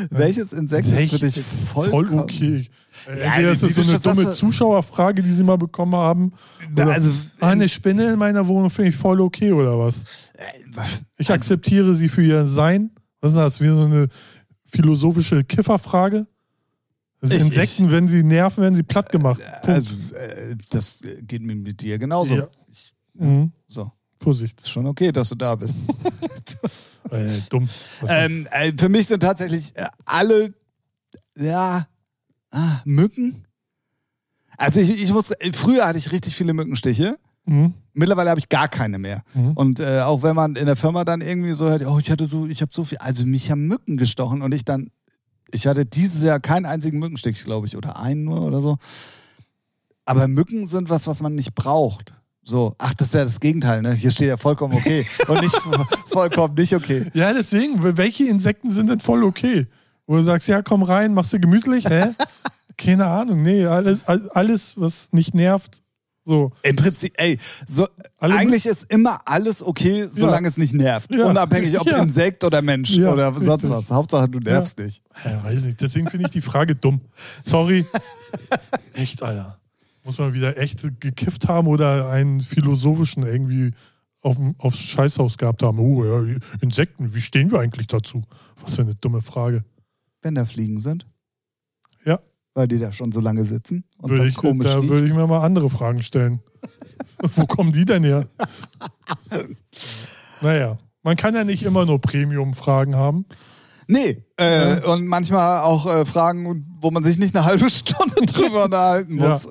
welches 0.10 0.54
Insekt 0.54 0.88
ist 0.88 1.12
für 1.12 1.20
dich 1.20 1.44
voll 1.74 1.90
vollkommen 1.90 2.22
okay. 2.22 2.70
Ja, 3.08 3.14
Entweder 3.36 3.52
ist 3.52 3.64
das 3.64 3.74
so 3.76 3.82
eine 3.82 4.00
dumme 4.00 4.32
Zuschauerfrage, 4.32 5.22
die 5.22 5.32
sie 5.34 5.44
mal 5.44 5.58
bekommen 5.58 5.96
haben. 5.96 6.32
Oder, 6.72 6.92
also, 6.94 7.12
ah, 7.42 7.50
eine 7.50 7.68
Spinne 7.68 8.14
in 8.14 8.20
meiner 8.20 8.48
Wohnung 8.48 8.70
finde 8.70 8.92
ich 8.92 8.96
voll 8.96 9.20
okay, 9.20 9.52
oder 9.52 9.78
was? 9.78 10.04
Ich 11.18 11.30
Also- 11.30 11.34
akzeptiere 11.34 11.94
sie 11.96 12.08
für 12.08 12.24
ihr 12.24 12.48
Sein. 12.48 12.92
Was 13.20 13.32
ist 13.32 13.38
das? 13.38 13.60
Wie 13.62 13.68
so 13.68 13.84
eine 13.84 14.08
philosophische 14.66 15.44
Kifferfrage? 15.44 16.26
Also 17.22 17.36
Ich- 17.36 17.42
Insekten, 17.42 17.92
wenn 17.92 18.08
sie 18.08 18.24
nerven, 18.24 18.62
werden 18.62 18.76
sie 18.76 18.84
platt 18.84 19.10
gemacht. 19.10 19.42
Punkt. 19.64 19.68
Also, 19.68 19.96
äh, 20.16 20.56
das 20.70 21.02
geht 21.24 21.42
mir 21.42 21.56
mit 21.56 21.82
dir 21.82 21.98
genauso. 22.00 22.34
Ja. 22.36 22.48
Ich, 22.72 22.94
Mhm. 23.16 23.52
so. 23.68 23.92
Vorsicht. 24.24 24.62
Ist 24.62 24.70
schon 24.70 24.88
okay, 24.88 25.12
dass 25.12 25.30
du 25.30 25.36
da 25.36 25.56
bist. 25.56 25.78
Äh, 27.12 27.38
dumm. 27.50 27.70
Ähm, 28.08 28.48
äh, 28.50 28.72
für 28.76 28.88
mich 28.88 29.08
sind 29.08 29.20
tatsächlich 29.20 29.76
äh, 29.76 29.86
alle, 30.06 30.54
ja, 31.38 31.86
ah, 32.50 32.82
Mücken. 32.86 33.44
Also 34.58 34.80
ich, 34.80 34.90
ich 34.90 35.12
muss, 35.12 35.32
früher 35.52 35.86
hatte 35.86 35.98
ich 35.98 36.12
richtig 36.12 36.34
viele 36.34 36.54
Mückenstiche. 36.54 37.20
Mhm. 37.46 37.74
Mittlerweile 37.94 38.30
habe 38.30 38.40
ich 38.40 38.50
gar 38.50 38.68
keine 38.68 38.98
mehr. 38.98 39.22
Mhm. 39.34 39.52
Und 39.52 39.80
äh, 39.80 40.00
auch 40.00 40.24
wenn 40.24 40.36
man 40.36 40.56
in 40.56 40.66
der 40.66 40.76
Firma 40.76 41.04
dann 41.04 41.22
irgendwie 41.22 41.54
so 41.54 41.68
hört, 41.68 41.86
oh, 41.86 42.00
ich 42.00 42.10
hatte 42.10 42.26
so, 42.26 42.48
ich 42.48 42.62
habe 42.62 42.72
so 42.74 42.84
viel, 42.84 42.98
also 43.00 43.26
mich 43.26 43.52
haben 43.52 43.68
Mücken 43.68 43.98
gestochen 43.98 44.42
und 44.42 44.54
ich 44.54 44.64
dann, 44.64 44.90
ich 45.52 45.68
hatte 45.68 45.86
dieses 45.86 46.24
Jahr 46.24 46.40
keinen 46.40 46.66
einzigen 46.66 47.00
Mückenstich, 47.00 47.44
glaube 47.44 47.68
ich, 47.68 47.78
oder 47.78 48.00
einen 48.00 48.24
nur 48.24 48.42
oder 48.42 48.62
so. 48.62 48.78
Aber 50.06 50.28
Mücken 50.28 50.66
sind 50.66 50.90
was, 50.90 51.06
was 51.06 51.22
man 51.22 51.36
nicht 51.36 51.54
braucht. 51.54 52.14
So, 52.46 52.76
ach, 52.78 52.94
das 52.94 53.08
ist 53.08 53.14
ja 53.14 53.24
das 53.24 53.40
Gegenteil, 53.40 53.82
ne? 53.82 53.94
Hier 53.94 54.12
steht 54.12 54.28
ja 54.28 54.38
vollkommen 54.38 54.74
okay 54.74 55.06
und 55.28 55.42
nicht 55.42 55.56
vollkommen 56.10 56.54
nicht 56.56 56.76
okay. 56.76 57.10
Ja, 57.14 57.32
deswegen, 57.34 57.98
welche 57.98 58.26
Insekten 58.26 58.72
sind 58.72 58.90
denn 58.90 59.00
voll 59.00 59.24
okay? 59.24 59.68
Wo 60.08 60.18
du 60.18 60.24
sagst, 60.24 60.50
ja, 60.50 60.62
komm 60.62 60.84
rein, 60.84 61.14
machst 61.14 61.32
du 61.32 61.40
gemütlich, 61.40 61.86
hä? 61.86 62.08
Keine 62.78 63.06
Ahnung, 63.06 63.42
nee, 63.44 63.66
alles, 63.66 64.06
alles, 64.08 64.74
was 64.76 65.14
nicht 65.14 65.34
nervt, 65.34 65.84
so. 66.26 66.52
Im 66.62 66.78
Prinzip, 66.78 67.14
ey, 67.18 67.38
so, 67.68 67.88
Alle 68.18 68.36
eigentlich 68.36 68.66
ist 68.66 68.86
immer 68.90 69.20
alles 69.26 69.62
okay, 69.62 70.08
solange 70.08 70.48
es 70.48 70.58
nicht 70.58 70.74
nervt. 70.74 71.14
Ja. 71.14 71.26
Unabhängig 71.26 71.78
ob 71.78 71.88
Ja. 71.94 72.02
Insekt 72.02 72.44
oder 72.46 72.62
Mensch 72.62 72.92
Ja, 72.92 73.12
oder 73.12 73.34
sonst 73.34 73.66
richtig. 73.66 73.70
was. 73.70 73.92
Hauptsache 73.92 74.30
du 74.30 74.40
nervst 74.40 74.80
nicht. 74.80 75.02
Ja, 75.26 75.44
weiß 75.44 75.64
nicht, 75.64 75.82
deswegen 75.82 76.08
finde 76.10 76.28
ich 76.28 76.32
die 76.32 76.42
Frage 76.42 76.76
dumm. 76.76 77.02
Sorry. 77.46 77.86
Echt, 78.94 79.22
Alter. 79.22 79.60
Muss 80.06 80.18
man 80.18 80.34
wieder 80.34 80.58
echt 80.58 80.82
gekifft 81.00 81.48
haben 81.48 81.68
oder 81.68 82.10
einen 82.10 82.42
philosophischen 82.42 83.24
irgendwie 83.24 83.72
auf, 84.22 84.38
aufs 84.58 84.80
Scheißhaus 84.80 85.38
gehabt 85.38 85.64
haben. 85.64 85.80
Oh, 85.80 86.04
ja, 86.04 86.38
Insekten, 86.62 87.14
wie 87.14 87.22
stehen 87.22 87.52
wir 87.52 87.60
eigentlich 87.60 87.88
dazu? 87.88 88.24
Was 88.62 88.76
für 88.76 88.82
eine 88.82 88.96
dumme 88.96 89.22
Frage. 89.22 89.64
Wenn 90.22 90.36
da 90.36 90.46
Fliegen 90.46 90.80
sind. 90.80 91.06
Ja. 92.06 92.20
Weil 92.54 92.68
die 92.68 92.80
da 92.80 92.92
schon 92.92 93.12
so 93.12 93.20
lange 93.20 93.46
sitzen 93.46 93.84
und 94.00 94.10
Würde 94.10 94.24
das 94.24 94.32
ich, 94.32 94.38
komisch 94.38 94.72
da 94.72 94.80
riecht. 94.80 94.90
würde 94.90 95.06
ich 95.06 95.14
mir 95.14 95.28
mal 95.28 95.44
andere 95.44 95.70
Fragen 95.70 96.02
stellen. 96.04 96.40
Wo 97.36 97.46
kommen 97.46 97.72
die 97.72 97.86
denn 97.86 98.04
her? 98.04 98.28
naja, 100.42 100.78
man 101.02 101.16
kann 101.16 101.36
ja 101.36 101.44
nicht 101.44 101.64
immer 101.64 101.86
nur 101.86 102.00
Premium-Fragen 102.00 102.96
haben. 102.96 103.26
Nee, 103.88 104.24
äh, 104.38 104.80
und 104.88 105.06
manchmal 105.08 105.62
auch 105.62 105.86
äh, 105.86 106.06
Fragen, 106.06 106.66
wo 106.82 106.92
man 106.92 107.04
sich 107.04 107.18
nicht 107.18 107.36
eine 107.36 107.46
halbe 107.46 107.70
Stunde 107.70 108.26
drüber 108.26 108.66
unterhalten 108.66 109.18
Ja. 109.20 109.30
muss. 109.30 109.48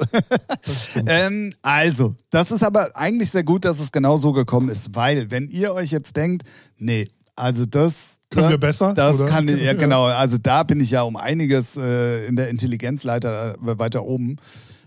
ähm, 1.07 1.53
also, 1.63 2.15
das 2.31 2.51
ist 2.51 2.63
aber 2.63 2.97
eigentlich 2.97 3.31
sehr 3.31 3.45
gut, 3.45 3.65
dass 3.65 3.81
es 3.81 3.93
genau 3.93 4.19
so 4.19 4.33
gekommen 4.33 4.69
ist, 4.69 4.95
weil 4.95 5.31
wenn 5.31 5.49
ihr 5.49 5.75
euch 5.75 5.91
jetzt 5.91 6.17
denkt, 6.17 6.43
nee, 6.79 7.09
also 7.37 7.65
das 7.65 8.19
Können 8.31 8.51
wir 8.51 8.59
besser, 8.59 8.93
Das 8.95 9.17
oder? 9.17 9.27
kann 9.27 9.49
ja 9.49 9.57
Ja. 9.57 9.73
genau, 9.75 10.05
also 10.05 10.37
da 10.39 10.63
bin 10.65 10.81
ich 10.81 10.91
ja 10.91 11.03
um 11.03 11.17
einiges 11.17 11.77
äh, 11.77 12.27
in 12.27 12.37
der 12.37 12.49
Intelligenzleiter 12.51 13.55
äh, 13.55 13.79
weiter 13.79 14.03
oben. 14.05 14.37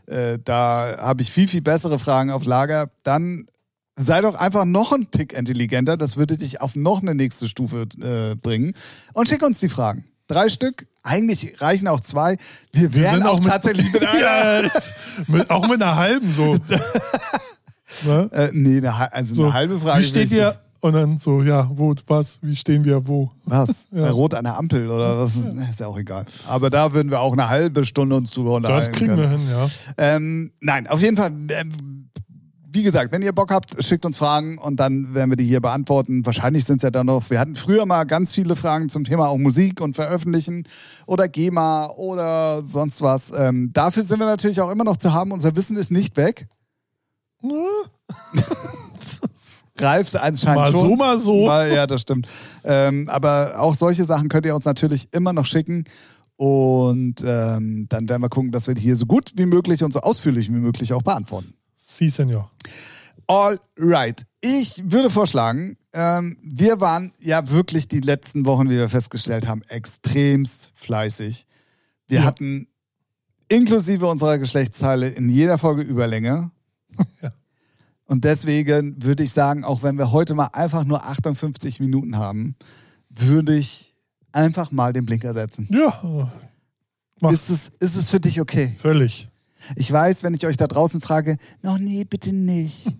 Äh, 0.07 0.37
da 0.43 0.95
habe 0.99 1.23
ich 1.23 1.31
viel, 1.31 1.47
viel 1.47 1.61
bessere 1.63 1.97
Fragen 1.97 2.29
auf 2.29 2.45
Lager. 2.45 2.91
Dann 3.03 3.47
sei 3.95 4.21
doch 4.21 4.35
einfach 4.35 4.65
noch 4.65 4.91
ein 4.91 5.09
Tick 5.11 5.33
intelligenter. 5.33 5.97
Das 5.97 6.17
würde 6.17 6.37
dich 6.37 6.61
auf 6.61 6.75
noch 6.75 7.01
eine 7.01 7.15
nächste 7.15 7.47
Stufe 7.47 7.85
äh, 8.01 8.35
bringen. 8.35 8.73
Und 9.13 9.27
schick 9.27 9.43
uns 9.43 9.59
die 9.59 9.69
Fragen. 9.69 10.05
Drei 10.27 10.49
Stück. 10.49 10.87
Eigentlich 11.03 11.61
reichen 11.61 11.87
auch 11.87 11.99
zwei. 11.99 12.37
Wir 12.71 12.93
wären 12.95 13.23
auch, 13.23 13.39
mit- 13.39 13.47
tatsächlich 13.47 13.93
mit 13.93 14.05
einer. 14.07 14.63
ja, 14.63 14.69
mit, 15.27 15.49
auch 15.51 15.67
mit 15.67 15.81
einer 15.81 15.95
halben 15.95 16.31
so. 16.31 16.55
ne? 18.05 18.29
Äh, 18.31 18.49
nee, 18.53 18.77
eine, 18.77 19.13
also 19.13 19.35
so. 19.35 19.43
eine 19.43 19.53
halbe 19.53 19.79
Frage. 19.79 20.01
Wie 20.01 20.07
steht 20.07 20.31
ihr? 20.31 20.59
Und 20.81 20.93
dann 20.93 21.17
so, 21.17 21.41
ja, 21.41 21.67
wo, 21.73 21.95
was, 22.05 22.37
wie 22.43 22.55
stehen 22.55 22.83
wir, 22.85 23.07
wo? 23.07 23.31
Was? 23.45 23.85
Ja. 23.91 24.09
Rot 24.11 24.35
an 24.35 24.43
der 24.43 24.55
Ampel 24.57 24.87
oder 24.89 25.17
was? 25.17 25.35
Ist, 25.35 25.79
ja 25.79 25.87
auch 25.87 25.97
egal. 25.97 26.25
Aber 26.47 26.69
da 26.69 26.93
würden 26.93 27.09
wir 27.09 27.21
auch 27.21 27.33
eine 27.33 27.49
halbe 27.49 27.85
Stunde 27.85 28.15
uns 28.15 28.29
drüber 28.31 28.53
unterhalten. 28.53 28.91
Das 28.91 28.95
kriegen 28.95 29.15
können. 29.15 29.21
wir 29.23 29.29
hin, 29.29 29.49
ja. 29.49 29.69
Ähm, 29.97 30.51
nein, 30.59 30.85
auf 30.85 31.01
jeden 31.01 31.17
Fall. 31.17 31.31
Ähm, 31.49 31.71
wie 32.75 32.83
gesagt, 32.83 33.11
wenn 33.13 33.21
ihr 33.21 33.31
Bock 33.31 33.51
habt, 33.51 33.83
schickt 33.83 34.05
uns 34.05 34.17
Fragen 34.17 34.57
und 34.57 34.81
dann 34.81 35.15
werden 35.15 35.31
wir 35.31 35.37
die 35.37 35.45
hier 35.45 35.61
beantworten. 35.61 36.25
Wahrscheinlich 36.25 36.65
sind 36.65 36.77
es 36.77 36.83
ja 36.83 36.91
dann 36.91 37.05
noch. 37.05 37.29
Wir 37.29 37.39
hatten 37.39 37.55
früher 37.55 37.85
mal 37.85 38.03
ganz 38.03 38.35
viele 38.35 38.57
Fragen 38.57 38.89
zum 38.89 39.05
Thema 39.05 39.29
auch 39.29 39.37
Musik 39.37 39.79
und 39.79 39.95
Veröffentlichen 39.95 40.67
oder 41.07 41.29
GEMA 41.29 41.91
oder 41.91 42.63
sonst 42.63 43.01
was. 43.01 43.31
Ähm, 43.35 43.71
dafür 43.71 44.03
sind 44.03 44.19
wir 44.19 44.25
natürlich 44.25 44.59
auch 44.59 44.69
immer 44.69 44.83
noch 44.83 44.97
zu 44.97 45.13
haben. 45.13 45.31
Unser 45.31 45.55
Wissen 45.55 45.77
ist 45.77 45.89
nicht 45.89 46.17
weg. 46.17 46.49
Greifst 49.77 50.17
anscheinend 50.17 50.57
Mal 50.57 50.71
schon. 50.71 50.89
so, 50.89 50.95
mal 50.95 51.19
so. 51.19 51.45
Mal, 51.45 51.71
ja, 51.71 51.87
das 51.87 52.01
stimmt. 52.01 52.27
Ähm, 52.65 53.07
aber 53.09 53.55
auch 53.57 53.75
solche 53.75 54.05
Sachen 54.05 54.27
könnt 54.27 54.45
ihr 54.45 54.53
uns 54.53 54.65
natürlich 54.65 55.07
immer 55.13 55.31
noch 55.31 55.45
schicken. 55.45 55.85
Und 56.37 57.23
ähm, 57.25 57.87
dann 57.87 58.09
werden 58.09 58.21
wir 58.21 58.29
gucken, 58.29 58.51
dass 58.51 58.67
wir 58.67 58.75
die 58.75 58.81
hier 58.81 58.97
so 58.97 59.05
gut 59.05 59.31
wie 59.35 59.45
möglich 59.45 59.81
und 59.81 59.93
so 59.93 60.01
ausführlich 60.01 60.49
wie 60.49 60.59
möglich 60.59 60.91
auch 60.91 61.03
beantworten. 61.03 61.53
Sie, 61.95 62.09
Senor. 62.09 62.51
All 63.27 63.59
right. 63.79 64.21
Ich 64.41 64.83
würde 64.85 65.09
vorschlagen, 65.09 65.77
ähm, 65.93 66.37
wir 66.43 66.79
waren 66.79 67.13
ja 67.19 67.49
wirklich 67.49 67.87
die 67.87 68.01
letzten 68.01 68.45
Wochen, 68.45 68.69
wie 68.69 68.77
wir 68.77 68.89
festgestellt 68.89 69.47
haben, 69.47 69.63
extremst 69.63 70.71
fleißig. 70.75 71.47
Wir 72.07 72.19
Ja. 72.19 72.25
hatten 72.25 72.67
inklusive 73.47 74.05
unserer 74.07 74.37
Geschlechtsteile 74.37 75.07
in 75.09 75.29
jeder 75.29 75.57
Folge 75.57 75.81
Überlänge. 75.81 76.51
Ja. 77.21 77.31
Und 78.07 78.23
deswegen 78.23 79.01
würde 79.03 79.23
ich 79.23 79.31
sagen, 79.33 79.63
auch 79.63 79.81
wenn 79.81 79.97
wir 79.97 80.11
heute 80.11 80.35
mal 80.35 80.49
einfach 80.53 80.85
nur 80.85 81.03
58 81.05 81.79
Minuten 81.79 82.17
haben, 82.17 82.55
würde 83.09 83.57
ich 83.57 83.97
einfach 84.31 84.69
mal 84.71 84.93
den 84.93 85.05
Blinker 85.07 85.33
setzen. 85.33 85.67
Ja, 85.71 86.29
Mach. 87.19 87.31
Ist 87.31 87.49
es, 87.49 87.71
ist 87.79 87.95
es 87.95 88.11
für 88.11 88.19
dich 88.19 88.39
okay? 88.39 88.75
völlig. 88.77 89.29
Ich 89.75 89.91
weiß, 89.91 90.23
wenn 90.23 90.33
ich 90.33 90.45
euch 90.45 90.57
da 90.57 90.67
draußen 90.67 91.01
frage, 91.01 91.37
no, 91.61 91.77
nee, 91.77 92.03
bitte 92.03 92.33
nicht. 92.33 92.87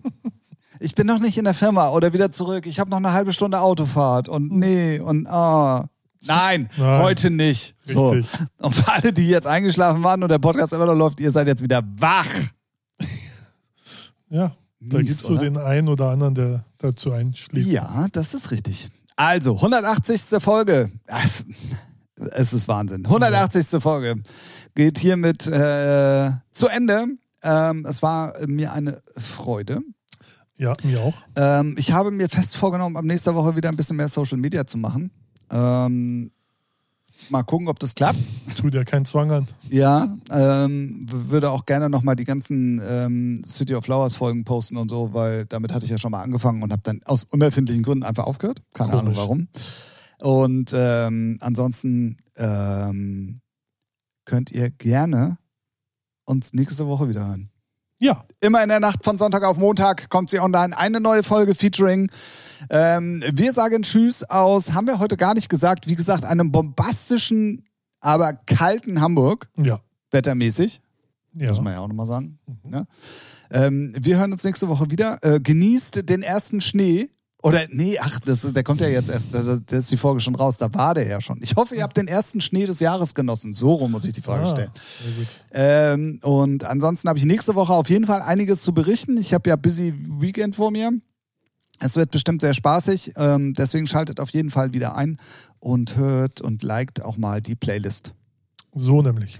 Ich 0.78 0.94
bin 0.94 1.06
noch 1.06 1.20
nicht 1.20 1.38
in 1.38 1.44
der 1.44 1.54
Firma 1.54 1.88
oder 1.88 2.12
wieder 2.12 2.30
zurück. 2.30 2.66
Ich 2.66 2.78
habe 2.78 2.90
noch 2.90 2.98
eine 2.98 3.14
halbe 3.14 3.32
Stunde 3.32 3.60
Autofahrt 3.60 4.28
und 4.28 4.52
nee 4.52 4.98
und 5.00 5.26
ah. 5.26 5.88
Nein, 6.26 6.68
Nein. 6.76 7.02
heute 7.02 7.30
nicht. 7.30 7.74
So. 7.82 8.10
Richtig. 8.10 8.40
Und 8.58 8.74
für 8.74 8.92
alle, 8.92 9.12
die 9.12 9.28
jetzt 9.28 9.46
eingeschlafen 9.46 10.02
waren 10.02 10.22
und 10.22 10.28
der 10.28 10.38
Podcast 10.38 10.74
immer 10.74 10.84
noch 10.84 10.94
läuft, 10.94 11.20
ihr 11.20 11.30
seid 11.30 11.46
jetzt 11.46 11.62
wieder 11.62 11.82
wach. 11.98 12.28
Ja, 14.28 14.54
da 14.80 14.98
gibt 14.98 15.10
es 15.10 15.20
so 15.20 15.36
den 15.36 15.56
einen 15.56 15.88
oder 15.88 16.10
anderen, 16.10 16.34
der 16.34 16.64
dazu 16.78 17.12
einschläft. 17.12 17.68
Ja, 17.68 18.08
das 18.12 18.34
ist 18.34 18.50
richtig. 18.50 18.90
Also, 19.14 19.54
180. 19.54 20.42
Folge. 20.42 20.90
Es- 22.32 22.52
ist 22.52 22.68
Wahnsinn. 22.68 23.04
180. 23.06 23.80
Folge 23.82 24.22
geht 24.74 24.98
hiermit 24.98 25.46
äh, 25.46 26.30
zu 26.52 26.68
Ende. 26.68 27.06
Ähm, 27.42 27.86
es 27.88 28.02
war 28.02 28.34
mir 28.46 28.72
eine 28.72 29.02
Freude. 29.16 29.80
Ja, 30.58 30.72
mir 30.82 31.00
auch. 31.00 31.14
Ähm, 31.36 31.74
ich 31.78 31.92
habe 31.92 32.10
mir 32.10 32.28
fest 32.28 32.56
vorgenommen, 32.56 32.96
ab 32.96 33.04
nächster 33.04 33.34
Woche 33.34 33.56
wieder 33.56 33.68
ein 33.68 33.76
bisschen 33.76 33.96
mehr 33.96 34.08
Social 34.08 34.38
Media 34.38 34.66
zu 34.66 34.78
machen. 34.78 35.10
Ähm, 35.52 36.30
mal 37.28 37.42
gucken, 37.42 37.68
ob 37.68 37.78
das 37.78 37.94
klappt. 37.94 38.18
Tut 38.56 38.72
ja 38.74 38.82
keinen 38.84 39.04
Zwang 39.04 39.30
an. 39.30 39.46
Ja, 39.68 40.16
ähm, 40.30 41.06
würde 41.10 41.50
auch 41.50 41.66
gerne 41.66 41.90
nochmal 41.90 42.16
die 42.16 42.24
ganzen 42.24 42.80
ähm, 42.88 43.42
City 43.44 43.74
of 43.74 43.84
Flowers 43.84 44.16
Folgen 44.16 44.44
posten 44.44 44.78
und 44.78 44.88
so, 44.90 45.12
weil 45.12 45.44
damit 45.44 45.72
hatte 45.74 45.84
ich 45.84 45.90
ja 45.90 45.98
schon 45.98 46.10
mal 46.12 46.22
angefangen 46.22 46.62
und 46.62 46.72
habe 46.72 46.82
dann 46.82 47.02
aus 47.04 47.24
unerfindlichen 47.24 47.82
Gründen 47.82 48.04
einfach 48.04 48.24
aufgehört. 48.24 48.62
Keine 48.72 48.92
Ahnung 48.92 49.04
Komisch. 49.04 49.18
warum. 49.18 49.48
Und 50.18 50.72
ähm, 50.74 51.38
ansonsten 51.40 52.16
ähm, 52.36 53.40
könnt 54.24 54.50
ihr 54.50 54.70
gerne 54.70 55.38
uns 56.24 56.52
nächste 56.52 56.86
Woche 56.86 57.08
wieder 57.08 57.26
hören. 57.26 57.50
Ja, 57.98 58.26
Immer 58.42 58.62
in 58.62 58.68
der 58.68 58.80
Nacht 58.80 59.02
von 59.02 59.16
Sonntag 59.16 59.44
auf 59.44 59.56
Montag 59.56 60.10
kommt 60.10 60.28
sie 60.28 60.38
online. 60.38 60.76
Eine 60.76 61.00
neue 61.00 61.22
Folge 61.22 61.54
featuring. 61.54 62.10
Ähm, 62.68 63.24
wir 63.32 63.52
sagen 63.54 63.82
Tschüss 63.82 64.24
aus, 64.24 64.74
haben 64.74 64.86
wir 64.86 64.98
heute 64.98 65.16
gar 65.16 65.32
nicht 65.32 65.48
gesagt, 65.48 65.88
wie 65.88 65.94
gesagt, 65.94 66.26
einem 66.26 66.52
bombastischen, 66.52 67.64
aber 68.00 68.34
kalten 68.34 69.00
Hamburg, 69.00 69.48
ja, 69.56 69.80
wettermäßig. 70.10 70.82
ja. 71.32 71.48
Muss 71.48 71.62
man 71.62 71.72
ja 71.72 71.80
auch 71.80 71.88
nochmal 71.88 72.06
sagen. 72.06 72.38
Mhm. 72.46 72.70
Ne? 72.70 72.86
Ähm, 73.50 73.94
wir 73.98 74.18
hören 74.18 74.32
uns 74.32 74.44
nächste 74.44 74.68
Woche 74.68 74.90
wieder. 74.90 75.18
Äh, 75.22 75.40
genießt 75.40 76.08
den 76.08 76.22
ersten 76.22 76.60
Schnee. 76.60 77.08
Oder, 77.46 77.66
nee, 77.70 77.96
ach, 78.00 78.18
das, 78.20 78.42
der 78.52 78.64
kommt 78.64 78.80
ja 78.80 78.88
jetzt 78.88 79.08
erst, 79.08 79.32
da, 79.32 79.40
da 79.42 79.76
ist 79.76 79.92
die 79.92 79.96
Folge 79.96 80.18
schon 80.18 80.34
raus, 80.34 80.56
da 80.56 80.72
war 80.74 80.94
der 80.94 81.06
ja 81.06 81.20
schon. 81.20 81.38
Ich 81.42 81.54
hoffe, 81.54 81.76
ihr 81.76 81.84
habt 81.84 81.96
den 81.96 82.08
ersten 82.08 82.40
Schnee 82.40 82.66
des 82.66 82.80
Jahres 82.80 83.14
genossen. 83.14 83.54
So 83.54 83.74
rum 83.74 83.92
muss 83.92 84.04
ich 84.04 84.14
die 84.16 84.20
Frage 84.20 84.42
Ah, 84.42 84.50
stellen. 84.50 84.70
sehr 85.00 85.12
gut. 85.12 85.26
Ähm, 85.52 86.18
und 86.22 86.64
ansonsten 86.64 87.08
habe 87.08 87.20
ich 87.20 87.24
nächste 87.24 87.54
Woche 87.54 87.72
auf 87.72 87.88
jeden 87.88 88.04
Fall 88.04 88.20
einiges 88.20 88.62
zu 88.62 88.74
berichten. 88.74 89.16
Ich 89.16 89.32
habe 89.32 89.48
ja 89.48 89.54
busy 89.54 89.94
Weekend 90.20 90.56
vor 90.56 90.72
mir. 90.72 90.90
Es 91.78 91.94
wird 91.94 92.10
bestimmt 92.10 92.40
sehr 92.40 92.52
spaßig. 92.52 93.12
Ähm, 93.16 93.54
deswegen 93.54 93.86
schaltet 93.86 94.18
auf 94.18 94.30
jeden 94.30 94.50
Fall 94.50 94.72
wieder 94.72 94.96
ein 94.96 95.20
und 95.60 95.96
hört 95.96 96.40
und 96.40 96.64
liked 96.64 97.00
auch 97.00 97.16
mal 97.16 97.40
die 97.40 97.54
Playlist. 97.54 98.12
So 98.74 99.02
nämlich. 99.02 99.38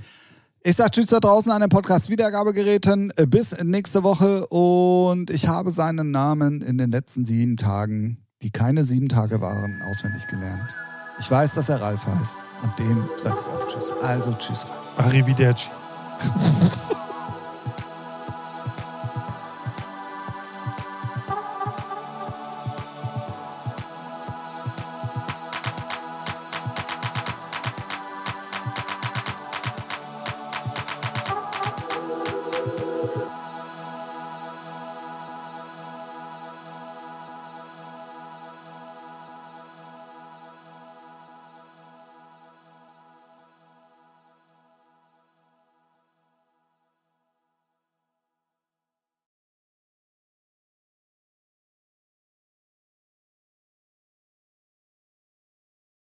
Ich 0.68 0.74
sage 0.74 0.90
Tschüss 0.90 1.06
da 1.06 1.20
draußen 1.20 1.52
an 1.52 1.60
den 1.60 1.70
Podcast-Wiedergabegeräten. 1.70 3.12
Äh, 3.14 3.26
bis 3.26 3.56
nächste 3.62 4.02
Woche. 4.02 4.48
Und 4.48 5.30
ich 5.30 5.46
habe 5.46 5.70
seinen 5.70 6.10
Namen 6.10 6.60
in 6.60 6.76
den 6.76 6.90
letzten 6.90 7.24
sieben 7.24 7.56
Tagen, 7.56 8.26
die 8.42 8.50
keine 8.50 8.82
sieben 8.82 9.08
Tage 9.08 9.40
waren, 9.40 9.80
auswendig 9.82 10.26
gelernt. 10.26 10.74
Ich 11.20 11.30
weiß, 11.30 11.54
dass 11.54 11.68
er 11.68 11.80
Ralf 11.80 12.04
heißt. 12.04 12.38
Und 12.64 12.76
dem 12.80 13.04
sage 13.16 13.36
ich 13.40 13.56
auch 13.56 13.68
Tschüss. 13.68 13.92
Also 14.02 14.32
Tschüss. 14.32 14.66
Arrivederci. 14.96 15.70